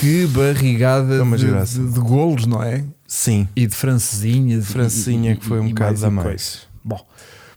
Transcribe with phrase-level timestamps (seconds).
[0.00, 2.84] Que barrigada É de, de, de golos, não é?
[3.06, 3.46] Sim.
[3.54, 4.58] E de francesinha.
[4.58, 6.62] De Francesinha que foi um bocado a mais.
[6.82, 7.04] Bom,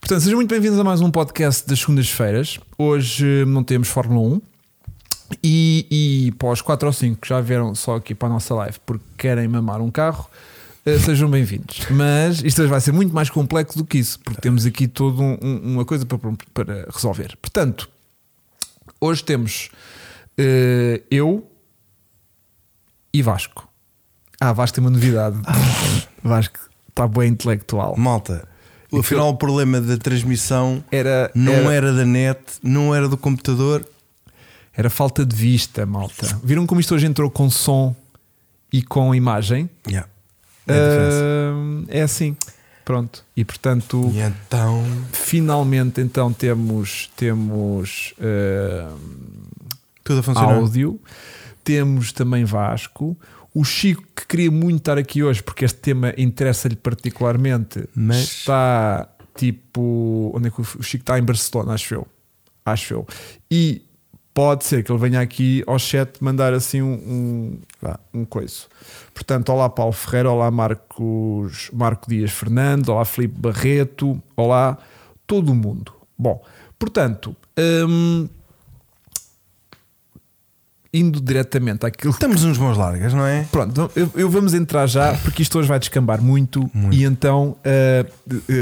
[0.02, 2.60] portanto, sejam muito bem-vindos a mais um podcast das segundas-feiras.
[2.78, 4.42] Hoje eh, não temos Fórmula 1.
[5.42, 5.88] E,
[6.28, 8.78] e para os 4 ou 5 que já vieram só aqui para a nossa live
[8.86, 10.30] porque querem mamar um carro,
[10.86, 11.80] eh, sejam bem-vindos.
[11.90, 15.38] Mas isto vai ser muito mais complexo do que isso, porque temos aqui toda um-
[15.42, 16.20] um- uma coisa para,
[16.54, 17.38] para resolver.
[17.42, 17.90] Portanto,
[19.00, 19.70] hoje temos
[20.38, 21.48] eh, eu
[23.14, 23.68] e Vasco.
[24.40, 25.38] Ah, Vasco tem uma novidade.
[26.24, 26.60] Vasco
[26.90, 27.96] está bem intelectual.
[27.98, 28.48] Malta,
[28.92, 33.18] E afinal o problema da transmissão Era, não era, era da net, não era do
[33.18, 33.86] computador.
[34.76, 36.40] era falta de vista, malta.
[36.44, 37.96] Viram como isto hoje entrou com som
[38.72, 39.70] e com imagem?
[39.88, 40.10] Yeah.
[40.68, 40.74] É.
[40.74, 42.36] Ah, é assim.
[42.86, 43.24] Pronto.
[43.38, 44.84] E portanto, E então.
[45.14, 48.92] finalmente então temos, temos ah,
[50.04, 50.56] Tudo a funcionar.
[50.56, 51.00] áudio,
[51.64, 53.18] temos também Vasco.
[53.54, 59.08] O Chico, que queria muito estar aqui hoje porque este tema interessa-lhe particularmente, Mas- está
[59.36, 60.32] tipo.
[60.34, 61.20] Onde é que o Chico está?
[61.20, 62.08] Em Barcelona, acho eu.
[62.66, 63.08] Acho eu.
[63.52, 63.84] E
[64.34, 67.60] pode ser que ele venha aqui ao chat mandar assim um, um,
[68.22, 68.64] um coisa.
[69.14, 74.78] Portanto, olá Paulo Ferreira, olá Marcos, Marco Dias Fernando, olá Filipe Barreto, olá
[75.28, 75.94] todo o mundo.
[76.18, 76.44] Bom,
[76.80, 77.36] portanto,
[77.88, 78.28] hum,
[80.94, 83.48] indo diretamente àquilo que Estamos uns mãos largas, não é?
[83.52, 86.96] Pronto, então eu, eu vamos entrar já porque isto hoje vai descambar muito, Muito.
[86.96, 88.06] e então eh,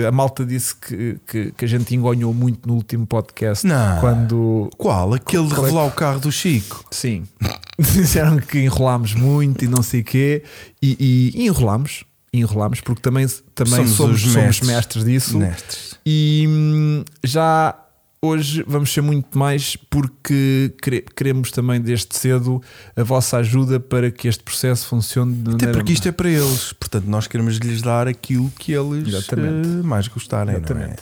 [0.07, 3.99] a malta disse que, que, que a gente engonhou muito no último podcast Não.
[3.99, 5.13] quando Qual?
[5.13, 6.85] Aquele de é revelar o carro do Chico.
[6.89, 7.23] sim
[7.77, 10.43] disseram que enrolámos muito e não sei o quê
[10.81, 14.67] e, e enrolámos enrolámos porque também, também Somos somos, os somos mestres.
[14.69, 15.95] mestres disso Nestes.
[16.05, 17.75] e hum, já
[18.23, 22.61] hoje vamos ser muito mais porque quere- queremos também desde cedo
[22.95, 26.71] a vossa ajuda para que este processo funcione de Até porque isto é para eles.
[26.73, 29.67] Portanto, nós queremos lhes dar aquilo que eles Exatamente.
[29.67, 30.55] eh, mais gostarem.
[30.55, 31.01] Exatamente.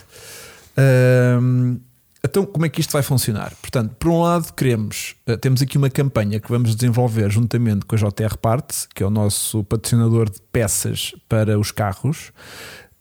[0.78, 1.78] Ahm,
[2.24, 3.54] então, como é que isto vai funcionar?
[3.62, 7.96] Portanto, por um lado, queremos, eh, temos aqui uma campanha que vamos desenvolver juntamente com
[7.96, 12.32] a JR Parts, que é o nosso patrocinador de peças para os carros.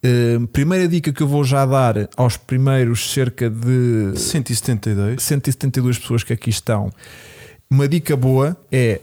[0.03, 4.15] Ahm, primeira dica que eu vou já dar aos primeiros cerca de Não é?
[4.15, 5.21] 172.
[5.23, 6.89] 172 pessoas que aqui estão.
[7.69, 9.01] Uma dica boa é: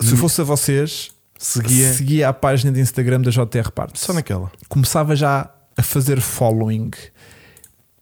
[0.00, 1.92] se fosse a vocês, Seguia.
[1.92, 4.50] seguia a página de Instagram da JR Parts Só naquela.
[4.68, 6.90] começava já a fazer following,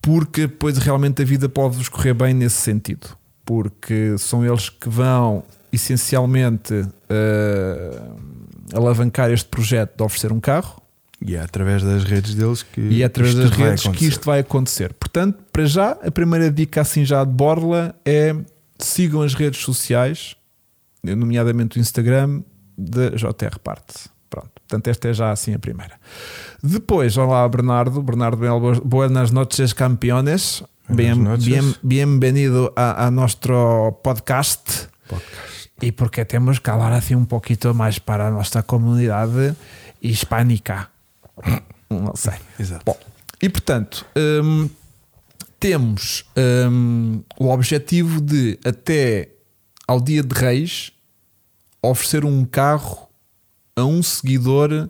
[0.03, 3.09] porque depois realmente a vida pode-vos correr bem nesse sentido,
[3.45, 5.43] porque são eles que vão
[5.73, 8.01] essencialmente eh,
[8.75, 10.80] alavancar este projeto de oferecer um carro
[11.25, 12.81] E é através das redes deles que.
[12.81, 14.93] e é através isto das redes que isto vai acontecer.
[14.95, 18.35] Portanto, para já, a primeira dica assim já de borla é
[18.79, 20.35] sigam as redes sociais,
[21.05, 22.43] nomeadamente o Instagram
[22.77, 24.09] da JR Parte.
[24.31, 25.95] Pronto, portanto, esta é já assim a primeira.
[26.63, 28.39] Depois, olá Bernardo, Bernardo
[28.85, 30.63] buenas noches campeones.
[30.89, 34.89] Bien, bien- bienvenido a, a nuestro podcast.
[35.09, 35.71] Podcast.
[35.83, 39.55] E porque temos que hablar assim um pouquito mais para a nossa comunidade
[40.03, 40.89] hispânica.
[41.89, 42.35] Não sei.
[42.59, 42.85] Exato.
[42.85, 42.99] Bom,
[43.43, 44.69] e portanto, hum,
[45.59, 46.25] temos
[46.71, 49.31] hum, o objetivo de, até
[49.87, 50.93] ao dia de Reis,
[51.83, 53.09] oferecer um carro
[53.75, 54.89] a um seguidor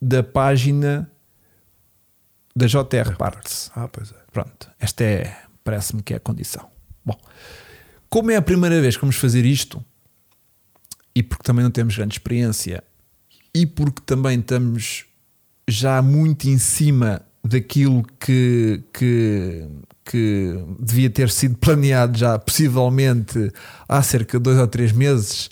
[0.00, 1.10] da página
[2.54, 3.70] da JR Parts.
[3.74, 4.16] Ah, pois é.
[4.32, 6.68] Pronto, esta é, parece-me que é a condição.
[7.04, 7.18] Bom,
[8.10, 9.82] como é a primeira vez que vamos fazer isto,
[11.14, 12.84] e porque também não temos grande experiência,
[13.54, 15.05] e porque também estamos
[15.68, 19.66] já muito em cima daquilo que, que,
[20.04, 23.52] que devia ter sido planeado já possivelmente
[23.88, 25.50] há cerca de dois ou três meses,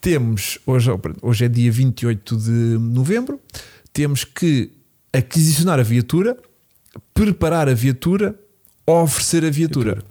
[0.00, 0.90] temos, hoje,
[1.22, 3.40] hoje é dia 28 de novembro,
[3.92, 4.70] temos que
[5.12, 6.36] aquisicionar a viatura,
[7.12, 8.38] preparar a viatura,
[8.86, 10.02] oferecer a viatura,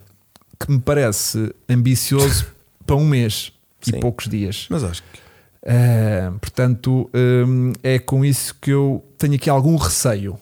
[0.60, 2.48] que me parece ambicioso
[2.86, 3.52] para um mês
[3.82, 3.98] Sim.
[3.98, 4.68] e poucos dias.
[4.70, 5.25] Mas acho que.
[5.66, 10.38] Uh, portanto, um, é com isso que eu tenho aqui algum receio.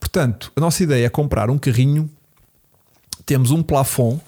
[0.00, 2.10] Portanto, a nossa ideia é comprar um carrinho.
[3.24, 4.20] Temos um plafond,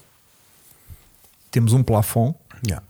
[1.51, 2.35] temos um plafond
[2.67, 2.83] Yeah.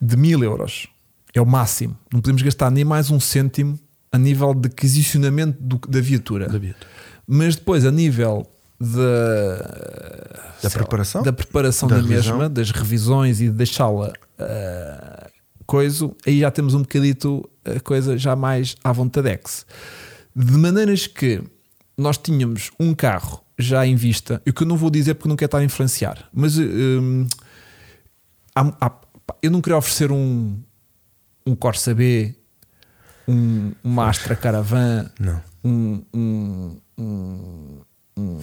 [0.00, 0.88] de mil euros.
[1.34, 1.96] É o máximo.
[2.12, 3.78] Não podemos gastar nem mais um cêntimo
[4.10, 6.48] a nível de aquisicionamento do- da viatura.
[6.48, 6.86] Da viatura.
[7.26, 8.48] Mas depois, a nível
[8.80, 9.56] da,
[10.62, 11.22] Da sei lá, preparação?
[11.22, 15.27] da preparação Da da, mesma, das revisões e de deixá-la ah,
[15.72, 19.66] coisa, aí já temos um bocadito a coisa já mais à vontadex.
[20.34, 21.42] De maneiras que
[21.96, 25.28] nós tínhamos um carro já em vista, e o que eu não vou dizer porque
[25.28, 27.26] não quero estar a influenciar, mas hum,
[28.54, 29.00] há- há-
[29.42, 30.58] eu não queria oferecer um,
[31.44, 32.34] um Corsa B,
[33.28, 35.42] um, uma Astra Caravan, Não.
[35.62, 37.80] um, um, um,
[38.18, 38.40] um,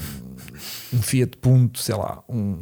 [0.94, 2.58] um Fiat Punto, sei lá, um-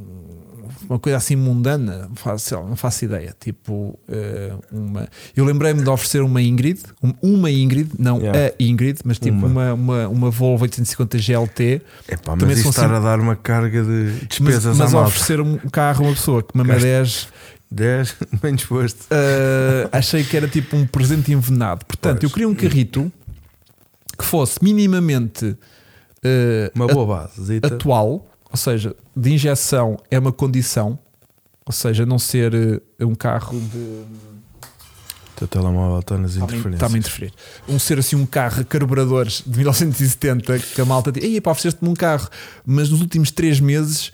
[0.89, 3.35] uma coisa assim mundana, não faço, sei lá, não faço ideia.
[3.39, 5.07] Tipo, eh, uma.
[5.35, 8.53] Eu lembrei-me de oferecer uma Ingrid, um- uma Ingrid, não Yeah.
[8.59, 9.47] a Ingrid, mas tipo Uma.
[9.47, 11.81] uma, uma, uma Volvo 850 GLT.
[12.07, 14.77] É pá, Também mas são isto estar assim- a dar uma carga de Mas, despesas
[14.77, 15.07] mas malta.
[15.09, 16.83] oferecer um carro a uma pessoa que mama Gasto.
[16.85, 17.27] 10
[17.71, 19.01] 10, bem disposto.
[19.05, 21.85] Uh, achei que era tipo um presente envenenado.
[21.85, 22.23] Portanto, Pois.
[22.23, 23.11] eu queria um carrito
[24.17, 25.57] que fosse minimamente uh,
[26.75, 27.59] Uma a- boa base.
[27.63, 30.97] atual, ou seja, de injeção é uma condição,
[31.65, 34.03] ou seja, não ser uh, um carro de.
[35.35, 36.73] Teu telemóvel está nas interferências.
[36.75, 37.33] está-me a interferir.
[37.67, 41.51] Um ser assim um carro a carburadores de 1970 que a malta diz: Ei, pá,
[41.51, 42.29] ofereceste-me um carro,
[42.65, 44.11] mas nos últimos três meses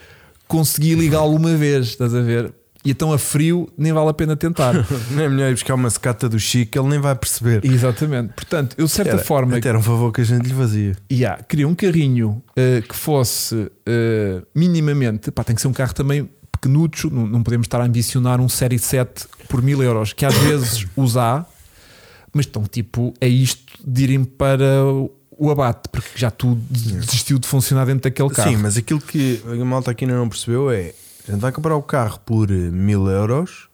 [0.47, 2.53] consegui ligá-lo uma vez, estás a ver?
[2.85, 4.73] E então a frio nem vale a pena tentar.
[5.11, 7.63] Não é melhor ir buscar uma secata do Chico, ele nem vai perceber.
[7.65, 8.33] Exatamente.
[8.33, 10.95] Portanto, eu de certa Era- forma Até era um favor que a gente lhe fazia.
[11.11, 15.93] yeah, queria um carrinho uh, que fosse uh, minimamente, pá, tem que ser um carro
[15.93, 20.25] também pequenucho, não, não podemos estar a ambicionar um Série 7 por mil euros, que
[20.25, 21.45] às vezes os há,
[22.33, 27.39] mas estão tipo a isto de irem para o- o abate, porque já tudo desistiu
[27.39, 28.51] de funcionar dentro daquele carro.
[28.51, 30.93] Sim, mas aquilo que a malta aqui ainda não percebeu é:
[31.31, 33.67] gente vai comprar o carro por eh, mil euros,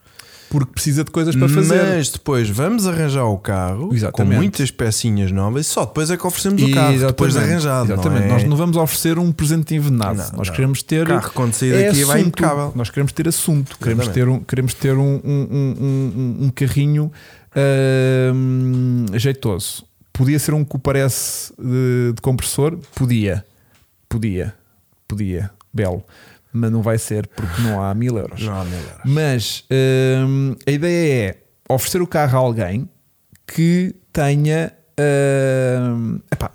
[0.50, 1.84] Porque precisa de coisas para fazer.
[1.84, 4.38] mas depois vamos arranjar o carro com Exatamente.
[4.38, 7.52] muitas pecinhas novas e só depois é que oferecemos o carro, depois de Exatamente.
[7.68, 7.94] arranjado.
[7.94, 8.20] Exatamente.
[8.22, 8.34] Não é?
[8.34, 10.18] Nós não vamos oferecer um presente envenenado.
[10.18, 10.56] Não, Nós não.
[10.56, 11.04] queremos ter.
[11.06, 12.28] O carro quando sair é daqui vai assunto.
[12.28, 12.72] impecável.
[12.76, 14.30] Nós queremos ter assunto, queremos Exatamente.
[14.30, 17.12] ter um, queremos ter um, um, um- um- um carrinho
[18.34, 19.84] hum, jeitoso.
[20.14, 22.78] Podia ser um que parece de, de compressor?
[22.96, 23.46] Podia,
[24.08, 24.54] podia,
[25.08, 26.04] podia, belo,
[26.56, 28.42] mas não vai ser porque não há mil euros.
[28.42, 29.02] Não há mil euros.
[29.04, 29.66] Mas
[30.28, 31.38] hum, a ideia é
[31.70, 32.90] oferecer o carro a alguém
[33.46, 34.72] que tenha.
[35.80, 36.52] hum, epá,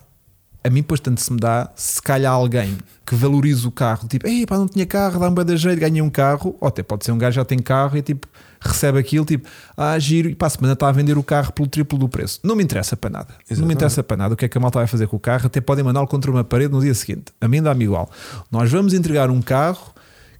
[0.62, 2.76] a mim, depois, tanto se me dá, se calhar alguém
[3.06, 6.03] que valorize o carro, tipo, ei, pá, não tinha carro, dá-me bem da jeito, ganhei
[6.03, 8.29] um carro, ou até pode ser um gajo que já tem carro e tipo,
[8.61, 11.69] recebe aquilo, tipo, ah, giro, e para a semana está a vender o carro pelo
[11.69, 12.41] triplo do preço.
[12.45, 13.29] Não me interessa para nada.
[13.29, 13.75] Não me Exatamente.
[13.75, 15.61] interessa para nada o que é que a malta vai fazer com o carro, até
[15.61, 17.33] podem mandá-lo contra uma parede no dia seguinte.
[17.41, 18.11] A mim dá-me igual.
[18.51, 19.95] Nós vamos entregar um carro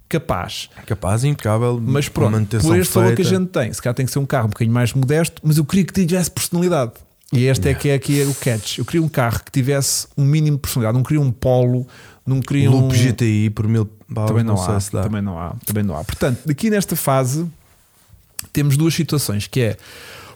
[0.09, 4.05] capaz Capaz, impecável, mas pronto, por este valor que a gente tem, se calhar tem
[4.05, 6.93] que ser um carro um bocadinho mais modesto, mas eu queria que tivesse personalidade.
[7.33, 8.79] E este é que é aqui o catch.
[8.79, 10.97] Eu queria um carro que tivesse um mínimo de personalidade.
[10.97, 11.87] Não queria um polo,
[12.27, 12.81] não queria um.
[12.81, 13.89] Loop GTI por mil
[14.27, 16.03] Também não, sei há, também não há, também não há.
[16.03, 17.47] Portanto, aqui nesta fase
[18.53, 19.77] temos duas situações, que é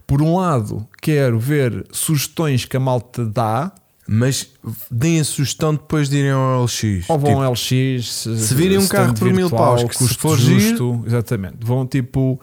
[0.06, 3.72] por um lado, quero ver sugestões que a malta dá,
[4.06, 4.48] Mas
[4.90, 7.08] deem a sugestão depois de irem ao LX.
[7.08, 9.98] ou vão Tipo, ao LX, se, se virem um carro por mil paus, que se
[10.04, 11.56] custo for justo, exatamente.
[11.62, 12.38] Vão tipo.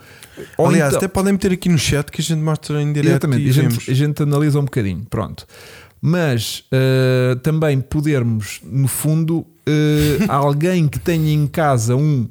[0.57, 3.47] aliás, então- até podem meter aqui no chat que a gente mostra em direto Exatamente,
[3.47, 5.45] a gente, a gente analisa um bocadinho, pronto.
[6.01, 12.27] Mas eh, também podermos, no fundo, eh, alguém que tenha em casa um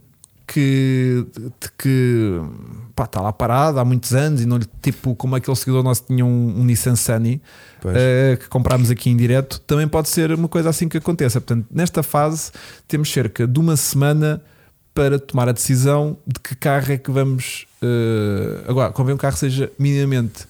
[0.53, 1.25] que,
[1.79, 2.41] que
[2.97, 6.03] pá, está lá parado há muitos anos e não lhe, tipo, como aquele seguidor nosso
[6.03, 7.41] tinha um, um Nissan Sunny
[7.85, 11.41] eh, que comprámos aqui em direto, também pode ser uma coisa assim que aconteça.
[11.41, 12.51] Portanto, nesta fase
[12.89, 14.43] temos cerca de uma semana
[14.93, 17.67] para tomar a decisão de que carro é que vamos.
[17.81, 20.50] eh, agora, convém um carro seja minimamente.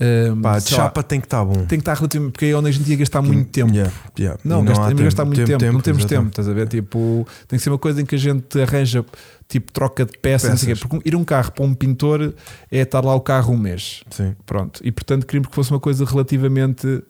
[0.00, 1.52] Eh, Pá, de sei lá, chapa tem que estar bom.
[1.66, 2.32] tem que estar relativamente.
[2.32, 3.72] Porque aí é onde a gente ia gastar muito tempo.
[3.72, 4.40] Yeah, yeah.
[4.44, 6.68] Não, E gasta- gastar muito tempo, não temos tempo, estás a ver?
[6.68, 9.04] Tipo, tem que ser uma coisa em que a gente arranja
[9.46, 10.72] tipo troca de peças, não sei quê.
[10.74, 10.88] Peças.
[10.88, 12.32] porque ir um carro para um pintor
[12.72, 14.02] é estar lá o carro um mês.
[14.10, 14.34] Sim.
[14.46, 17.02] Pronto, e portanto queríamos que fosse uma coisa relativamente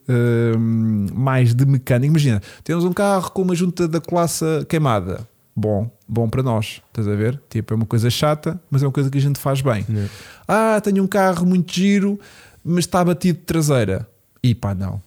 [1.12, 2.06] mais de mecânica.
[2.06, 5.26] Imagina, temos um carro com uma junta da colaça queimada.
[5.56, 7.40] Bom, bom para nós, estás a ver?
[7.48, 9.84] Tipo, é uma coisa chata, mas é uma coisa que a gente faz bem.
[9.88, 10.10] Yeah.
[10.48, 12.18] Ah, tenho um carro muito giro,
[12.64, 14.08] mas está batido de traseira.
[14.42, 15.00] E pá, não,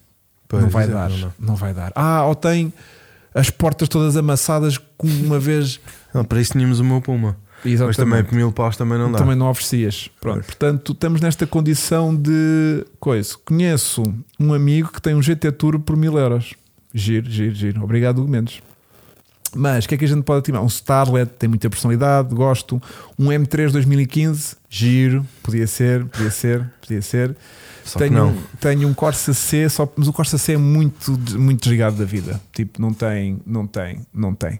[0.47, 1.55] Pois, não vai é, dar, não, não.
[1.55, 1.91] vai dar.
[1.95, 2.71] Ah, ou tem
[3.33, 5.79] as portas todas amassadas com uma vez.
[6.13, 6.23] não.
[6.23, 7.37] Para isso tínhamos o meu Puma.
[7.65, 8.25] Mas também Exatamente.
[8.29, 9.17] por mil paus também não dá.
[9.17, 10.09] Também não oferecias.
[10.21, 10.45] Pronto, Pois.
[10.45, 13.35] portanto, estamos nesta condição de coisa.
[13.43, 14.03] Conheço
[14.39, 16.53] um amigo que tem um GT Tour por mil euros.
[16.93, 17.83] Giro, giro, giro.
[17.83, 18.61] Obrigado, Mendes.
[19.55, 20.63] Mas o que é que a gente pode ativar?
[20.63, 22.81] Um Starlet tem muita personalidade, gosto.
[23.17, 27.35] Um M3 2015, giro, podia ser, podia ser, podia ser.
[27.87, 28.29] Só que tenho, não.
[28.29, 32.05] um- tenho um Corsa C, só, mas o Corsa C é muito, muito desligado da
[32.05, 32.39] vida.
[32.53, 34.59] Tipo, não tem, não tem, não tem.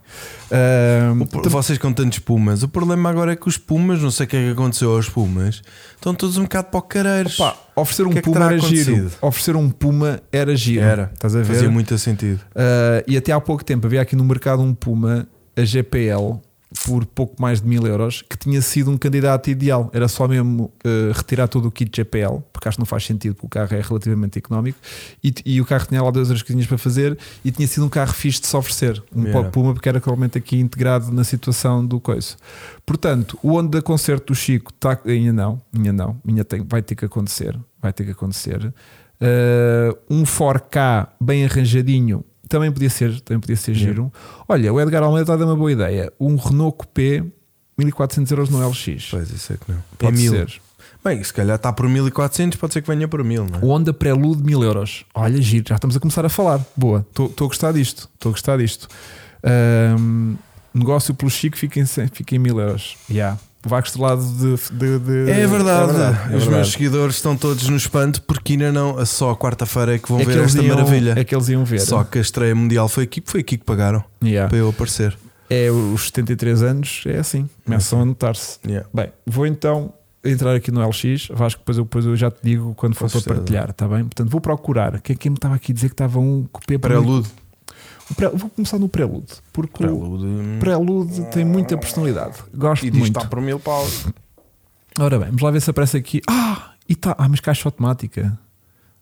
[0.52, 4.26] Ahm, O Vocês com tantos Pumas, o problema agora é que os Pumas, não sei
[4.26, 5.62] o que é que aconteceu aos Pumas,
[5.96, 7.36] estão todos um bocado para o careiros.
[7.38, 9.12] Pá, oferecer um que é que Puma era giro.
[9.22, 10.84] Oferecer um Puma era giro.
[10.84, 11.12] Era.
[11.14, 11.46] Estás a ver?
[11.46, 12.40] Fazia muito sentido.
[12.52, 16.40] Uh, e até há pouco tempo havia aqui no mercado um Puma, a GPL,
[16.86, 19.90] por pouco mais de mil euros, que tinha sido um candidato ideal.
[19.94, 23.36] Era só mesmo eh, retirar todo o kit GPL, porque acho que não faz sentido,
[23.36, 24.78] porque o carro é relativamente económico.
[25.24, 27.90] E, e o carro tinha lá duas outras coisinhas para fazer e tinha sido um
[27.90, 29.02] carro fixe de se oferecer.
[29.16, 29.50] Um Yeah.
[29.52, 32.36] Puma, porque era claramente aqui integrado na situação do coisa.
[32.86, 34.98] Portanto, o Honda concerto do Chico está.
[35.06, 37.58] Ainda não, ainda não, ainda tem, vai ter que acontecer.
[37.82, 38.74] Vai ter que acontecer.
[39.20, 43.94] Uh, um 4K bem arranjadinho também podia ser, também podia ser Yeah.
[43.94, 44.14] giro.
[44.48, 46.12] Olha, o Edgar Almeida está a dar uma boa ideia.
[46.20, 47.24] Um Renault Coupé
[47.78, 49.08] 1400 euros no LX.
[49.12, 49.84] Pois, isso é que não.
[49.98, 50.62] Pode é ser.
[51.04, 53.64] Bem, se calhar está por 1400, pode ser que venha por 1000, não é?
[53.64, 55.06] O Honda Prelude 1000 euros.
[55.14, 56.60] Olha, giro, já estamos a começar a falar.
[56.76, 58.10] Boa, estou a gostar disto.
[58.16, 58.88] Estou a gostar disto.
[59.44, 60.36] Ahm,
[60.74, 62.98] negócio pelo Chico fica em, 100 fica em 1000 euros.
[63.10, 63.40] Yeah.
[63.68, 65.92] Vai estrelado de, de, de- É verdade.
[65.92, 66.50] é Os verdade.
[66.50, 69.06] meus seguidores estão todos no espanto porque ainda não.
[69.06, 71.14] Só quarta-feira é que vão É que ver eles esta iam- maravilha.
[71.18, 71.80] É que eles iam ver.
[71.82, 74.50] Só que a estreia mundial foi aqui, foi aqui que pagaram Yeah.
[74.50, 75.18] para eu aparecer.
[75.50, 77.50] É os 73 anos, é assim.
[77.66, 78.60] Começam a notar-se.
[78.68, 78.88] Yeah.
[78.94, 79.94] Bem, vou então
[80.24, 81.30] entrar aqui no LX.
[81.34, 84.04] Vasco, depois eu, depois eu já te digo quando for para partilhar, está bem?
[84.04, 85.00] Portanto, vou procurar.
[85.00, 87.30] Quem, quem me estava aqui a dizer que estava um cupê para Prelude.
[88.10, 90.26] O pré- Vou começar no Prelude, porque o Prelude.
[90.26, 92.38] hum, Prelude tem muita personalidade.
[92.54, 93.18] Gosto E diz muito.
[93.18, 94.08] está por mil paus.
[95.00, 96.22] Ora bem, vamos lá ver se aparece aqui.
[96.28, 97.16] Ah, e tá.
[97.18, 98.38] Ah, mas caixa automática.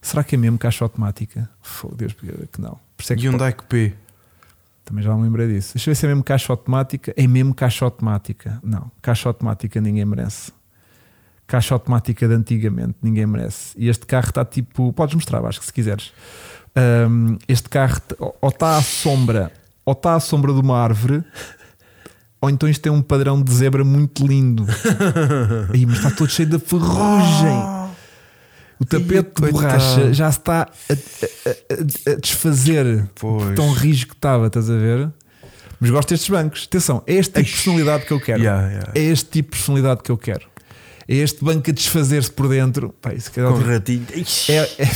[0.01, 1.49] Será que é mesmo caixa automática?
[1.61, 2.79] Fogo, Deus, que não.
[2.97, 3.93] Por isso é que Hyundai Coupé.
[4.83, 5.73] Também já me lembrei disso.
[5.73, 7.13] Deixa eu ver se é mesmo caixa automática.
[7.17, 8.59] É mesmo caixa automática.
[8.63, 10.51] Não, caixa automática ninguém merece.
[11.47, 13.73] Caixa automática de antigamente ninguém merece.
[13.77, 14.91] E este carro está tipo.
[14.93, 16.11] Podes mostrar, acho que se quiseres.
[16.75, 18.01] Ahm, este carro
[18.41, 19.51] ou está à sombra,
[19.85, 21.23] ou está à sombra de uma árvore,
[22.41, 24.65] ou então isto tem um padrão de zebra muito lindo.
[25.73, 27.75] Aí, mas está todo cheio de ferrugem.
[28.77, 29.51] O tapete de coitado.
[29.53, 33.55] borracha já se está a, a- a- a desfazer Pois.
[33.55, 35.09] tão rijo que estava, estás a ver?
[35.79, 36.65] Mas gosto destes bancos.
[36.67, 38.41] Atenção, é este tipo de personalidade que eu quero.
[38.41, 38.91] Yeah, yeah.
[38.93, 40.45] É este tipo de personalidade que eu quero.
[41.07, 42.93] É este banco a desfazer-se por dentro.
[43.01, 44.05] Pá, isso é, Com ratinho.
[44.49, 44.89] É, é...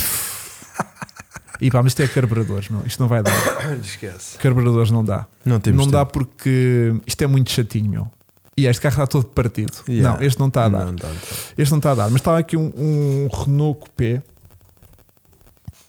[1.60, 2.82] E pá, mas isto é carburadores, não.
[2.86, 3.32] Isto não vai dar.
[3.82, 4.38] Esquece.
[4.38, 5.26] Carburadores não dá.
[5.44, 8.10] Não temos não dá porque isto é muito chatinho, meu.
[8.56, 9.72] E este carro está todo partido.
[9.88, 10.18] Yeah.
[10.18, 10.78] Não, este não está a dar.
[10.80, 11.08] Não não dá.
[11.56, 12.10] Este não está a dar.
[12.10, 14.22] Mas estava aqui um, um Renault Coupé.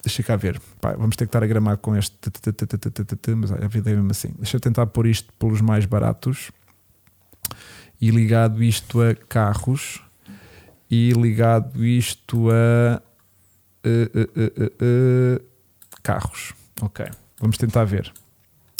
[0.03, 0.59] Deixa cá ver.
[0.79, 2.15] Pá, vamos ter que estar a gramar com este.
[3.35, 4.33] Mas a vida é mesmo assim.
[4.37, 6.51] Deixa eu tentar pôr isto pelos mais baratos.
[7.99, 10.01] E ligado isto a carros.
[10.89, 13.01] E ligado isto a.
[13.83, 15.41] eh, eh, eh,
[16.01, 16.53] carros.
[16.81, 17.05] Ok.
[17.39, 18.11] Vamos tentar ver.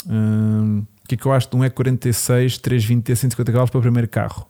[0.08, 3.82] Hum, o que é que eu acho de um E46 320T 150 cavalos para o
[3.82, 4.46] primeiro carro?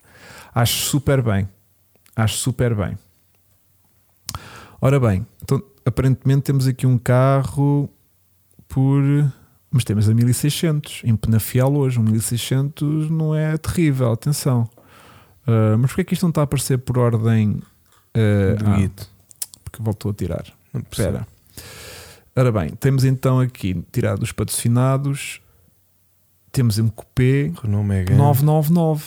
[0.55, 1.49] Acho super bem.
[2.15, 2.99] Acho super bem.
[4.81, 7.89] Ora bem, então, aparentemente temos aqui um carro
[8.69, 9.03] por.
[9.71, 11.99] Mas temos a 1600 em Penafiel hoje.
[11.99, 14.69] Um 1600 não é terrível, atenção.
[15.47, 17.63] Ah, mas porquê é que isto não está a aparecer por ordem?
[18.15, 19.07] ah, Do ah,
[19.65, 20.45] porque voltou a tirar.
[20.91, 21.27] Espera.
[22.35, 25.41] Ora bem, temos então aqui tirado os patrocinados.
[26.51, 26.89] Temos um
[27.83, 28.17] Megane.
[28.19, 29.05] 999.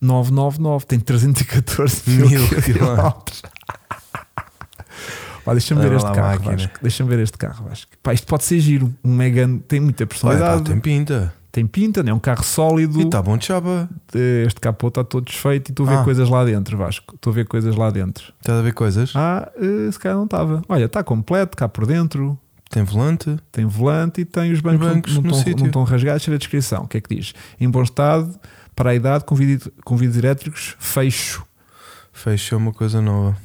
[0.00, 0.86] 999.
[0.86, 3.42] Tem 314 Mil mil quilómetros.
[5.44, 6.42] Pá, Deixa-me ver este carro.
[6.80, 7.90] Deixa-me ver este carro, Vasco.
[8.02, 8.94] Pá, isto pode ser giro.
[9.04, 10.64] Um Megane tem muita Olha, pá, personalidade.
[10.64, 11.34] tem pinta.
[11.54, 13.00] Tem pinta, não é um carro sólido.
[13.00, 13.88] E está bom de chapa.
[14.44, 16.02] Este capô está todo desfeito e estou a ver Ah.
[16.02, 17.14] coisas lá dentro, Vasco.
[17.14, 18.34] Estou a ver coisas lá dentro.
[18.40, 19.12] Estás a ver coisas?
[19.14, 20.62] Ah, eh, se calhar não estava.
[20.68, 22.36] Olha, está completo, cá por dentro.
[22.68, 23.36] Tem volante.
[23.52, 26.22] Tem volante e tem os bancos, bancos não, não, estão, não estão rasgados.
[26.22, 26.82] Deixa ver a descrição.
[26.82, 27.32] O que é que diz?
[27.60, 28.36] Em bom estado,
[28.74, 31.44] para a idade, com, vidro, com vidros elétricos, fecho,
[32.12, 33.36] Fechou uma coisa nova.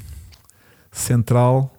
[0.92, 1.72] central,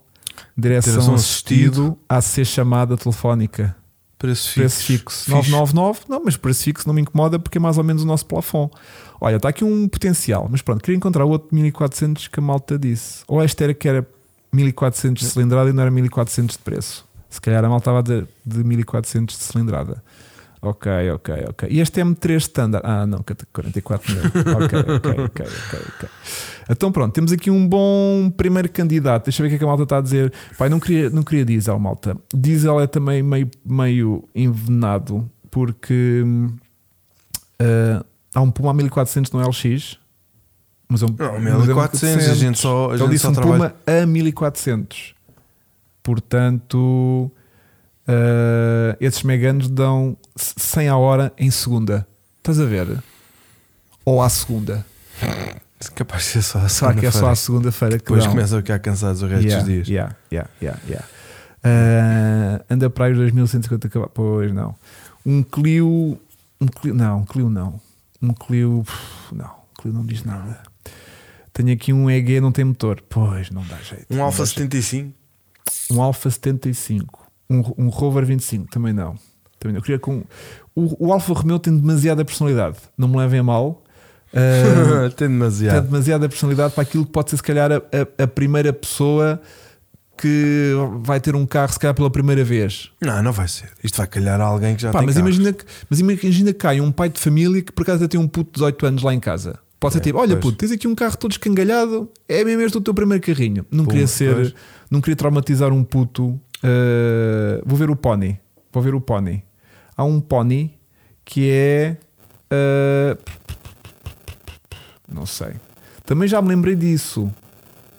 [0.57, 3.75] direção, Direção assistido, AC chamada telefónica.
[4.21, 5.25] Preço Preço fixo.
[5.25, 6.01] fixo, 999.
[6.07, 8.71] Não, mas preço fixo não me incomoda porque é mais ou menos o nosso plafond.
[9.19, 13.25] Olha, está aqui um potencial, mas pronto, queria encontrar outro 1400 que a malta disse.
[13.27, 14.07] Ou este era que era
[14.53, 17.07] 1400 de cilindrada e não era 1400 de preço.
[17.31, 20.05] Se calhar a malta estava dizer de 1400 de cilindrada.
[20.63, 21.69] Ok, ok, ok.
[21.71, 22.85] E este M3 standard.
[22.87, 24.23] Ah, não, 44 mil.
[24.25, 26.09] Ok, ok, ok, ok, ok.
[26.69, 29.25] Então pronto, temos aqui um bom primeiro candidato.
[29.25, 30.33] Deixa eu ver o que é que a malta está a dizer.
[30.59, 32.17] Pai, não queria, não queria diesel, malta.
[32.35, 36.25] Diesel é também meio, meio envenenado porque
[37.59, 39.99] ah, há um Puma 1400 no LX.
[40.89, 43.31] Mas é um, Não, é um 1400, a gente só, a Ele gente disse só
[43.31, 43.71] um trabalha.
[43.71, 45.15] Puma a 1400.
[46.03, 47.31] Portanto,
[48.07, 52.07] ah, esses meganos dão 100 a hora em segunda.
[52.39, 53.03] Estás a ver?
[54.05, 54.85] Ou à segunda.
[55.95, 58.33] Capaz de ser só Será que é só à segunda-feira que Depois dão?
[58.33, 59.89] começam a ficar cansados o resto yeah, dos dias.
[59.89, 61.07] Yeah, yeah, yeah, yeah.
[61.63, 64.13] Ah, anda para aí os 2150 cavalos.
[64.15, 64.75] Pois não.
[65.25, 66.19] Um Clio
[66.61, 67.81] Um Clio, não, um Clio não.
[68.23, 68.85] Um Clio,
[69.33, 70.61] não, um Clio não diz nada.
[71.53, 73.03] Tenho aqui um EG, não tem motor.
[73.09, 74.07] Pois, não dá jeito.
[74.11, 74.61] Um Alfa dá jeito.
[74.77, 75.15] 75.
[75.91, 77.27] Um Alfa 75.
[77.49, 79.19] Um, um Rover 25, também não.
[79.61, 79.77] Também.
[79.77, 80.25] Eu queria com.
[80.75, 82.79] O, o Alfa Romeo tem demasiada personalidade.
[82.99, 83.85] Não me levem a mal.
[84.33, 85.87] Ah, Tem tem demasiado.
[85.87, 89.41] demasiada personalidade para aquilo que pode ser, se calhar, a, a- primeira pessoa
[90.17, 92.91] que vai ter um carro, se calhar, pela primeira vez.
[93.03, 93.71] Não, não vai ser.
[93.83, 96.59] Isto vai calhar a alguém que já Pá, tem mas, imagina que, mas imagina que
[96.61, 99.13] cai um pai de família que por acaso tem um puto de 18 anos lá
[99.13, 99.59] em casa.
[99.81, 100.41] Pode ser É, tipo: Olha, pois.
[100.43, 103.67] puto, tens aqui um carro todo escangalhado, é mesmo este o teu primeiro carrinho.
[103.69, 104.55] Não Pum, queria ser, pois.
[104.91, 106.39] não queria traumatizar um puto.
[106.63, 108.39] Uh, vou ver o Pony.
[108.73, 109.43] Vou ver o Pony.
[110.01, 110.75] Há um Pony
[111.27, 111.99] que é.
[112.51, 113.19] uh,
[115.07, 115.57] não sei.
[116.07, 117.31] Também já me lembrei disso.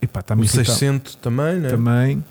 [0.02, 0.66] Epá, está O me irritando.
[0.66, 1.70] 600 também, né?
[1.70, 2.26] Também.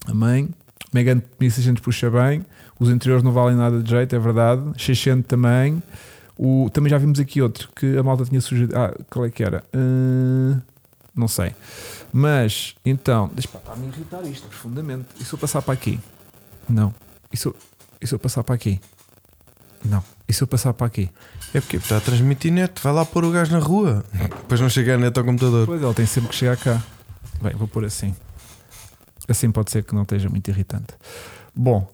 [0.00, 0.50] Também.
[0.92, 2.44] Megane 1600 puxa bem.
[2.78, 4.62] Os interiores não valem nada de jeito, é verdade.
[4.76, 5.82] 600 também.
[6.36, 8.76] O, também já vimos aqui outro que a malta tinha sugerido.
[8.76, 9.64] Ah, qual é que era?
[9.74, 10.60] Uh,
[11.14, 11.54] não sei.
[12.12, 15.06] Mas, então, deixa para me irritar isto profundamente.
[15.18, 15.98] E se eu passar para aqui?
[16.68, 16.94] Não.
[17.32, 17.56] Eu,
[18.00, 18.80] e se eu passar para aqui?
[19.84, 20.02] Não.
[20.28, 21.10] E se eu passar para aqui?
[21.54, 22.80] É porque está a transmitir net.
[22.82, 24.04] Vai lá pôr o gajo na rua.
[24.12, 25.66] Depois não chega a net ao computador.
[25.66, 26.82] Pois ele tem sempre que chegar cá.
[27.40, 28.14] Bem, vou pôr assim.
[29.28, 30.94] Assim pode ser que não esteja muito irritante.
[31.54, 31.90] Bom,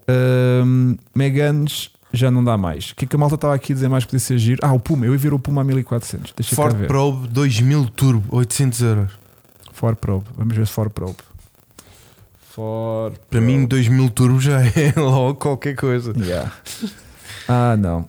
[0.65, 2.91] hum, Meganes já não dá mais.
[2.91, 4.61] O que é que a malta estava aqui a dizer mais que podia ser giro?
[4.63, 5.07] Ah, o Puma.
[5.07, 6.33] Eu ia ver o Puma a 1400.
[6.37, 6.87] Deixa Ford.
[6.87, 9.13] Probe 2000 Turbo, 800 euros.
[9.73, 10.27] Ford Probe.
[10.37, 11.17] Vamos ver se Ford Probe.
[12.55, 16.13] Ford Para mim, 2000 Turbo já é logo qualquer coisa.
[16.17, 16.53] Yeah.
[17.49, 18.09] Ah, não.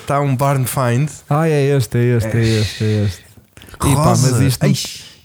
[0.00, 1.08] Está um Barn Find.
[1.30, 3.24] Ah, é este, é este, é este, é este.
[3.74, 4.32] Epá, Rosa.
[4.32, 4.66] mas isto,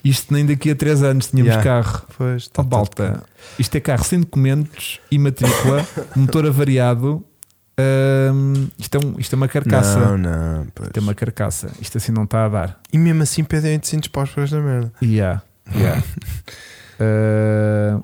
[0.04, 1.64] isto nem daqui a 3 anos tínhamos Yeah.
[1.64, 2.04] carro.
[2.18, 3.24] Pois, Tá tá balta.
[3.60, 7.24] Isto é carro sem documentos e matrícula, motor avariado.
[8.34, 10.00] Hum, isto, é um, isto é uma carcaça.
[10.00, 10.68] Não, não.
[10.74, 10.88] pois.
[10.88, 11.72] Isto é uma carcaça.
[11.82, 12.80] Isto assim não está a dar.
[12.94, 14.94] E mesmo assim pedem 800 paus para esta merda.
[15.04, 15.42] Yeah,
[15.76, 16.02] yeah.
[17.02, 18.04] Uh,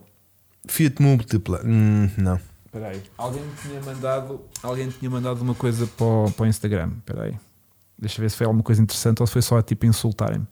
[0.67, 1.61] Fiat Múltipla.
[1.63, 2.39] Hum, não.
[2.65, 3.01] Espera aí.
[3.17, 6.91] Alguém tinha mandado, alguém tinha mandado uma coisa para o, para o Instagram.
[6.99, 7.35] Espera aí.
[7.97, 10.47] Deixa eu ver se foi alguma coisa interessante ou se foi só tipo insultarem-me.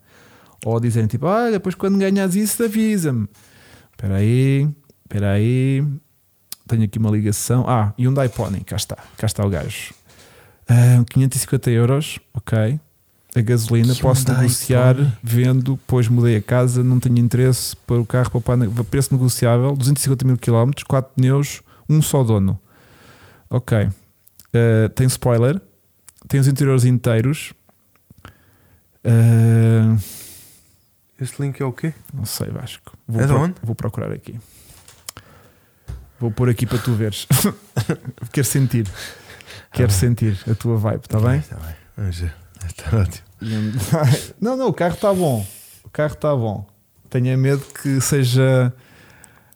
[0.64, 3.28] Ou dizerem tipo, ah, depois quando ganhas isso avisa-me.
[3.92, 4.68] Espera aí,
[5.04, 5.84] espera aí.
[6.66, 7.64] Tenho aqui uma ligação.
[7.68, 8.96] Ah, Hyundai Pony, cá está.
[9.16, 9.94] Cá está o gajo.
[10.68, 12.80] Ah, 550 euros, ok.
[13.36, 15.12] A gasolina, posso Hyundai negociar Pony.
[15.22, 19.76] vendo, pois mudei a casa, não tenho interesse para o carro, para o preço negociável,
[19.76, 22.58] 250 mil km, 4 pneus, um só dono.
[23.50, 23.76] Ok.
[23.86, 25.60] Uh, tem spoiler.
[26.26, 27.52] Tem os interiores inteiros.
[29.04, 29.96] Uh,
[31.20, 31.92] Este link é o quê?
[32.14, 32.92] não sei, Vasco.
[33.06, 33.54] Vou, É onde?
[33.62, 34.40] vou procurar aqui.
[36.18, 37.26] Vou pôr aqui para tu veres.
[38.32, 38.88] Quero sentir.
[39.72, 39.96] Quero bem.
[39.96, 41.38] sentir a tua vibe, está bem?
[41.38, 41.74] Está bem.
[41.96, 42.34] Vamos ver.
[42.66, 43.25] Está ótimo.
[44.40, 45.46] Não, não, o carro está bom.
[45.84, 46.66] O carro está bom.
[47.10, 48.72] Tenho é medo que seja.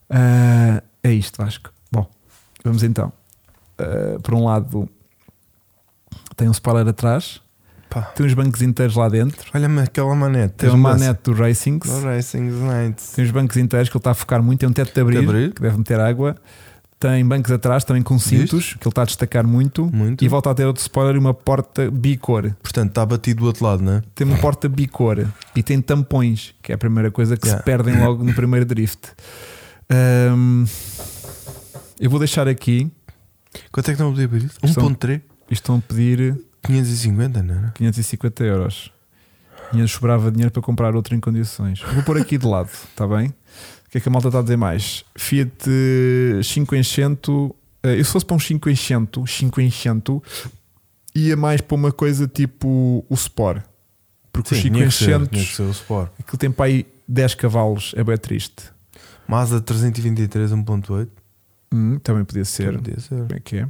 [0.08, 1.70] ah, é isto, Vasco.
[1.90, 2.06] Bom,
[2.64, 3.12] vamos então.
[3.78, 4.88] Ah, por um lado,
[6.36, 7.40] tem um spoiler atrás,
[7.88, 8.02] Pá.
[8.02, 10.54] tem uns bancos inteiros lá dentro, Olha-me aquela manete.
[10.54, 13.02] tem uma manete do Racing, Do Racing Night.
[13.14, 15.20] tem uns bancos inteiros que ele está a focar muito, tem um teto de abrir,
[15.20, 15.54] De abrir.
[15.54, 16.36] que deve meter água.
[17.00, 19.86] Tem bancos atrás também com cintos, que ele está a destacar muito.
[19.90, 20.22] Muito.
[20.22, 22.52] E volta a ter outro spoiler e uma porta bicor.
[22.62, 24.02] Portanto, está batido do outro lado, não é?
[24.14, 27.58] tem uma porta bicor e tem tampões, que é a primeira coisa que Yeah.
[27.62, 29.12] se perdem logo no primeiro drift.
[29.88, 30.66] Ahm,
[31.98, 32.90] eu vou deixar aqui.
[33.72, 34.58] Quanto é que estão a pedir por isso?
[34.62, 35.22] Estão- 1.3?
[35.50, 37.70] Estão a pedir 550, não era?
[37.76, 38.92] 550 euros.
[39.72, 41.80] E sobrava dinheiro para comprar outro em condições.
[41.94, 43.32] Vou pôr aqui de lado, está bem?
[43.90, 45.04] O que é que a malta está a dizer mais?
[45.16, 46.96] Fiat eh, 500.
[47.82, 50.20] eh, Eu se fosse para um 500, 500,
[51.12, 53.64] ia mais para uma coisa tipo o Sport.
[54.32, 56.12] Porque Sim, o tinha que ser, 500, tinha que ser o Sport.
[56.20, 58.70] aquilo tem para aí 10 cavalos, é bem triste.
[59.26, 61.08] Mazda 323 1.8.
[61.74, 62.74] Hum, também podia ser.
[62.74, 63.16] Podia ser.
[63.16, 63.66] Como é que é?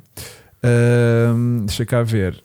[0.63, 2.45] Ahm, deixa cá ver.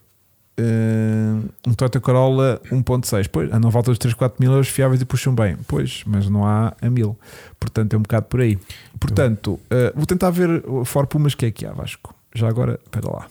[0.58, 3.28] Ahm, um Toyota Corolla 1.6.
[3.30, 5.58] Pois, andam à volta dos 3, 4 mil euros fiáveis e puxam bem.
[5.68, 7.18] Pois, mas não há a mil.
[7.60, 8.58] Portanto, é um bocado por aí.
[9.00, 12.14] Portanto, ah, vou tentar ver o Ford Pumas que é que há, Vasco.
[12.34, 13.28] Já agora, espera lá.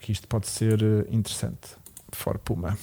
[0.00, 1.76] Que isto pode ser eh, interessante.
[2.10, 2.76] Ford Puma.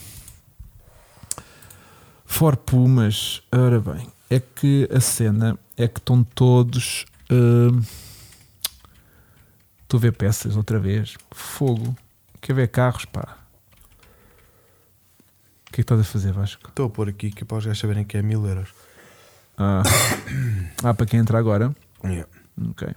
[2.26, 3.42] Ford Pumas.
[3.52, 7.06] Ora bem, é que a cena é que estão todos.
[7.30, 7.82] ahm,
[9.84, 11.16] Estou a ver peças outra vez.
[11.32, 11.96] Fogo.
[12.40, 13.38] Quer ver carros, pá.
[15.80, 16.68] Que é que estás a fazer, Vasco?
[16.68, 18.70] Estou a pôr aqui que é para os gajos saberem que é 1000 euros.
[19.58, 19.82] Ah,
[20.84, 21.74] ah para quem entra agora.
[22.04, 22.28] Yeah.
[22.70, 22.90] Ok.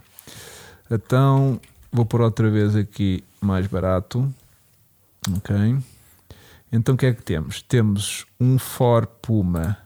[0.91, 1.61] Então,
[1.93, 4.29] Vou pôr outra vez aqui mais barato.
[5.37, 5.55] Ok.
[6.73, 7.61] Então o que é que temos?
[7.61, 9.77] Temos um Ford Puma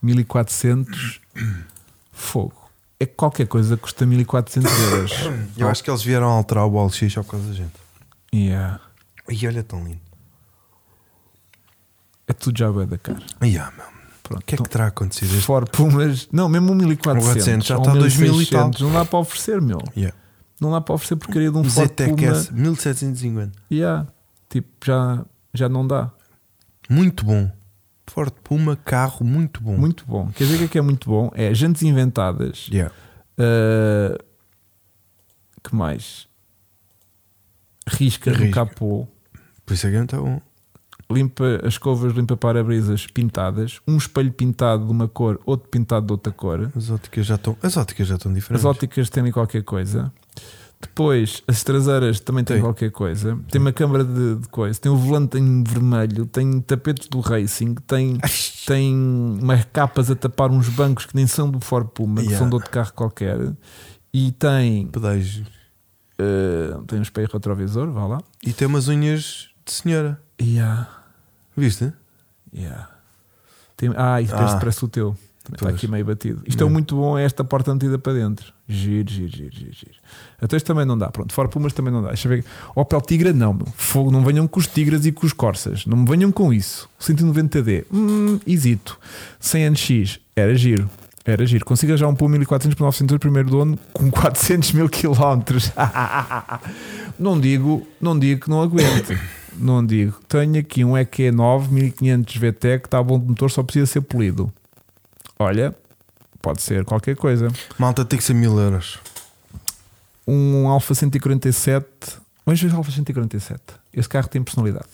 [0.00, 1.20] 1400
[2.12, 2.70] fogo.
[2.98, 5.12] É que qualquer coisa que custa 1400 euros.
[5.54, 7.74] Eu acho que eles vieram alterar o OLX por causa da gente.
[8.32, 8.80] Yeah.
[9.28, 10.07] E olha tão lindo.
[12.38, 13.18] É tudo já bué da cara.
[13.42, 13.86] Yeah, meu.
[14.22, 14.42] Pronto.
[14.42, 15.34] O que é que terá acontecido?
[15.34, 15.76] Este...
[15.76, 18.64] Pumas, não, mesmo um 1400, 1400, já está um 2000 e tal.
[18.66, 19.82] 1600, Não dá para oferecer, meu.
[19.96, 20.16] Yeah.
[20.60, 22.34] Não dá para oferecer porcaria de um Ford Puma.
[22.34, 23.52] ZTS 1750.
[23.72, 24.06] Yeah.
[24.48, 26.10] Tipo, já, já não dá.
[26.88, 27.50] Muito bom.
[28.06, 29.76] Ford Puma, carro muito bom.
[29.76, 30.30] Muito bom.
[30.32, 31.30] Quer dizer o que é que é muito bom?
[31.34, 32.68] É jantes inventadas.
[32.70, 32.94] Yeah.
[33.38, 34.22] Uh,
[35.62, 36.28] que mais?
[37.88, 38.66] Risca no Risca.
[38.66, 39.06] capô.
[39.64, 40.40] Por isso é que não está bom.
[41.10, 43.80] Limpa as escovas, limpa para-brisas pintadas.
[43.88, 46.70] Um espelho pintado de uma cor, outro pintado de outra cor.
[46.76, 48.64] As óticas já estão, as óticas já estão diferentes.
[48.64, 50.12] As óticas têm qualquer coisa.
[50.80, 52.62] Depois, as traseiras também têm Tem.
[52.62, 53.36] qualquer coisa.
[53.50, 54.78] Tem uma câmara de, de coisa.
[54.78, 56.24] Tem o volante em vermelho.
[56.26, 57.74] Tem tapetes do Racing.
[57.86, 58.16] Tem,
[58.66, 62.38] tem umas capas a tapar uns bancos que nem são do Ford Puma, que Yeah.
[62.38, 63.38] são de outro carro qualquer.
[64.14, 65.44] E tem, Pedágio.
[66.20, 67.90] uh, tem um espelho retrovisor.
[67.90, 68.20] Vá lá.
[68.46, 70.20] E tem umas unhas de senhora.
[70.40, 70.88] Yeah,
[71.58, 71.92] Viste?
[72.54, 72.88] yeah.
[73.76, 74.58] Tem, ah, e parece, Ah.
[74.58, 75.16] parece o teu.
[75.52, 76.42] Está aqui meio batido.
[76.46, 78.52] Isto é muito bom, é esta porta metida para dentro.
[78.68, 79.94] Giro, giro, giro, giro, giro.
[80.42, 81.08] Até este também não dá.
[81.08, 82.08] Pronto, fora Pumas também não dá.
[82.08, 82.44] Deixa ver.
[82.74, 83.66] Opel Tigra, não, meu.
[83.74, 85.86] Fogo, não venham com os Tigras e com os Corsas.
[85.86, 86.86] Não me venham com isso.
[87.00, 88.98] 190D, hum, hesito.
[89.40, 90.90] 100NX, era giro.
[91.24, 91.64] Era giro.
[91.64, 95.72] Consiga já um Puma 1400 por 900 o primeiro dono com 400 mil quilómetros.
[97.18, 99.18] não digo, não digo que não aguente.
[99.58, 100.18] Não digo.
[100.28, 104.52] Tenho aqui um EQ9 1500 VTEC que está bom de motor, só precisa ser polido.
[105.38, 105.74] Olha,
[106.40, 107.48] pode ser qualquer coisa.
[107.78, 108.98] Malta tem que ser mil euros.
[110.26, 111.86] Um Alfa 147.
[112.46, 113.60] Vamos ver o Alfa 147.
[113.92, 114.88] Esse carro tem personalidade.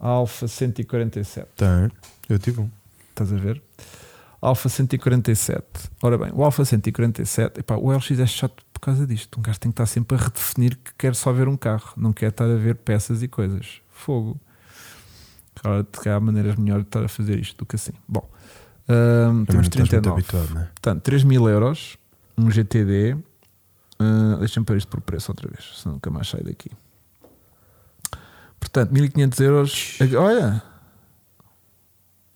[0.00, 1.46] Alfa 147.
[1.56, 1.90] Tem.
[2.28, 2.70] Eu tive um.
[3.10, 3.60] Estás a ver?
[4.40, 5.64] Alfa 147.
[6.02, 9.38] Ora bem, o Alfa 147, epá, o LX é chato por causa disto.
[9.38, 12.12] Um gajo tem que estar sempre a redefinir que quer só ver um carro, não
[12.12, 13.80] quer estar a ver peças e coisas.
[13.90, 14.40] Fogo.
[15.56, 17.90] Claro, que há maneiras melhores de estar a fazer isto do que assim.
[18.06, 18.28] Bom,
[18.86, 20.10] Também temos não estás muito 39.
[20.20, 20.68] habituado, né?
[20.74, 21.98] Portanto, 3 mil euros,
[22.36, 23.14] um GTD.
[24.00, 26.70] Uh, Deixa-me pôr isto por preço outra vez, senão nunca mais sai daqui.
[28.60, 29.98] Portanto, 1500 euros.
[30.16, 30.62] Olha,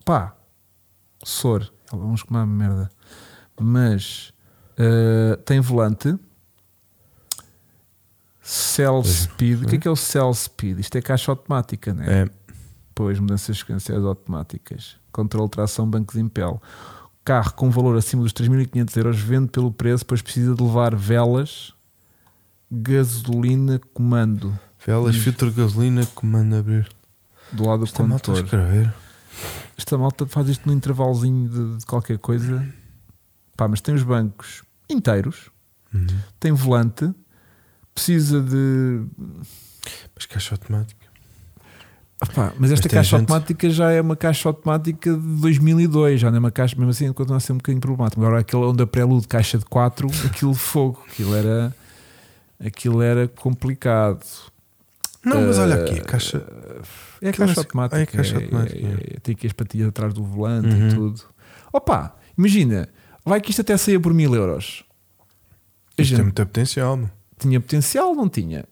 [0.03, 0.35] pá,
[1.23, 2.91] SOR, vamos comer uma merda.
[3.59, 4.33] Mas
[4.77, 6.17] uh, tem volante,
[8.41, 9.63] Cell Speed.
[9.63, 10.79] O que é que é o Cell Speed?
[10.79, 12.23] Isto é caixa automática, né?
[12.23, 12.29] É.
[12.93, 14.97] Pois, mudanças sequenciais automáticas.
[15.11, 16.59] Controle de tração, bancos em pele.
[17.23, 21.73] Carro com valor acima dos 3.500 euros vende pelo preço, pois precisa de levar velas,
[22.69, 24.53] gasolina, comando
[24.85, 26.89] Velas, filtro de gasolina, comando abrir.
[27.53, 28.93] do lado do Esta malta a condutor.
[29.77, 32.65] Esta malta faz isto num intervalozinho de, de qualquer coisa.
[33.57, 35.49] Pá, mas tem os bancos inteiros,
[35.93, 36.07] Uhum.
[36.39, 37.11] tem volante,
[37.93, 39.03] precisa de.
[40.15, 41.03] Mas caixa automática.
[42.23, 46.29] Epá, mas esta tem caixa gente- automática já é uma caixa automática de 2002, já
[46.31, 48.21] não é uma caixa, mesmo assim, continua a ser um bocadinho problemático.
[48.21, 51.75] Agora, aquele onde a prelude caixa de 4, aquilo fogo, aquilo era,
[52.65, 54.23] aquilo era complicado.
[55.25, 56.45] Não, mas olha Eh, aqui, a caixa.
[57.21, 58.01] É a caixa é- automática.
[58.01, 60.87] é caixa automática, é- é- tem aqui as patilhas atrás do volante Uhum.
[60.89, 61.21] e tudo.
[61.71, 62.89] Opa, imagina,
[63.25, 64.83] vai que isto até saia por mil euros.
[65.97, 67.09] Isto tem muito potencial, meu.
[67.39, 68.65] tinha potencial, não tinha?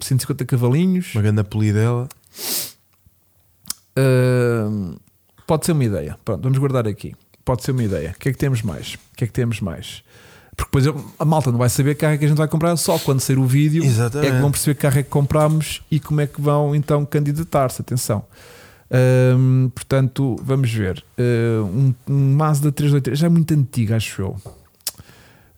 [0.00, 1.14] 150 cavalinhos.
[1.14, 2.08] Uma grande polidela.
[3.96, 4.96] Ahm,
[5.46, 6.18] pode ser uma ideia.
[6.24, 7.14] Pronto, vamos guardar aqui.
[7.44, 8.10] Pode ser uma ideia.
[8.16, 8.94] O que é que temos mais?
[8.94, 10.02] O que é que temos mais?
[10.56, 12.76] Porque depois a malta não vai saber que carro é que a gente vai comprar
[12.76, 14.30] só quando sair o vídeo Exatamente.
[14.32, 17.04] é que vão perceber que carro é que compramos e como é que vão então
[17.04, 17.80] candidatar-se.
[17.82, 18.24] Atenção.
[19.74, 21.04] Portanto, vamos ver.
[21.18, 24.36] Ah, um, um Mazda 323 já é muito antigo, acho eu.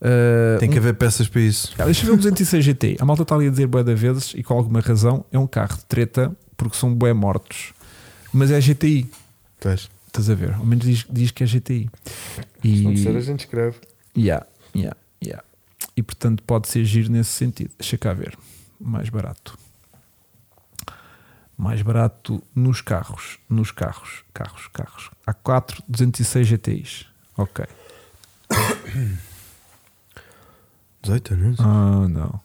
[0.01, 1.73] Ah, Tem um- que haver peças para isso.
[1.79, 2.97] ah, deixa eu ver o 206 GT.
[3.01, 5.47] A malta está ali a dizer bué da vezes e com alguma razão é um
[5.47, 7.73] carro de treta porque são bué mortos.
[8.33, 9.09] Mas é GTI.
[9.61, 9.89] Pois.
[10.07, 10.55] Estás a ver?
[10.55, 11.91] Ao menos diz, diz que é GTI.
[12.63, 13.77] Se não E, disser, a gente escreve.
[14.17, 14.45] yeah,
[15.24, 15.42] yeah,
[15.96, 17.70] e portanto pode ser giro nesse sentido.
[17.79, 18.37] Deixa cá ver.
[18.81, 19.59] Mais barato.
[21.57, 23.38] Mais barato nos carros.
[23.48, 24.22] Nos carros.
[24.35, 25.11] Carros, carros.
[25.26, 27.07] Há 4 206 GTIs.
[27.37, 27.64] Ok.
[31.02, 31.55] 18 não?
[31.59, 32.40] Ah, não.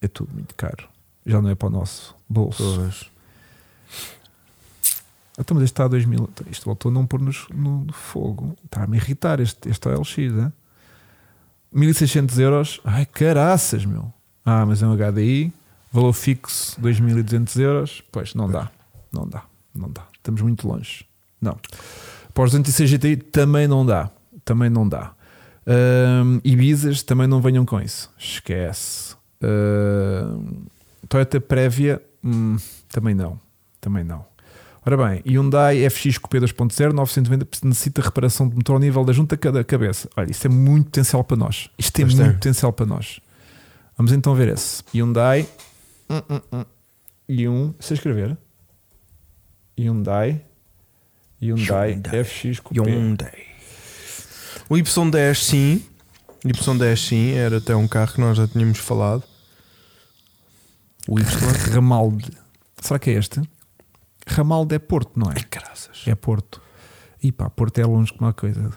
[0.00, 0.88] É tudo muito caro.
[1.24, 2.62] Já não é para o nosso bolso.
[2.76, 3.10] Pois.
[5.38, 6.30] Então, mas este está a 2000.
[6.50, 8.56] Isto voltou a não pôr nos- no, no fogo.
[8.64, 10.18] Está a me irritar este, este OLX.
[10.18, 10.52] É?
[11.72, 12.80] 1600 euros.
[12.84, 14.12] Ai, caraças, meu.
[14.44, 15.52] Ah, mas é um HDI.
[15.92, 18.02] Valor fixo 2.200 euros.
[18.12, 18.70] Pois, não dá.
[19.12, 19.44] Não dá.
[19.74, 20.06] Não dá.
[20.14, 21.06] Estamos muito longe.
[21.40, 21.56] Não.
[22.34, 24.10] Para os 206 GTI também não dá.
[24.44, 25.12] Também não dá.
[25.66, 28.10] Ahm, Ibizas também não venham com isso.
[28.18, 29.16] Esquece.
[31.08, 32.56] Toyota Prévia hum,
[32.88, 33.40] também não.
[33.80, 34.24] Também não.
[34.88, 39.36] Ora bem, Hyundai FX Coupé 2.0 990 necessita reparação de motor ao nível da junta
[39.36, 40.08] da cabeça.
[40.16, 41.68] Olha, isso é muito potencial para nós.
[41.76, 42.34] Isto é Pois muito tem.
[42.34, 43.20] potencial para nós.
[43.98, 44.84] Vamos então ver esse.
[44.94, 45.48] Hyundai
[46.08, 46.64] hum, hum, hum.
[47.28, 47.74] e um.
[47.80, 48.38] Se escrever
[49.76, 50.40] Hyundai
[51.42, 52.24] Hyundai, Hyundai.
[52.24, 52.88] FX Coupé.
[52.88, 53.44] Hyundai.
[54.68, 55.84] O Y10 sim.
[56.44, 59.24] O Y10 sim, era até um carro que nós já tínhamos falado.
[61.08, 61.26] O Y.
[61.74, 62.30] Ramalde.
[62.80, 63.42] Será que é este?
[64.26, 65.34] Ramalde é Porto, não é?
[65.50, 66.02] Graças.
[66.06, 66.60] É Porto.
[67.22, 68.70] E pá, Porto é longe como uma coisa.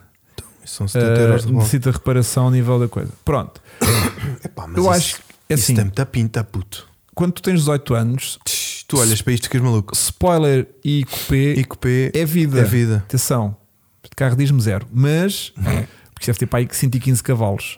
[0.64, 3.12] Isso são 70 euros de Uh, necessita reparação ao nível da coisa.
[3.26, 3.62] Pronto.
[4.44, 5.76] Epá, mas Eu isso- acho que é isso assim.
[5.76, 6.88] tem muita pinta, puto.
[7.16, 8.40] Quando tu tens 18 anos,
[8.88, 9.94] Tu olhas para isto e ficas maluco.
[9.94, 12.60] spoiler e coupé E copé é vida.
[12.60, 12.98] é vida.
[12.98, 13.56] Atenção,
[14.04, 15.52] este carro diz-me zero, mas
[16.14, 17.78] porque deve ter para aí 115 cavalos.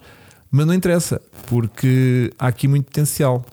[0.49, 3.45] Mas não interessa, porque há aqui muito potencial.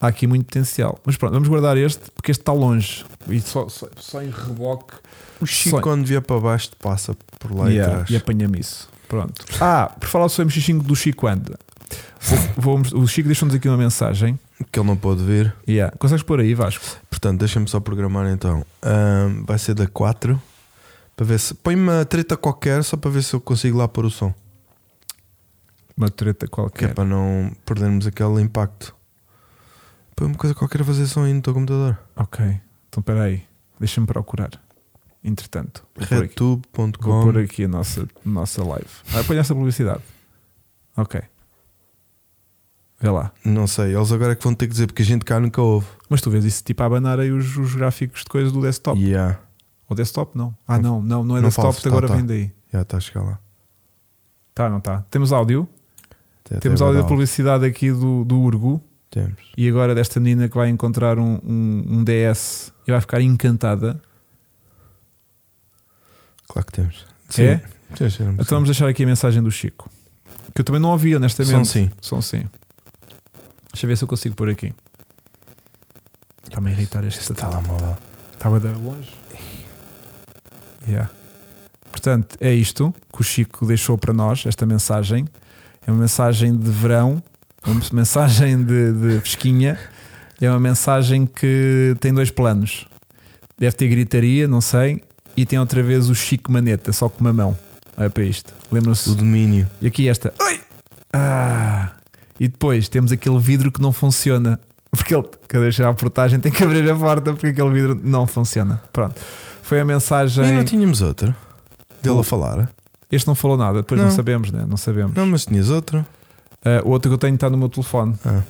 [0.00, 0.98] Há aqui muito potencial.
[1.04, 3.04] Mas pronto, vamos guardar este, porque este está longe.
[3.28, 4.94] E só, só, só em reboque
[5.40, 8.10] O Chico, Só- quando vier para baixo, passa por lá Yeah, atrás.
[8.10, 8.88] e apanha-me isso.
[9.08, 9.44] Pronto.
[9.60, 11.58] Ah, por falar sobre o MX5 do Chico anda.
[12.56, 14.38] Vou- vou- o Chico deixou-nos aqui uma mensagem.
[14.70, 15.54] Que ele não pode ver.
[15.68, 15.94] Yeah.
[15.98, 16.84] Consegues pôr aí, Vasco?
[17.08, 18.64] Portanto, deixa-me só programar então.
[18.82, 20.40] Ahm, vai ser da 4.
[21.16, 21.54] Para ver se.
[21.54, 24.32] Põe-me uma treta qualquer só para ver se eu consigo lá pôr o som.
[25.96, 26.94] Uma treta Que é qualquer.
[26.94, 28.94] para não perdermos aquele impacto.
[30.16, 31.98] Põe uma coisa qualquer a fazer som aí no teu computador.
[32.16, 32.44] Ok.
[32.88, 33.42] Então espera aí.
[33.78, 34.50] Deixa-me procurar.
[35.22, 38.88] Entretanto, aqui, vou redtube.com pôr aqui a nossa, nossa live.
[39.06, 40.02] Vai pôr essa publicidade.
[40.96, 41.20] Ok.
[43.00, 43.32] Vê lá.
[43.44, 45.60] Não sei, eles agora é que vão ter que dizer porque a gente cá nunca
[45.62, 45.86] ouve.
[46.08, 49.00] Mas tu vês isso tipo a abanar aí os, os gráficos de coisas do desktop.
[49.00, 49.40] Yeah.
[49.88, 50.54] Ou desktop não.
[50.68, 52.14] Ah, não, não, não é Não desktop, tá, agora tá.
[52.16, 52.52] vem daí.
[52.72, 53.38] Já está a chegar lá.
[54.54, 55.02] Tá, não tá.
[55.10, 55.66] Temos áudio.
[56.44, 58.82] Até- Temos vai áudio de publicidade aqui do, do Urgu.
[59.10, 59.40] Temos.
[59.56, 64.00] E agora desta menina que vai encontrar um, um, um DS e vai ficar encantada.
[66.48, 67.06] Claro que temos.
[67.38, 67.58] É?
[67.96, 69.90] Sim, sim, Então vamos deixar aqui a mensagem do Chico.
[70.54, 71.56] Que eu também não ouvi, honestamente.
[71.56, 71.90] Som sim.
[72.00, 72.48] Som sim.
[73.72, 74.72] Deixa eu ver se eu consigo pôr aqui.
[76.44, 77.96] Está-me a irritar este Este telemóvel.
[78.32, 79.12] Estava a dar longe.
[80.88, 81.10] Yeah.
[81.90, 85.26] Portanto, é isto que o Chico deixou para nós, esta mensagem.
[85.86, 87.22] É uma mensagem de verão,
[87.66, 89.78] uma mensagem de, de fresquinha.
[90.40, 92.86] É uma mensagem que tem dois planos.
[93.58, 95.02] Deve ter gritaria, não sei.
[95.36, 97.56] E tem outra vez o Chico Maneta, só com uma mão.
[97.96, 98.52] Olha para isto.
[98.72, 99.10] Lembram-se?
[99.10, 99.68] O domínio.
[99.82, 100.32] E aqui esta.
[100.40, 100.60] Ai!
[101.12, 101.90] Ah!
[102.38, 104.58] E depois temos aquele vidro que não funciona.
[104.90, 108.00] Porque ele, cada vez que a portagem, tem que abrir a porta porque aquele vidro
[108.02, 108.82] não funciona.
[108.92, 109.20] Pronto.
[109.62, 110.44] Foi a mensagem.
[110.46, 111.36] E não tínhamos outra?
[112.02, 112.70] Dele a falar?
[113.12, 114.14] Este não falou nada, depois não, Não.
[114.14, 114.64] sabemos, né?
[114.66, 115.14] Não sabemos.
[115.14, 116.06] Não, mas tinhas outra.
[116.64, 118.16] Ah, o outro que eu tenho está no meu telefone.
[118.24, 118.42] Ah,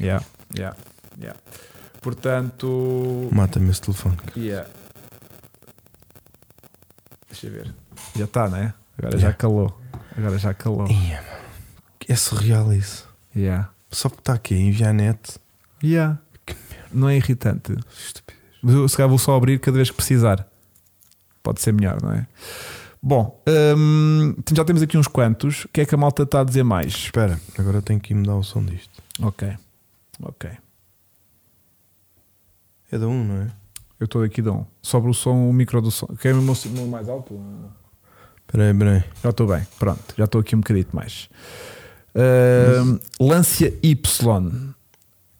[0.00, 0.24] Yeah,
[0.56, 0.76] yeah,
[1.20, 1.38] yeah.
[2.00, 3.28] Portanto.
[3.32, 4.16] mata-me esse telefone.
[4.36, 4.66] Yeah.
[7.28, 7.74] Deixa eu ver.
[8.16, 8.72] Já está, né?
[8.98, 9.30] Agora Yeah.
[9.30, 9.78] já calou.
[10.16, 10.88] Agora já calou.
[10.88, 11.18] Mano.
[12.08, 13.06] É surreal isso.
[13.36, 13.70] Yeah.
[13.90, 15.38] Só porque está aqui em Vianete.
[15.84, 16.18] Yeah.
[16.92, 17.76] Não é irritante.
[17.96, 18.40] Estupidez.
[18.62, 20.46] Mas eu se calhar vou só abrir cada vez que precisar.
[21.42, 22.26] Pode ser melhor, não é?
[23.02, 23.42] Bom,
[23.76, 25.64] hum, já temos aqui uns quantos.
[25.64, 26.92] O que é que a malta está a dizer mais?
[26.92, 29.02] Espera, agora tenho que ir mudar o som disto.
[29.22, 29.56] Ok,
[30.22, 30.50] ok.
[32.92, 33.52] É da 1, não é?
[33.98, 34.66] Eu estou aqui de um.
[34.82, 36.06] Sobre o som, o micro do som.
[36.20, 36.54] Quer o meu,
[36.88, 37.40] mais alto?
[38.40, 39.04] Espera aí, espera aí.
[39.22, 40.14] Já estou bem, pronto.
[40.16, 41.30] Já estou aqui um bocadito mais.
[42.14, 44.74] Hum, Lancia Y.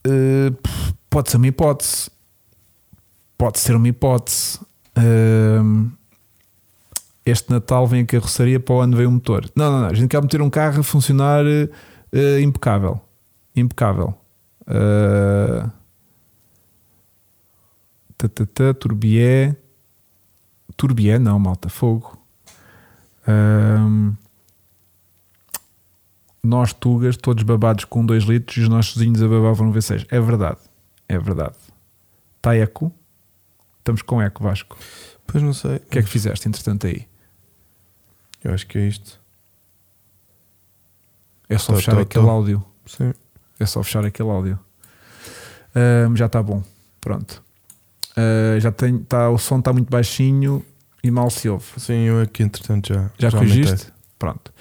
[0.07, 0.57] Uh,
[1.11, 2.11] pode ser uma hipótese.
[3.37, 4.61] Pode ser uma hipótese.
[4.97, 5.91] Hum,
[7.31, 9.51] este Natal vem a carroceria, para o ano vem o motor.
[9.55, 9.89] Não, não, não.
[9.89, 11.45] A gente quer meter um carro a funcionar
[12.13, 13.01] eh, impecável.
[13.55, 14.15] Impecável.
[14.63, 15.71] Uh,
[18.17, 19.57] Tatatá, Turbié.
[20.77, 22.19] Turbié, não, malta, fogo.
[23.27, 24.13] Ahm,
[26.43, 30.07] nós, Tugas, todos babados com 2 litros e os nossos vizinhos a babavam no V6.
[30.11, 30.59] É verdade,
[31.09, 31.57] é verdade.
[32.37, 32.93] Está eco?
[33.79, 34.77] Estamos com eco, Vasco.
[35.27, 35.77] Pois não sei.
[35.77, 37.07] O que é que fizeste, entretanto, aí?
[38.43, 39.21] Eu acho que é isto.
[41.49, 42.65] É só fechar aquele áudio.
[42.87, 43.13] Sim.
[43.59, 44.59] É só fechar aquele áudio.
[46.15, 46.63] Já está bom.
[47.01, 47.43] Pronto.
[48.17, 50.65] Ah, já tem, tá, o som está muito baixinho
[51.03, 51.65] e mal se ouve.
[51.79, 53.11] Sim, eu aqui entretanto já.
[53.19, 53.89] Já corrigiste?
[54.19, 54.53] Pronto.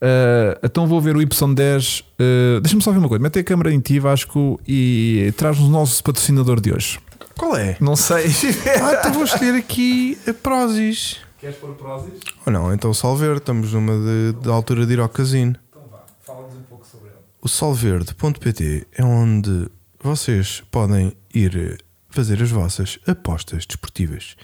[0.00, 2.02] Uh, então vou ver o Y10.
[2.02, 3.22] Uh, Deixa-me só ver uma coisa.
[3.22, 6.98] Mete a câmera em ti, Vasco, e traz-nos o nosso patrocinador de hoje.
[7.36, 7.76] Qual é?
[7.80, 8.26] Não sei.
[8.82, 11.18] Ah, então vou escolher aqui a Prozis.
[11.42, 12.20] Queres pôr Prozis?
[12.46, 15.56] Ou não, então Solverde, estamos numa de, de altura de ir ao casino.
[15.68, 17.18] Então vá, fala-nos um pouco sobre ele.
[17.40, 24.36] O solverde.pt é onde vocês podem ir fazer as vossas apostas desportivas.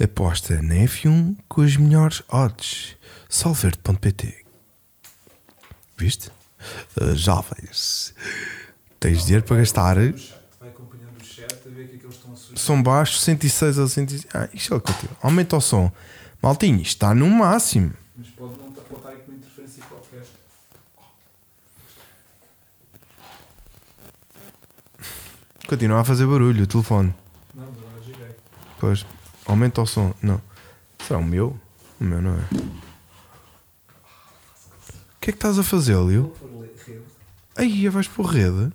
[0.00, 2.96] Aposta na F1 com as melhores odds.
[3.28, 4.44] Solverde.pt
[5.96, 6.30] Viste?
[7.00, 8.14] Uh, jovens,
[9.00, 9.96] tens dinheiro para gastar.
[9.96, 12.41] Vai acompanhando o chat a ver o que é que eles estão a sugerir.
[12.54, 14.26] Som baixo, 106 ou 106.
[14.34, 15.16] Ah, isto é o que eu tiro.
[15.22, 15.90] Aumenta o som.
[16.42, 17.92] Maltinho, isto está no máximo.
[18.16, 20.24] Mas pode não estar aí com uma interferência qualquer.
[25.66, 27.14] Continua a fazer barulho o telefone.
[27.54, 28.36] Não, agora girei.
[28.78, 29.06] Pois,
[29.46, 30.12] aumenta o som.
[30.20, 30.40] Não.
[31.06, 31.58] Será o meu?
[32.00, 32.44] O meu não é.
[32.52, 32.56] O
[35.20, 36.34] que é que estás a fazer, Lio?
[37.56, 38.72] Aí, vais pôr rede?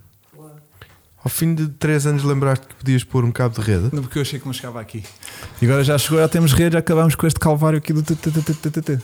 [1.22, 3.90] Ao fim de 3 anos lembraste que podias pôr um cabo de rede?
[3.92, 5.04] Não, porque eu achei que não chegava aqui.
[5.60, 9.00] E agora já chegou, já temos rede, já acabamos com este calvário aqui do TTTTT.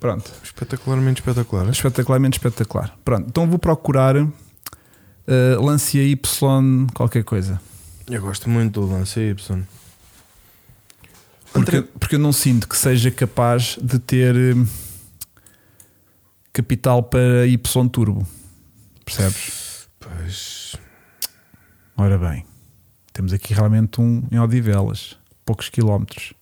[0.00, 0.30] Pronto.
[0.42, 1.68] Espetacularmente espetacular.
[1.68, 2.96] Espetacularmente espetacular.
[3.04, 4.30] Pronto, então vou procurar uh,
[5.60, 6.16] Lancia Y
[6.94, 7.60] qualquer coisa.
[8.08, 9.66] Eu gosto muito do lance Y.
[11.52, 14.66] Porque, porque eu não sinto que seja capaz de ter hum,
[16.52, 18.26] capital para Y turbo.
[19.04, 19.88] Percebes?
[19.98, 20.57] Pois.
[22.00, 22.44] Ora bem,
[23.12, 26.32] temos aqui realmente um em Odivelas, poucos quilómetros.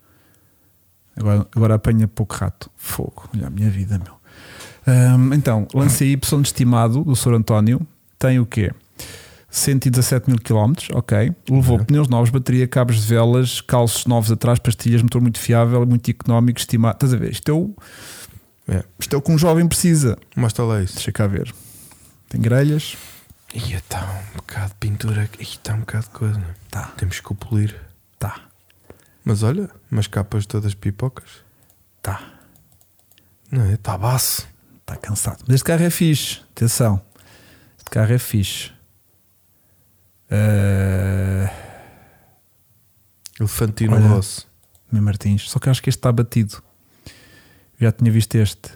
[1.17, 2.71] Agora, agora apanha pouco rato.
[2.77, 4.15] Fogo, olha a minha vida, meu.
[5.19, 7.35] Hum, então, Lancia Y estimado do Sr.
[7.35, 7.87] António
[8.19, 8.71] tem o quê?
[9.49, 11.33] 117 mil quilómetros, ok.
[11.49, 11.85] Levou Uhum.
[11.85, 16.59] pneus novos, bateria, cabos de velas, calços novos atrás, pastilhas, motor muito fiável, muito económico,
[16.59, 16.97] estimado.
[16.97, 17.33] Estás a ver?
[17.33, 17.75] Isto é o,
[18.69, 18.85] É.
[19.01, 20.19] isto é o que um jovem precisa.
[20.37, 20.95] Mostra lá isso.
[20.97, 21.51] Deixa cá ver.
[22.29, 22.95] Tem grelhas.
[23.57, 25.31] Ih, está um bocado de pintura.
[25.39, 26.39] Ih, está um bocado de coisa.
[26.39, 26.55] não é?
[26.71, 27.81] Tá, Temos que o polir.
[28.19, 28.49] tá,
[29.25, 31.45] Mas olha, umas capas todas pipocas.
[32.03, 32.33] tá.
[33.51, 33.75] Não é?
[33.75, 34.47] Está baço.
[34.81, 35.39] Está cansado.
[35.47, 36.41] Mas este carro é fixe.
[36.51, 37.01] Atenção.
[37.79, 38.71] Este carro é fixe.
[40.31, 41.49] Uh,
[43.39, 44.09] Elefantino Olha.
[44.09, 44.49] Rosso.
[44.91, 45.49] meu Martins.
[45.51, 46.63] Só que acho que este está batido.
[47.81, 48.71] Já tinha visto este.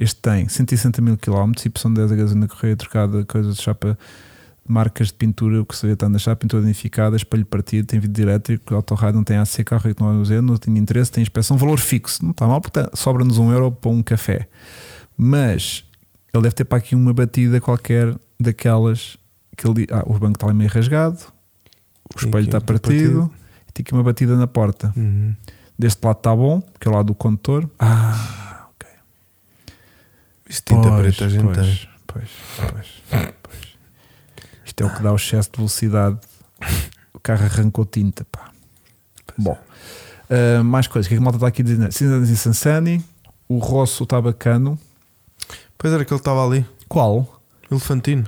[0.00, 3.98] Este tem 160 mil km, Y10 a gasolina correia trocada, coisa de chapa,
[4.66, 8.00] marcas de pintura, o que se vê está na chapa, pintura danificada, espelho partido, tem
[8.00, 11.20] vidro elétrico, autorrádio, não tem AC, carro que não é usado, não tem interesse, tem
[11.20, 12.24] inspeção, valor fixo.
[12.24, 14.48] Não está mal, porque sobra-nos um euro para um café.
[15.18, 15.84] Mas
[16.32, 19.18] ele deve ter para aqui uma batida qualquer daquelas
[19.54, 21.18] que ele ah, o banco está ali meio rasgado,
[22.14, 23.30] o espelho está partido, partido.
[23.68, 24.94] e tem aqui uma batida na porta.
[24.96, 25.36] Uhum.
[25.78, 27.68] Deste lado está bom, que é o lado do condutor.
[27.78, 28.49] Ah.
[30.50, 31.88] Isso tinta preta a gente pois, tem.
[32.06, 33.02] pois, pois,
[33.42, 33.58] pois.
[34.66, 36.18] Isto é o que dá o excesso de velocidade.
[37.14, 38.50] O carro arrancou tinta, pá.
[39.38, 39.56] Bom,
[40.28, 41.06] ah, mais coisas.
[41.06, 41.92] O que é que a malta está aqui dizendo?
[41.92, 43.04] Cinzas e Sansani.
[43.48, 44.78] O Rosso está bacano.
[45.78, 46.66] Pois era que ele estava ali.
[46.88, 47.40] Qual?
[47.70, 48.26] Elefantino.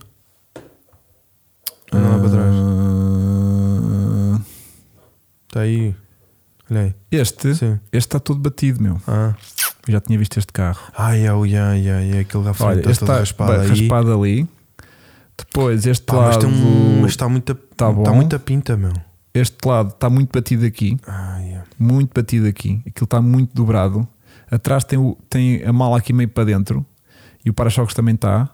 [1.93, 2.55] Olha lá para trás.
[2.55, 4.41] Ah,
[5.49, 5.95] Está aí.
[6.71, 6.95] Olha aí.
[7.11, 7.81] este, Sim.
[7.93, 9.01] este está todo batido, meu.
[9.07, 9.35] Ah.
[9.87, 10.81] Eu já tinha visto este carro.
[10.97, 13.69] Ai, ai, ai, ai, aquele à frente Olha, está todo está raspado aí.
[13.69, 14.49] raspado ali.
[15.37, 18.03] Depois, este Pá, mas, lado, tem um, mas está muita, Tá bom.
[18.03, 18.93] está muita pinta, meu.
[19.35, 20.97] este lado está muito batido aqui.
[21.07, 21.63] Ai, ai.
[21.79, 24.07] muito batido aqui, aquilo está muito dobrado.
[24.51, 26.85] Atrás tem, o, tem a mala aqui meio para dentro
[27.45, 28.49] e o para-choques também está.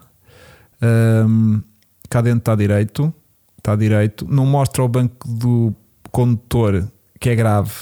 [0.81, 1.61] Ahm,
[2.09, 3.13] cá dentro está direito,
[3.59, 4.27] está direito.
[4.29, 5.75] Não mostra o banco do
[6.11, 6.89] condutor
[7.21, 7.73] que é grave,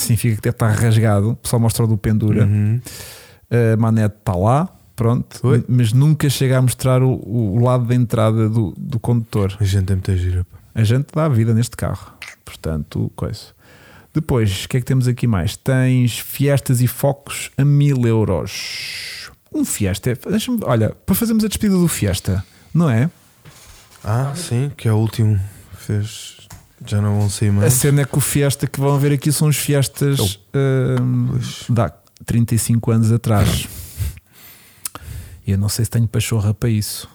[0.00, 2.44] significa que deve estar rasgado, só mostra o do pendura.
[2.44, 2.80] Uhum.
[3.50, 5.64] A manete está lá, pronto, Oi.
[5.68, 9.56] mas nunca chega a mostrar o, o lado da entrada do, do condutor.
[9.60, 10.44] A gente é muita gira.
[10.44, 10.58] pá.
[10.74, 12.12] A gente dá a vida neste carro.
[12.44, 13.56] Portanto, coisa.
[14.12, 15.56] Depois, o que é que temos aqui mais?
[15.56, 19.30] Tens Fiestas e Focos a mil euros.
[19.52, 20.12] Um Fiesta.
[20.62, 23.10] olha, para fazermos a despedida do Fiesta, não é?
[24.02, 25.38] Ah, sim, que é o último.
[25.76, 26.35] Fez.
[26.84, 27.72] Já não vão sair A mais.
[27.74, 31.64] cena é que o Fiesta que vão ver aqui são os Fiestas Pois.
[31.68, 31.90] de há
[32.24, 33.66] 35 anos atrás.
[35.46, 37.08] E eu não sei se tenho pachorra para isso.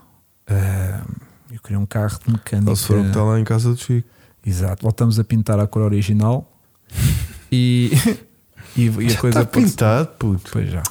[0.49, 1.15] Hum,
[1.51, 2.69] eu queria um carro de mecânica.
[2.69, 4.07] Ou se for o que está lá em casa do Chico.
[4.45, 6.51] Exato, voltamos a pintar a cor original
[7.51, 7.91] e,
[8.75, 10.49] e, e a coisa Está pintado, puto.
[10.51, 10.81] Pois já.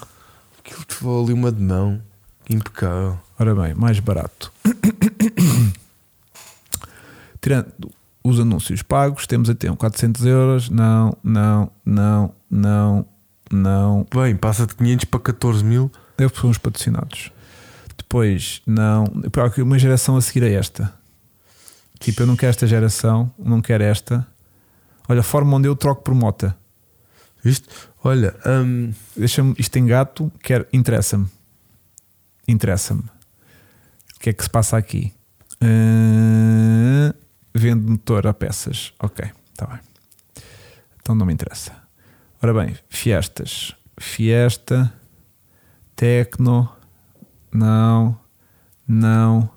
[0.58, 2.00] Aquilo te levou ali uma de mão.
[2.48, 3.18] Impecável.
[3.38, 4.52] Ora bem, mais barato.
[7.40, 7.72] Tirando
[8.30, 10.70] os anúncios pagos, temos até um 400 euros.
[10.70, 13.06] Não, não, não, não,
[13.50, 14.06] não.
[14.14, 15.90] Bem, passa de 500 para 14 mil.
[16.16, 17.30] Deve ser uns patrocinados.
[17.96, 19.04] Depois, não.
[19.58, 20.92] Uma geração a seguir a esta.
[21.98, 24.26] Tipo, eu não quero esta geração, não quero esta.
[25.08, 26.56] Olha, a forma onde eu troco por mota.
[27.42, 27.68] Viste?
[28.02, 31.26] Olha, hum, Deixa-me, isto tem gato, quer, interessa-me.
[32.48, 33.02] Interessa-me.
[33.02, 35.12] O que é que se passa aqui?
[35.60, 37.14] Ah,
[37.54, 38.92] vende motor a peças.
[38.98, 39.78] Ok, está bem.
[41.00, 41.72] Então não me interessa.
[42.42, 43.74] Ora bem, Fiestas.
[43.98, 44.92] Fiesta,
[45.94, 46.70] Tecno,
[47.52, 48.18] não,
[48.88, 49.50] não,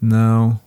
[0.00, 0.60] não.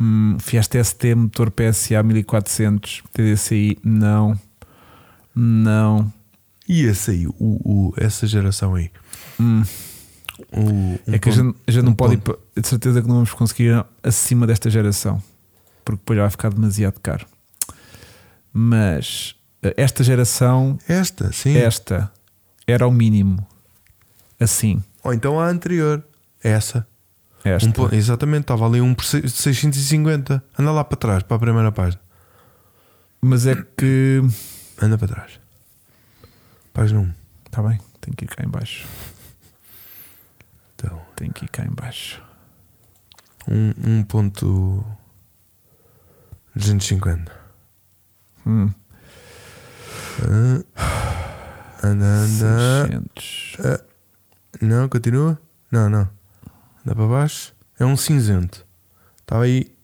[0.00, 4.38] Hum, Fiesta ST, motor PSA 1400, TDCi, não,
[5.34, 6.12] não.
[6.68, 8.90] e esse aí, o, o- essa geração aí?
[9.38, 9.62] Hum.
[10.50, 12.38] O, É que a gente, a gente não um pode ir ponto.
[12.56, 15.22] de certeza que não vamos conseguir ir acima desta geração,
[15.84, 17.26] porque depois vai ficar demasiado caro.
[18.52, 21.56] Mas eh, esta geração, Esta, sim.
[21.56, 22.12] esta,
[22.66, 23.46] era o mínimo.
[24.38, 26.04] Assim, Ou então a anterior.
[26.42, 26.86] Essa.
[27.44, 27.80] esta.
[27.82, 30.42] Um exatamente, estava ali um por se- 650.
[30.58, 32.00] Anda lá para trás, para a primeira página.
[33.20, 34.20] Mas é que.
[34.80, 35.40] Anda para trás.
[36.72, 37.12] Página 1.
[37.46, 38.86] Está bem, tem que ir cá em baixo.
[40.74, 42.20] Então, Tem que ir cá em baixo.
[43.48, 44.84] um, um ponto
[46.54, 47.32] 250.
[48.46, 48.70] Hum,
[50.24, 50.62] Ah.
[51.84, 52.86] Anda, anda.
[52.86, 53.56] 600.
[54.60, 55.40] Não, continua?
[55.70, 56.08] Não, não.
[56.84, 57.54] Anda para baixo.
[57.78, 58.64] É um cinzento.
[59.20, 59.74] Estava aí.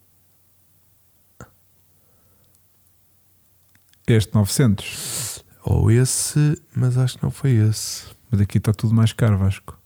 [4.07, 5.43] Este 900.
[5.63, 8.05] Ou esse, mas acho que não foi esse.
[8.31, 9.77] Mas aqui está tudo mais caro, Vasco.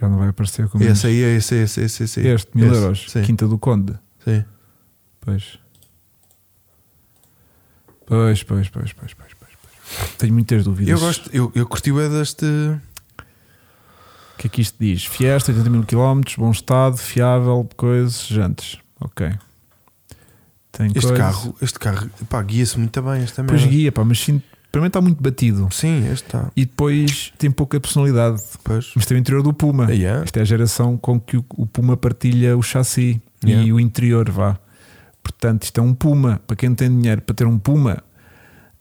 [0.00, 2.20] Já não vai aparecer como Esse aí esse, esse, esse, esse.
[2.20, 2.26] aí.
[2.28, 3.10] Este, mil Esse, euros.
[3.10, 3.98] Sim, Quinta do Conde.
[4.24, 4.44] sim.
[5.20, 5.58] Pois.
[8.06, 9.52] Pois, pois, pois, pois, pois, pois.
[9.60, 10.14] pois.
[10.18, 10.90] Tenho muitas dúvidas.
[10.92, 12.44] Eu gosto, eu, eu curti o deste.
[12.46, 15.04] O que é que isto diz?
[15.04, 18.78] Fiesta, 80 mil km, bom estado, fiável, coisas, jantes.
[18.98, 19.30] Ok.
[20.72, 21.16] Tem Este coisa.
[21.16, 23.22] carro, este carro, pá, guia-se muito bem.
[23.22, 23.76] Esta Depois merda.
[23.76, 24.40] guia, pá, mas sim,
[24.72, 25.68] para mim está muito batido.
[25.70, 26.50] Sim, este está.
[26.56, 28.40] E depois tem pouca personalidade.
[28.64, 28.92] Pois.
[28.96, 29.92] Mas tem o interior do Puma.
[29.92, 30.22] É.
[30.22, 33.66] Esta é a geração com que o, o Puma partilha o chassi Yeah.
[33.66, 34.58] e o interior, vá.
[35.32, 36.40] Portanto, isto é um Puma.
[36.46, 38.02] Para quem tem dinheiro para ter um Puma,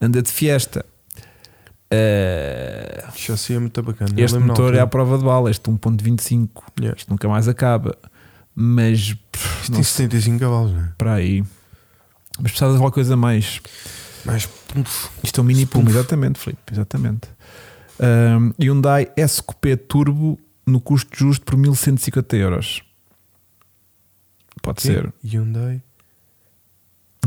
[0.02, 0.86] anda de fiesta.
[1.91, 4.12] Eh, O chassi é muito bacana.
[4.16, 6.50] Este motor é à prova de bala, este 1.25.
[6.80, 6.97] Yeah.
[6.97, 7.97] Isto nunca mais acaba.
[8.54, 10.91] Mas pff, Isto tem sei, 75 cavalos, não é?
[10.97, 11.43] para aí.
[12.38, 13.62] Mas precisava de alguma coisa mais.
[14.26, 17.28] Mas, puf, Isto é um mini Puma, exatamente, Filipe, exatamente.
[18.00, 22.82] Um, Hyundai S-Coupé Turbo no custo justo por 1150 euros.
[24.62, 25.12] Pode ser.
[25.24, 25.82] Hyundai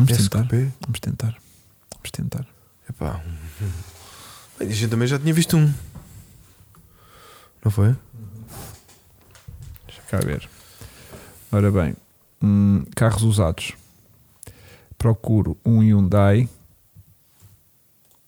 [0.03, 0.49] Vamos tentar.
[0.81, 1.37] Vamos tentar.
[1.95, 2.47] Vamos tentar.
[2.89, 3.23] Epá.
[4.59, 5.73] Bem, a gente também já tinha visto um.
[7.65, 7.95] Não foi?
[9.87, 10.49] Deixa cá ver.
[11.53, 11.95] Ora bem,
[12.43, 13.75] hum, carros usados.
[14.99, 16.49] Procuro um Hyundai.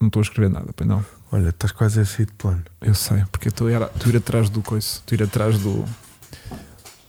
[0.00, 1.04] Não estou a escrever nada, pois não.
[1.32, 2.62] Olha, estás quase a sair de plano.
[2.80, 5.84] Eu sei, porque estou a ir, atrás do coisa, estou a ir atrás do,